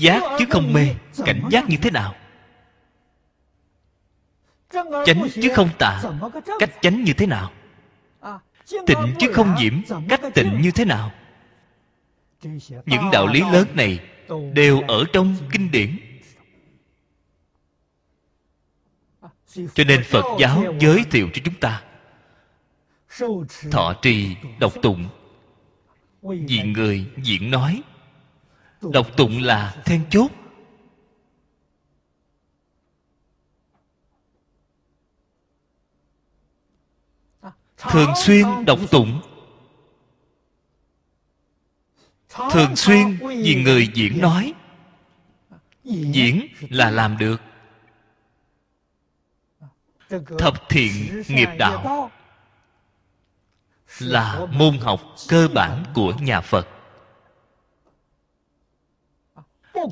Giác 0.00 0.22
chứ 0.38 0.44
không 0.50 0.72
mê 0.72 0.94
cảnh 1.24 1.42
giác 1.50 1.68
như 1.68 1.76
thế 1.82 1.90
nào? 1.90 2.14
Chánh 5.06 5.28
chứ 5.34 5.52
không 5.54 5.68
tà 5.78 6.02
cách 6.58 6.70
chánh 6.80 7.04
như 7.04 7.12
thế 7.12 7.26
nào? 7.26 7.52
Tịnh 8.86 9.14
chứ 9.18 9.32
không 9.32 9.54
nhiễm 9.58 9.82
cách 10.08 10.20
tịnh 10.34 10.60
như 10.60 10.70
thế 10.70 10.84
nào? 10.84 11.12
Những 12.86 13.10
đạo 13.12 13.26
lý 13.26 13.40
lớn 13.40 13.68
này 13.74 14.00
đều 14.52 14.80
ở 14.80 15.04
trong 15.12 15.36
kinh 15.52 15.70
điển 15.70 16.11
cho 19.54 19.84
nên 19.84 20.04
phật 20.04 20.24
giáo 20.40 20.64
giới 20.80 21.04
thiệu 21.10 21.28
cho 21.32 21.42
chúng 21.44 21.54
ta. 21.54 21.82
Thọ 23.70 23.94
trì 24.02 24.36
độc 24.60 24.72
tụng. 24.82 25.08
Vì 26.22 26.62
người 26.62 27.06
diễn 27.22 27.50
nói. 27.50 27.82
Độc 28.80 29.16
tụng 29.16 29.42
là 29.42 29.82
then 29.84 30.04
chốt. 30.10 30.30
Thường 37.90 38.12
xuyên 38.16 38.46
đọc 38.66 38.78
tụng. 38.90 39.20
Thường 42.28 42.76
xuyên 42.76 43.18
vì 43.44 43.62
người 43.64 43.88
diễn 43.94 44.20
nói. 44.20 44.54
Diễn 45.84 46.46
là 46.70 46.90
làm 46.90 47.18
được 47.18 47.40
thập 50.38 50.68
thiện 50.68 51.22
nghiệp 51.28 51.48
đạo 51.58 52.10
là 53.98 54.46
môn 54.52 54.78
học 54.78 55.00
cơ 55.28 55.48
bản 55.54 55.84
của 55.94 56.12
nhà 56.20 56.40
phật. 56.40 56.68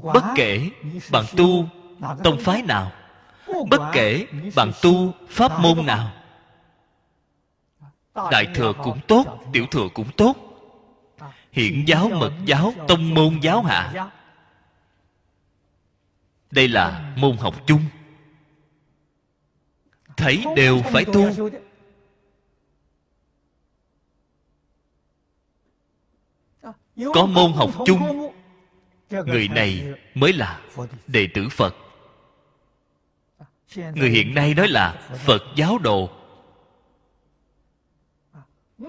Bất 0.03 0.25
kể 0.37 0.71
bạn 1.13 1.25
tu 1.37 1.69
tông 2.25 2.39
phái 2.41 2.63
nào, 2.63 2.93
bất 3.71 3.91
kể 3.93 4.27
bạn 4.57 4.73
tu 4.83 5.13
pháp 5.29 5.61
môn 5.61 5.87
nào, 5.87 6.13
đại 8.15 8.47
thừa 8.55 8.73
cũng 8.73 9.01
tốt, 9.09 9.25
tiểu 9.53 9.67
thừa 9.71 9.89
cũng 9.95 10.11
tốt. 10.17 10.37
Hiện 11.53 11.89
giáo, 11.89 12.09
mật 12.09 12.33
giáo, 12.45 12.73
tông 12.89 13.15
môn 13.15 13.41
giáo 13.43 13.63
hạ. 13.63 14.11
Đây 16.51 16.69
là 16.69 17.15
môn 17.17 17.37
học 17.37 17.55
chung 17.67 17.83
thấy 20.21 20.45
đều 20.57 20.83
phải 20.93 21.05
tu. 21.05 21.51
có 27.15 27.27
môn 27.27 27.53
học 27.53 27.71
chung 27.87 28.31
người 29.11 29.49
này 29.49 29.95
mới 30.15 30.33
là 30.33 30.61
đệ 31.07 31.29
tử 31.35 31.49
phật. 31.49 31.77
Người 33.77 34.11
hiện 34.11 34.35
nay 34.35 34.55
nói 34.55 34.69
là 34.69 35.09
phật 35.25 35.43
giáo 35.57 35.79
đồ. 35.79 36.11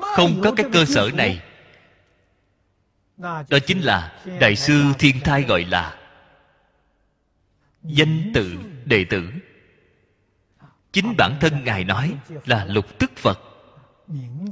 Không 0.01 0.41
có 0.43 0.53
cái 0.57 0.65
cơ 0.73 0.85
sở 0.85 1.09
này. 1.13 1.41
đó 3.17 3.59
chính 3.67 3.81
là 3.81 4.23
đại 4.39 4.55
sư 4.55 4.83
thiên 4.99 5.19
thai 5.19 5.43
gọi 5.43 5.65
là 5.65 5.97
danh 7.83 8.31
tự 8.33 8.57
đệ 8.85 9.05
tử 9.09 9.31
chính 10.93 11.15
bản 11.17 11.37
thân 11.39 11.63
ngài 11.63 11.83
nói 11.83 12.17
là 12.45 12.65
lục 12.65 12.99
tức 12.99 13.11
phật, 13.15 13.39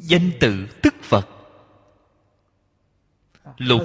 danh 0.01 0.31
tự 0.39 0.67
tức 0.81 0.95
phật. 1.03 1.27
Lục 3.57 3.81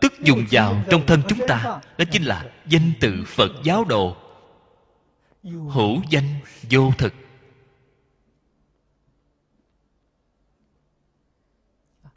tức 0.00 0.12
dùng 0.20 0.46
vào 0.50 0.82
trong 0.90 1.06
thân 1.06 1.22
chúng 1.28 1.46
ta, 1.48 1.80
đó 1.98 2.04
chính 2.10 2.22
là 2.22 2.50
danh 2.66 2.92
tự 3.00 3.24
phật 3.26 3.50
giáo 3.64 3.84
đồ. 3.84 4.16
Hữu 5.42 6.02
danh 6.10 6.40
vô 6.70 6.92
thực. 6.98 7.14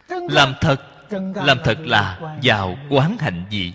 Làm 0.09 0.53
thật 0.61 0.81
làm 1.35 1.57
thật 1.63 1.79
là 1.79 2.37
vào 2.43 2.77
quán 2.89 3.17
hạnh 3.19 3.45
gì 3.49 3.73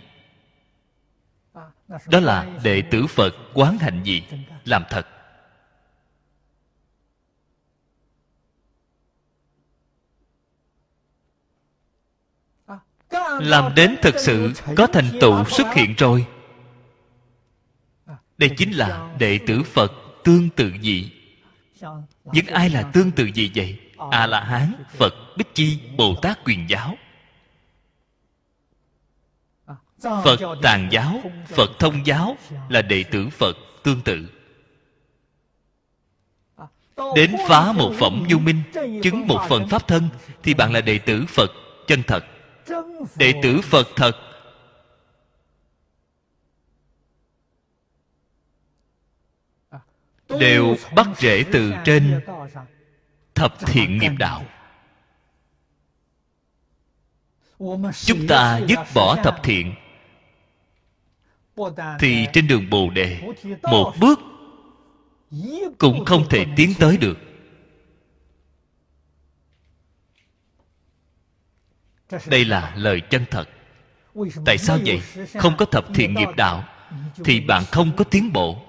đó 2.06 2.20
là 2.20 2.46
đệ 2.62 2.82
tử 2.82 3.06
phật 3.06 3.34
quán 3.54 3.78
hạnh 3.78 4.02
gì 4.04 4.22
làm 4.64 4.84
thật. 4.90 5.06
Làm 13.40 13.74
đến 13.74 13.96
thực 14.02 14.18
sự 14.18 14.52
có 14.76 14.86
thành 14.86 15.18
tựu 15.20 15.44
xuất 15.44 15.74
hiện 15.74 15.94
rồi. 15.98 16.26
Đây 18.38 18.50
chính 18.56 18.70
là 18.70 19.14
đệ 19.18 19.38
tử 19.46 19.62
phật 19.62 19.92
tương 20.24 20.48
tự 20.48 20.72
dị. 20.82 21.10
Những 22.24 22.46
ai 22.46 22.70
là 22.70 22.82
tương 22.82 23.10
tự 23.10 23.24
gì 23.34 23.50
vậy? 23.54 23.78
A 24.10 24.26
la 24.26 24.40
hán 24.40 24.72
phật, 24.96 25.14
bích 25.36 25.54
chi 25.54 25.78
bồ 25.96 26.14
tát 26.22 26.38
quyền 26.44 26.70
giáo. 26.70 26.96
Phật 30.00 30.40
tàn 30.62 30.88
giáo, 30.90 31.20
phật 31.48 31.70
thông 31.78 32.06
giáo 32.06 32.36
là 32.68 32.82
đệ 32.82 33.02
tử 33.02 33.28
phật 33.28 33.56
tương 33.82 34.00
tự. 34.00 34.28
Đến 37.16 37.36
phá 37.48 37.72
một 37.72 37.92
phẩm 37.98 38.24
du 38.30 38.38
minh, 38.38 38.62
chứng 39.02 39.26
một 39.26 39.46
phần 39.48 39.68
pháp 39.68 39.88
thân, 39.88 40.08
thì 40.42 40.54
bạn 40.54 40.72
là 40.72 40.80
đệ 40.80 40.98
tử 40.98 41.24
phật 41.28 41.50
chân 41.86 42.02
thật 42.06 42.24
đệ 43.16 43.34
tử 43.42 43.60
phật 43.64 43.88
thật. 43.96 44.12
Đều 50.40 50.76
bắt 50.96 51.06
rễ 51.18 51.44
từ 51.52 51.72
trên 51.84 52.20
thập 53.34 53.58
thiện 53.66 53.98
nghiệp 53.98 54.12
đạo. 54.18 54.44
Chúng 57.94 58.26
ta 58.28 58.60
dứt 58.68 58.78
bỏ 58.94 59.16
thập 59.16 59.42
thiện. 59.42 59.74
Thì 61.98 62.26
trên 62.32 62.46
đường 62.46 62.70
bồ 62.70 62.90
đề, 62.90 63.20
một 63.62 63.92
bước 64.00 64.20
cũng 65.78 66.04
không 66.04 66.28
thể 66.28 66.46
tiến 66.56 66.72
tới 66.78 66.96
được. 66.96 67.18
Đây 72.26 72.44
là 72.44 72.74
lời 72.76 73.00
chân 73.00 73.24
thật. 73.30 73.48
Tại 74.44 74.58
sao 74.58 74.78
vậy? 74.84 75.02
Không 75.34 75.56
có 75.56 75.64
thập 75.64 75.84
thiện 75.94 76.14
nghiệp 76.14 76.28
đạo, 76.36 76.64
thì 77.24 77.40
bạn 77.40 77.64
không 77.72 77.96
có 77.96 78.04
tiến 78.04 78.32
bộ. 78.32 78.64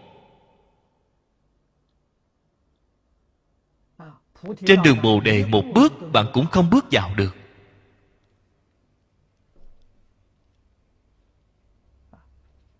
Trên 4.65 4.81
đường 4.83 5.01
bồ 5.01 5.19
đề, 5.19 5.45
một 5.45 5.63
bước 5.73 5.93
bạn 6.13 6.25
cũng 6.33 6.45
không 6.45 6.69
bước 6.69 6.85
vào 6.91 7.11
được. 7.15 7.35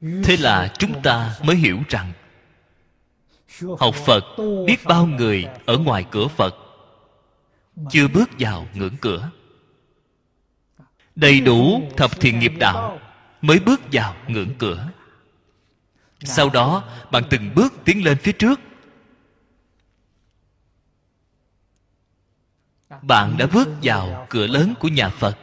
Thế 0.02 0.38
là 0.38 0.74
chúng 0.78 1.02
ta 1.02 1.40
mới 1.44 1.56
hiểu 1.56 1.80
rằng, 1.90 2.14
học 3.80 3.96
phật 3.96 4.24
biết 4.68 4.78
bao 4.86 5.06
người 5.06 5.46
ở 5.66 5.78
ngoài 5.78 6.06
cửa 6.12 6.28
phật, 6.28 6.56
chưa 7.90 8.08
bước 8.08 8.30
vào 8.40 8.68
ngưỡng 8.74 8.98
cửa 9.02 9.30
đầy 11.20 11.42
đủ 11.42 11.82
thập 11.98 12.20
thiện 12.20 12.40
nghiệp 12.40 12.54
đạo 12.60 13.00
mới 13.42 13.60
bước 13.60 13.82
vào 13.92 14.16
ngưỡng 14.28 14.54
cửa. 14.60 14.90
Sau 16.20 16.50
đó, 16.50 16.84
bạn 17.12 17.24
từng 17.30 17.56
bước 17.56 17.74
tiến 17.86 18.06
lên 18.06 18.18
phía 18.18 18.32
trước. 18.32 18.60
Bạn 23.02 23.36
đã 23.38 23.48
bước 23.54 23.68
vào 23.84 24.28
cửa 24.30 24.48
lớn 24.48 24.74
của 24.80 24.88
nhà 24.88 25.10
phật. 25.10 25.38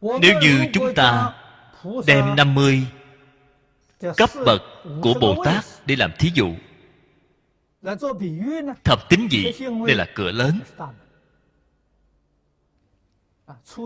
Nếu 0.00 0.40
như 0.40 0.66
chúng 0.72 0.94
ta 0.94 1.34
đem 2.06 2.36
50 2.36 2.86
cấp 4.00 4.30
bậc 4.46 4.62
của 5.02 5.14
Bồ 5.20 5.44
Tát 5.44 5.64
để 5.86 5.96
làm 5.96 6.12
thí 6.18 6.30
dụ. 6.34 6.54
Thập 8.84 9.08
tính 9.08 9.28
gì? 9.30 9.52
Đây 9.86 9.96
là 9.96 10.06
cửa 10.14 10.30
lớn. 10.30 10.60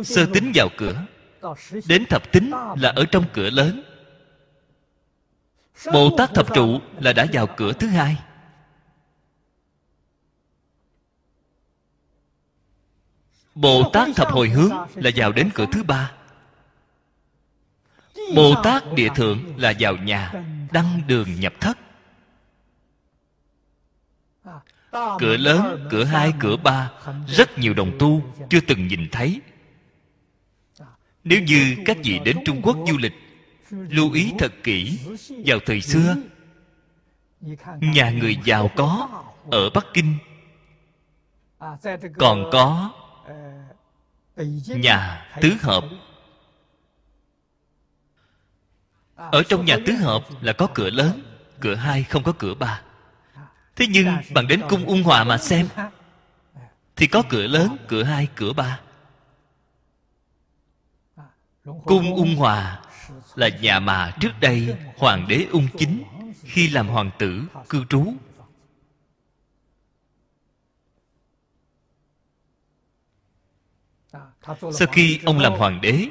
Sơ 0.04 0.26
tính 0.34 0.52
vào 0.54 0.68
cửa. 0.76 1.04
Đến 1.86 2.04
thập 2.08 2.32
tính 2.32 2.50
là 2.76 2.92
ở 2.96 3.04
trong 3.10 3.24
cửa 3.32 3.50
lớn. 3.50 3.82
Bồ 5.92 6.16
Tát 6.18 6.34
thập 6.34 6.54
trụ 6.54 6.80
là 7.00 7.12
đã 7.12 7.26
vào 7.32 7.46
cửa 7.56 7.72
thứ 7.72 7.86
hai. 7.86 8.16
Bồ 13.54 13.90
Tát 13.92 14.08
thập 14.16 14.28
hồi 14.28 14.48
hướng 14.48 14.70
là 14.94 15.10
vào 15.16 15.32
đến 15.32 15.50
cửa 15.54 15.66
thứ 15.72 15.82
ba 15.82 16.12
Bồ 18.36 18.54
Tát 18.64 18.92
địa 18.94 19.08
thượng 19.14 19.38
là 19.56 19.72
vào 19.78 19.96
nhà 19.96 20.32
Đăng 20.72 21.02
đường 21.06 21.40
nhập 21.40 21.54
thất. 21.60 21.78
Cửa 25.18 25.36
lớn, 25.36 25.86
cửa 25.90 26.04
hai, 26.04 26.32
cửa 26.40 26.56
ba 26.56 26.90
Rất 27.26 27.58
nhiều 27.58 27.74
đồng 27.74 27.92
tu 27.98 28.22
chưa 28.50 28.60
từng 28.60 28.86
nhìn 28.86 29.08
thấy. 29.12 29.40
Nếu 31.24 31.42
như 31.42 31.76
các 31.84 31.96
vị 32.04 32.20
đến 32.24 32.36
Trung 32.44 32.62
Quốc 32.62 32.76
du 32.88 32.98
lịch 32.98 33.12
Lưu 33.70 34.12
ý 34.12 34.32
thật 34.38 34.52
kỹ 34.62 34.98
Vào 35.46 35.58
thời 35.66 35.80
xưa 35.80 36.16
Nhà 37.80 38.10
người 38.10 38.36
giàu 38.44 38.70
có 38.76 39.08
Ở 39.50 39.70
Bắc 39.70 39.86
Kinh 39.94 40.14
Còn 42.18 42.50
có 42.52 42.92
Nhà 44.66 45.26
tứ 45.40 45.52
hợp 45.60 45.84
ở 49.30 49.42
trong 49.48 49.64
nhà 49.64 49.76
tứ 49.86 49.92
hợp 49.92 50.22
là 50.40 50.52
có 50.52 50.66
cửa 50.74 50.90
lớn, 50.90 51.22
cửa 51.60 51.74
hai 51.74 52.02
không 52.02 52.22
có 52.22 52.32
cửa 52.38 52.54
ba. 52.54 52.80
Thế 53.76 53.86
nhưng 53.90 54.06
bạn 54.34 54.46
đến 54.46 54.62
cung 54.68 54.84
ung 54.84 55.02
hòa 55.02 55.24
mà 55.24 55.38
xem, 55.38 55.68
thì 56.96 57.06
có 57.06 57.22
cửa 57.28 57.46
lớn, 57.46 57.76
cửa 57.88 58.02
hai, 58.02 58.28
cửa 58.34 58.52
ba. 58.52 58.80
Cung 61.64 62.14
ung 62.14 62.36
hòa 62.36 62.80
là 63.34 63.48
nhà 63.48 63.80
mà 63.80 64.12
trước 64.20 64.40
đây 64.40 64.76
hoàng 64.96 65.28
đế 65.28 65.46
ung 65.52 65.68
chính 65.78 66.02
khi 66.44 66.68
làm 66.68 66.88
hoàng 66.88 67.10
tử, 67.18 67.42
cư 67.68 67.84
trú. 67.88 68.14
Sau 74.46 74.88
khi 74.92 75.20
ông 75.24 75.38
làm 75.38 75.52
hoàng 75.52 75.80
đế 75.80 76.08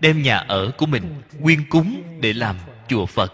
đem 0.00 0.22
nhà 0.22 0.36
ở 0.36 0.72
của 0.78 0.86
mình 0.86 1.22
quyên 1.42 1.68
cúng 1.68 2.18
để 2.20 2.32
làm 2.32 2.56
chùa 2.88 3.06
phật. 3.06 3.32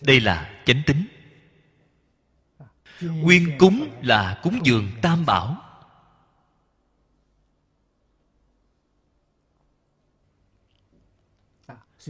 Đây 0.00 0.20
là 0.20 0.62
chánh 0.66 0.82
tính. 0.86 1.06
Quyên 3.24 3.58
cúng 3.58 3.90
là 4.02 4.40
cúng 4.42 4.60
dường 4.64 4.90
tam 5.02 5.26
bảo. 5.26 5.62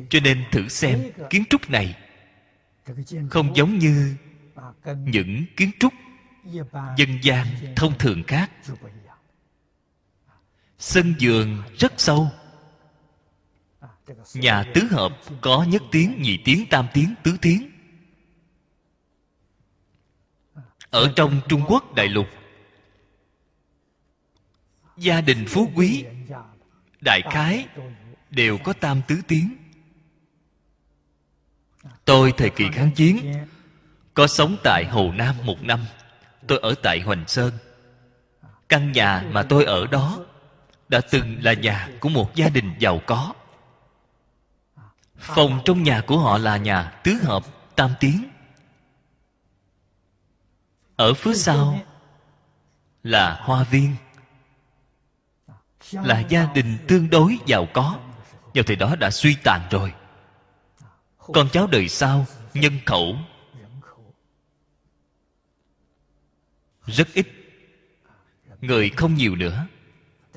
Cho 0.08 0.20
nên 0.20 0.44
thử 0.52 0.68
xem 0.68 1.12
kiến 1.30 1.44
trúc 1.50 1.70
này 1.70 1.98
không 3.30 3.56
giống 3.56 3.78
như 3.78 4.16
những 4.84 5.44
kiến 5.56 5.70
trúc 5.80 5.92
dân 6.96 7.18
gian 7.22 7.46
thông 7.76 7.98
thường 7.98 8.22
khác. 8.26 8.50
Sân 10.78 11.14
vườn 11.20 11.62
rất 11.78 11.92
sâu. 11.96 12.28
Nhà 14.34 14.64
tứ 14.74 14.88
hợp 14.90 15.18
có 15.40 15.66
nhất 15.68 15.82
tiếng 15.90 16.22
nhị 16.22 16.38
tiếng 16.44 16.66
tam 16.70 16.86
tiếng 16.94 17.14
tứ 17.22 17.36
tiếng. 17.42 17.70
Ở 20.90 21.12
trong 21.16 21.40
trung 21.48 21.62
quốc 21.68 21.94
đại 21.94 22.08
lục, 22.08 22.26
gia 24.96 25.20
đình 25.20 25.44
phú 25.48 25.70
quý, 25.74 26.04
đại 27.00 27.20
khái 27.30 27.66
đều 28.30 28.58
có 28.64 28.72
tam 28.72 29.02
tứ 29.08 29.20
tiếng. 29.28 29.56
Tôi 32.04 32.32
thời 32.36 32.50
kỳ 32.50 32.64
kháng 32.72 32.90
chiến 32.94 33.34
có 34.20 34.26
sống 34.26 34.56
tại 34.64 34.84
hồ 34.84 35.12
nam 35.14 35.34
một 35.44 35.62
năm, 35.62 35.80
tôi 36.46 36.58
ở 36.62 36.74
tại 36.82 37.00
hoành 37.00 37.24
sơn. 37.26 37.52
Căn 38.68 38.92
nhà 38.92 39.24
mà 39.30 39.42
tôi 39.42 39.64
ở 39.64 39.86
đó 39.86 40.18
đã 40.88 41.00
từng 41.10 41.44
là 41.44 41.52
nhà 41.52 41.88
của 42.00 42.08
một 42.08 42.34
gia 42.34 42.48
đình 42.48 42.74
giàu 42.78 43.00
có. 43.06 43.32
Phòng 45.18 45.60
trong 45.64 45.82
nhà 45.82 46.00
của 46.06 46.18
họ 46.18 46.38
là 46.38 46.56
nhà 46.56 47.00
tứ 47.04 47.12
hợp 47.22 47.42
tam 47.76 47.90
tiến. 48.00 48.30
Ở 50.96 51.14
phía 51.14 51.34
sau 51.34 51.80
là 53.02 53.40
hoa 53.42 53.62
viên, 53.62 53.96
là 55.92 56.20
gia 56.28 56.44
đình 56.54 56.78
tương 56.88 57.10
đối 57.10 57.38
giàu 57.46 57.66
có. 57.72 57.98
Vào 58.54 58.64
thời 58.64 58.76
đó 58.76 58.96
đã 58.96 59.10
suy 59.10 59.36
tàn 59.44 59.60
rồi. 59.70 59.92
Con 61.18 61.48
cháu 61.52 61.66
đời 61.66 61.88
sau, 61.88 62.26
nhân 62.54 62.72
khẩu 62.86 63.16
rất 66.90 67.08
ít. 67.14 67.26
Người 68.60 68.90
không 68.90 69.14
nhiều 69.14 69.36
nữa. 69.36 69.66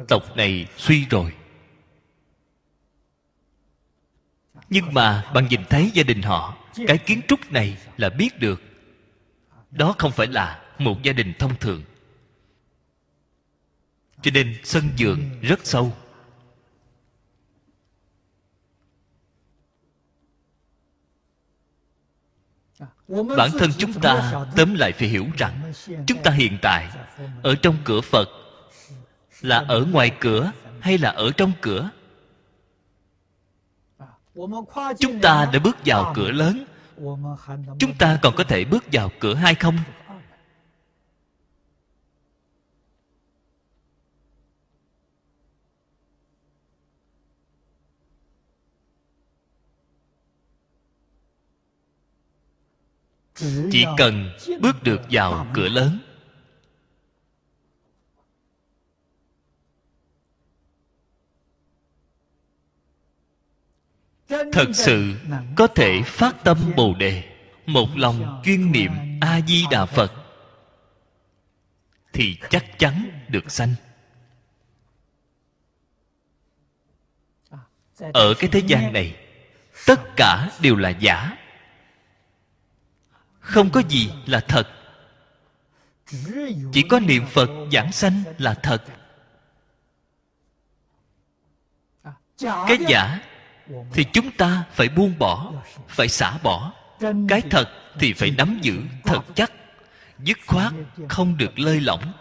Tộc 0.08 0.38
này 0.38 0.68
suy 0.78 1.06
rồi. 1.06 1.34
Nhưng 4.70 4.94
mà 4.94 5.32
bạn 5.34 5.48
nhìn 5.50 5.62
thấy 5.70 5.92
gia 5.94 6.04
đình 6.04 6.22
họ, 6.22 6.58
cái 6.88 6.98
kiến 6.98 7.22
trúc 7.28 7.52
này 7.52 7.78
là 7.98 8.10
biết 8.10 8.40
được. 8.40 8.62
Đó 9.72 9.96
không 9.98 10.12
phải 10.12 10.28
là 10.28 10.62
một 10.80 11.04
gia 11.04 11.14
đình 11.14 11.34
thông 11.40 11.56
thường. 11.56 11.84
Cho 14.22 14.32
nên 14.34 14.56
sân 14.64 14.90
vườn 14.98 15.40
rất 15.42 15.66
sâu. 15.66 15.94
Bản 23.38 23.50
thân 23.60 23.70
chúng 23.78 23.94
ta 23.94 24.34
tóm 24.56 24.76
lại 24.76 24.92
phải 24.92 25.08
hiểu 25.08 25.26
rằng 25.38 25.74
chúng 26.08 26.24
ta 26.24 26.32
hiện 26.32 26.58
tại 26.62 26.88
ở 27.44 27.56
trong 27.56 27.76
cửa 27.84 28.02
phật 28.02 28.30
là 29.42 29.66
ở 29.68 29.86
ngoài 29.92 30.12
cửa 30.20 30.52
hay 30.80 30.98
là 30.98 31.10
ở 31.10 31.32
trong 31.38 31.52
cửa? 31.62 31.90
Chúng 35.00 35.20
ta 35.22 35.50
đã 35.54 35.60
bước 35.60 35.78
vào 35.86 36.14
cửa 36.16 36.32
lớn. 36.32 36.66
Chúng 37.80 37.94
ta 38.00 38.20
còn 38.22 38.36
có 38.36 38.44
thể 38.44 38.66
bước 38.66 38.84
vào 38.92 39.10
cửa 39.20 39.36
hai 39.36 39.56
không 39.56 39.78
chỉ 53.72 53.86
cần 53.98 54.30
bước 54.62 54.84
được 54.84 55.02
vào 55.10 55.48
cửa 55.54 55.68
lớn. 55.68 56.00
Thật 64.28 64.68
sự 64.74 65.14
có 65.56 65.68
thể 65.68 66.02
phát 66.06 66.44
tâm 66.44 66.58
bồ 66.76 66.94
đề 66.94 67.24
một 67.66 67.88
lòng 67.96 68.42
chuyên 68.46 68.72
niệm 68.72 68.92
a 69.22 69.42
di 69.48 69.66
đà 69.72 69.86
phật 69.86 70.12
thì 72.14 72.38
chắc 72.50 72.80
chắn 72.80 73.26
được 73.30 73.52
sanh. 73.52 73.76
Ở 78.14 78.34
cái 78.40 78.50
thế 78.50 78.62
gian 78.68 78.94
này 78.94 79.16
tất 79.86 80.00
cả 80.16 80.50
đều 80.62 80.76
là 80.76 80.90
giả 80.90 81.38
không 83.44 83.70
có 83.70 83.82
gì 83.90 84.10
là 84.26 84.40
thật. 84.40 84.68
Chỉ 86.72 86.84
có 86.90 87.00
niệm 87.00 87.26
phật 87.26 87.50
giảng 87.72 87.92
sanh 87.92 88.24
là 88.38 88.54
thật. 88.54 88.84
Cái 92.40 92.78
giả 92.88 93.20
thì 93.94 94.06
chúng 94.14 94.32
ta 94.32 94.66
phải 94.72 94.90
buông 94.90 95.20
bỏ, 95.20 95.54
phải 95.88 96.08
xả 96.08 96.38
bỏ. 96.44 96.74
Cái 97.30 97.42
thật 97.52 97.70
thì 98.00 98.14
phải 98.14 98.32
nắm 98.32 98.60
giữ 98.62 98.82
thật 99.04 99.22
chắc. 99.36 99.52
Dứt 100.20 100.38
khoát 100.48 100.74
không 101.10 101.38
được 101.38 101.60
lơi 101.60 101.80
lỏng. 101.80 102.14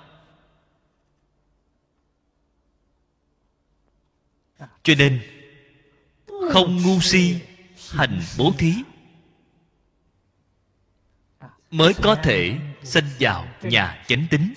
Cho 4.82 4.94
nên, 4.98 5.20
không 6.52 6.82
ngu 6.82 7.00
si 7.00 7.40
hành 7.90 8.20
bố 8.38 8.52
thí 8.58 8.74
mới 11.72 11.94
có 12.02 12.14
thể 12.14 12.58
sinh 12.82 13.04
vào 13.20 13.48
nhà 13.62 14.04
chánh 14.06 14.26
tính. 14.30 14.54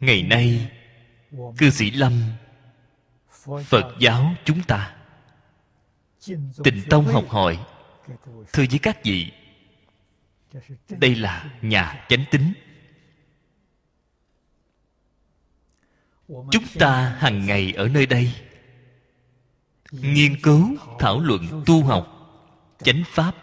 Ngày 0.00 0.22
nay, 0.22 0.70
cư 1.58 1.70
sĩ 1.70 1.90
lâm, 1.90 2.22
phật 3.64 3.94
giáo 4.00 4.34
chúng 4.44 4.62
ta, 4.62 4.96
tịnh 6.64 6.82
tông 6.90 7.06
học 7.06 7.24
hỏi, 7.28 7.58
thưa 8.52 8.64
với 8.70 8.78
các 8.82 9.04
vị, 9.04 9.32
đây 10.88 11.14
là 11.14 11.50
nhà 11.62 12.06
chánh 12.08 12.24
tính. 12.30 12.52
Chúng 16.28 16.64
ta 16.78 17.16
hàng 17.18 17.46
ngày 17.46 17.72
ở 17.76 17.88
nơi 17.88 18.06
đây, 18.06 18.32
nghiên 19.90 20.42
cứu, 20.42 20.76
thảo 20.98 21.20
luận, 21.20 21.62
tu 21.66 21.84
học, 21.84 22.08
chánh 22.82 23.02
pháp. 23.06 23.34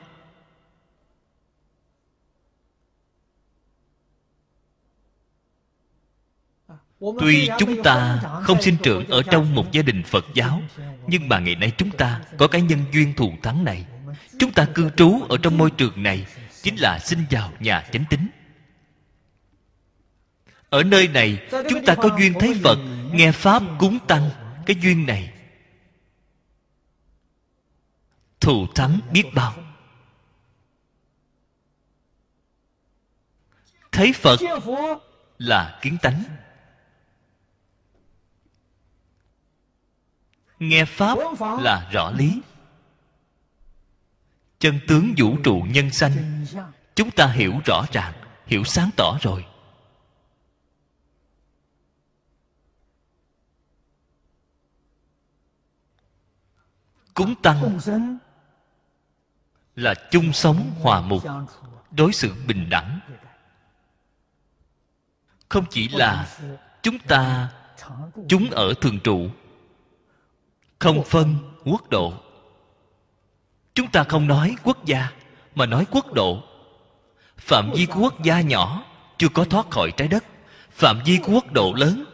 Tuy 7.20 7.50
chúng 7.60 7.84
ta 7.84 8.22
không 8.44 8.62
sinh 8.62 8.78
trưởng 8.84 9.08
ở 9.08 9.22
trong 9.32 9.56
một 9.56 9.72
gia 9.72 9.82
đình 9.82 10.04
phật 10.04 10.26
giáo 10.34 10.62
nhưng 11.08 11.30
mà 11.30 11.40
ngày 11.40 11.56
nay 11.56 11.72
chúng 11.78 11.92
ta 11.92 12.22
có 12.38 12.48
cái 12.48 12.62
nhân 12.62 12.80
duyên 12.94 13.14
thù 13.14 13.34
thắng 13.44 13.64
này. 13.64 13.86
Chúng 14.40 14.52
ta 14.52 14.66
cư 14.66 14.90
trú 14.98 15.22
ở 15.30 15.38
trong 15.44 15.58
môi 15.58 15.72
trường 15.72 16.04
này 16.04 16.26
chính 16.62 16.76
là 16.76 17.00
sinh 17.00 17.20
vào 17.32 17.52
nhà 17.60 17.82
chánh 17.92 18.04
tính 18.10 18.28
ở 20.76 20.84
nơi 20.84 21.08
này 21.08 21.48
chúng 21.70 21.86
ta 21.86 21.96
có 21.96 22.18
duyên 22.20 22.34
thấy 22.40 22.54
phật 22.64 22.78
nghe 23.12 23.32
pháp 23.32 23.64
cúng 23.80 24.00
tăng 24.08 24.30
cái 24.66 24.76
duyên 24.82 25.06
này. 25.06 25.34
Thù 28.40 28.68
thắng 28.76 29.00
biết 29.12 29.24
bao. 29.36 29.54
Thấy 33.92 34.14
phật 34.14 34.40
là 35.38 35.80
kiến 35.82 35.98
tánh 36.02 36.24
nghe 40.70 40.86
pháp 40.86 41.18
là 41.60 41.90
rõ 41.92 42.12
lý. 42.12 42.42
Chân 44.60 44.80
tướng 44.88 45.14
vũ 45.18 45.38
trụ 45.44 45.64
nhân 45.70 45.90
sanh, 45.90 46.46
chúng 46.96 47.12
ta 47.12 47.28
hiểu 47.28 47.54
rõ 47.66 47.86
ràng, 47.92 48.14
hiểu 48.46 48.64
sáng 48.64 48.90
tỏ 48.98 49.18
rồi. 49.22 49.46
Cúng 57.14 57.36
tăng 57.42 57.80
là 59.76 59.94
chung 60.12 60.34
sống 60.34 60.72
hòa 60.82 61.02
mục, 61.02 61.24
đối 61.92 62.14
xử 62.14 62.34
bình 62.48 62.70
đẳng. 62.70 63.00
Không 65.50 65.66
chỉ 65.70 65.88
là 65.88 66.38
chúng 66.82 67.00
ta, 67.00 67.52
chúng 68.30 68.50
ở 68.52 68.74
thường 68.82 69.00
trụ 69.04 69.30
không 70.80 71.04
phân 71.04 71.36
quốc 71.66 71.90
độ. 71.90 72.14
Chúng 73.74 73.88
ta 73.92 74.04
không 74.04 74.28
nói 74.28 74.56
quốc 74.64 74.86
gia, 74.86 75.10
mà 75.56 75.66
nói 75.66 75.86
quốc 75.92 76.14
độ. 76.14 76.44
Phạm 77.38 77.72
vi 77.76 77.86
của 77.86 78.00
quốc 78.00 78.24
gia 78.24 78.42
nhỏ, 78.42 78.84
chưa 79.18 79.30
có 79.30 79.46
thoát 79.46 79.70
khỏi 79.70 79.92
trái 79.98 80.08
đất. 80.08 80.24
Phạm 80.72 81.00
vi 81.06 81.18
của 81.18 81.32
quốc 81.34 81.52
độ 81.52 81.74
lớn. 81.74 82.06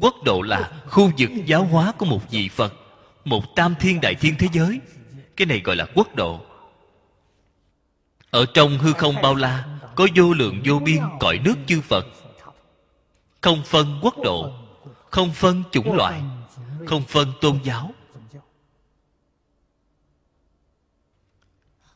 Quốc 0.00 0.14
độ 0.24 0.42
là 0.42 0.72
khu 0.86 1.10
vực 1.18 1.30
giáo 1.46 1.64
hóa 1.64 1.92
của 1.98 2.06
một 2.06 2.30
vị 2.30 2.48
phật, 2.48 2.74
một 3.24 3.56
tam 3.56 3.74
thiên 3.80 4.00
đại 4.00 4.14
thiên 4.14 4.34
thế 4.38 4.48
giới. 4.52 4.80
Cái 5.36 5.46
này 5.46 5.60
gọi 5.64 5.76
là 5.76 5.86
quốc 5.94 6.14
độ. 6.14 6.40
Ở 8.30 8.46
trong 8.54 8.78
hư 8.78 8.92
không 8.92 9.14
bao 9.22 9.34
la, 9.34 9.64
có 9.94 10.06
vô 10.16 10.32
lượng 10.32 10.62
vô 10.64 10.78
biên 10.78 11.02
cõi 11.20 11.38
nước 11.44 11.54
chư 11.66 11.80
phật. 11.80 12.06
Không 13.40 13.62
phân 13.64 13.98
quốc 14.02 14.14
độ, 14.24 14.52
không 15.10 15.32
phân 15.32 15.62
chủng 15.72 15.92
loại 15.92 16.20
không 16.86 17.02
phân 17.02 17.32
tôn 17.40 17.58
giáo. 17.64 17.90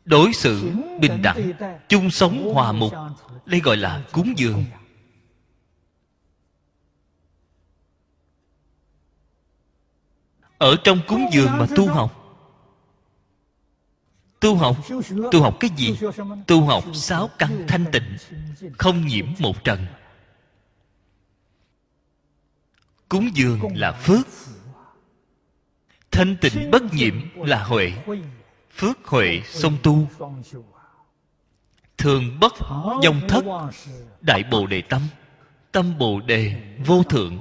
Đối 0.05 0.33
xử 0.33 0.71
bình 1.01 1.23
đẳng, 1.23 1.53
chung 1.89 2.11
sống 2.11 2.55
hòa 2.55 2.73
mục, 2.73 2.93
đây 3.47 3.61
gọi 3.61 3.77
là 3.77 4.05
cúng 4.13 4.35
dường. 4.37 4.65
Ở 10.59 10.77
trong 10.85 11.01
cúng 11.09 11.27
dường 11.33 11.59
mà 11.59 11.67
tu 11.77 11.89
học 11.89 12.23
tu 14.43 14.55
học 14.55 14.77
tu 15.33 15.43
học 15.43 15.57
cái 15.61 15.71
gì? 15.77 15.99
Tu 16.47 16.65
học 16.65 16.85
sáu 16.95 17.31
căn 17.39 17.65
thanh 17.69 17.85
tịnh, 17.93 18.17
không 18.79 19.07
nhiễm 19.07 19.27
một 19.39 19.65
trần. 19.65 19.87
Cúng 23.09 23.31
dường 23.35 23.61
là 23.77 23.93
phước 23.93 24.27
thanh 26.13 26.37
tịnh 26.37 26.71
bất 26.71 26.83
nhiễm 26.95 27.15
là 27.35 27.65
huệ. 27.65 27.93
Phước 28.77 29.05
huệ 29.05 29.43
song 29.45 29.79
tu. 29.83 30.09
Thường 31.99 32.41
bất 32.41 32.53
dòng 33.03 33.21
thất, 33.29 33.45
đại 34.21 34.43
bồ 34.51 34.67
đề 34.67 34.83
tâm. 34.83 35.03
Tâm 35.73 35.99
bồ 35.99 36.21
đề 36.21 36.63
vô 36.87 37.03
thượng. 37.03 37.39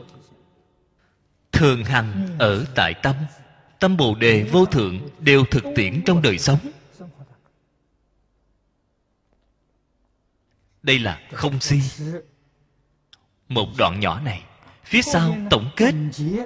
Thường 1.51 1.83
hằng 1.83 2.27
ở 2.39 2.65
tại 2.75 2.93
tâm. 3.03 3.15
Tâm 3.79 3.97
bồ 3.97 4.15
đề 4.15 4.43
vô 4.43 4.65
thượng 4.65 4.99
đều 5.19 5.45
thực 5.51 5.63
tiễn 5.75 6.01
trong 6.05 6.21
đời 6.21 6.37
sống. 6.37 6.59
Đây 10.83 10.99
là 10.99 11.21
không 11.31 11.59
si. 11.59 11.79
Một 13.47 13.67
đoạn 13.77 13.99
nhỏ 13.99 14.19
này, 14.19 14.43
phía 14.83 15.01
sau 15.01 15.37
tổng 15.49 15.69
kết 15.75 15.95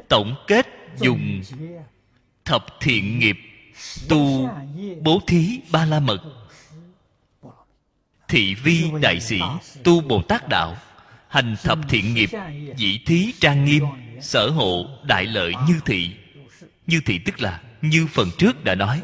tổng 0.07 0.35
kết 0.47 0.67
dùng 0.97 1.41
thập 2.45 2.65
thiện 2.79 3.19
nghiệp, 3.19 3.37
tu 4.09 4.49
bố 5.01 5.19
thí 5.27 5.59
ba 5.71 5.85
la 5.85 5.99
mật. 5.99 6.23
Thị 8.27 8.55
vi 8.55 8.91
đại 9.01 9.19
sĩ, 9.19 9.39
tu 9.83 10.01
bồ 10.01 10.21
tát 10.21 10.49
đạo, 10.49 10.77
hành 11.27 11.55
thập 11.63 11.79
thiện 11.89 12.13
nghiệp, 12.13 12.29
dĩ 12.77 12.99
thí 13.05 13.33
trang 13.39 13.65
nghiêm, 13.65 13.83
sở 14.21 14.49
hộ 14.49 14.85
đại 15.03 15.25
lợi 15.25 15.53
như 15.67 15.79
thị. 15.85 16.15
Như 16.87 17.01
thị 17.05 17.19
tức 17.25 17.41
là 17.41 17.61
như 17.81 18.07
phần 18.07 18.29
trước 18.37 18.63
đã 18.63 18.75
nói. 18.75 19.03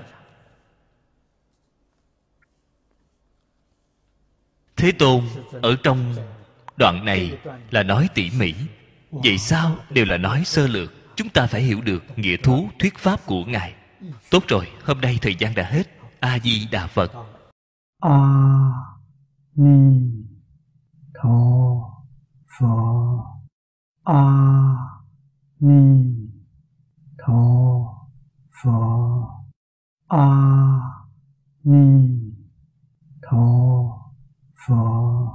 Thế 4.75 4.91
tôn, 4.91 5.23
ở 5.61 5.75
trong 5.83 6.15
đoạn 6.77 7.05
này 7.05 7.37
là 7.71 7.83
nói 7.83 8.09
tỉ 8.13 8.29
mỉ. 8.37 8.53
Vậy 9.11 9.37
sao 9.37 9.77
đều 9.89 10.05
là 10.05 10.17
nói 10.17 10.43
sơ 10.45 10.67
lược? 10.67 11.00
chúng 11.21 11.29
ta 11.29 11.47
phải 11.47 11.61
hiểu 11.61 11.81
được 11.81 12.03
nghĩa 12.15 12.37
thú, 12.37 12.69
thuyết 12.79 12.97
pháp 12.97 13.25
của 13.25 13.45
ngài. 13.45 13.73
Tốt 14.29 14.43
rồi, 14.47 14.67
hôm 14.83 15.01
nay 15.01 15.17
thời 15.21 15.35
gian 15.35 15.55
đã 15.55 15.63
hết. 15.63 15.83
A 16.19 16.39
di 16.39 16.67
đà 16.71 16.87
phật. 16.87 17.11
A 17.99 18.17
ni 19.55 20.11
tho 21.13 21.37
pho 22.59 22.75
a 24.03 24.23
ni 25.59 26.05
tho 27.17 27.43
pho 28.63 28.79
a 30.07 30.27
ni 31.63 32.09
tho 33.21 33.47
pho 34.67 35.21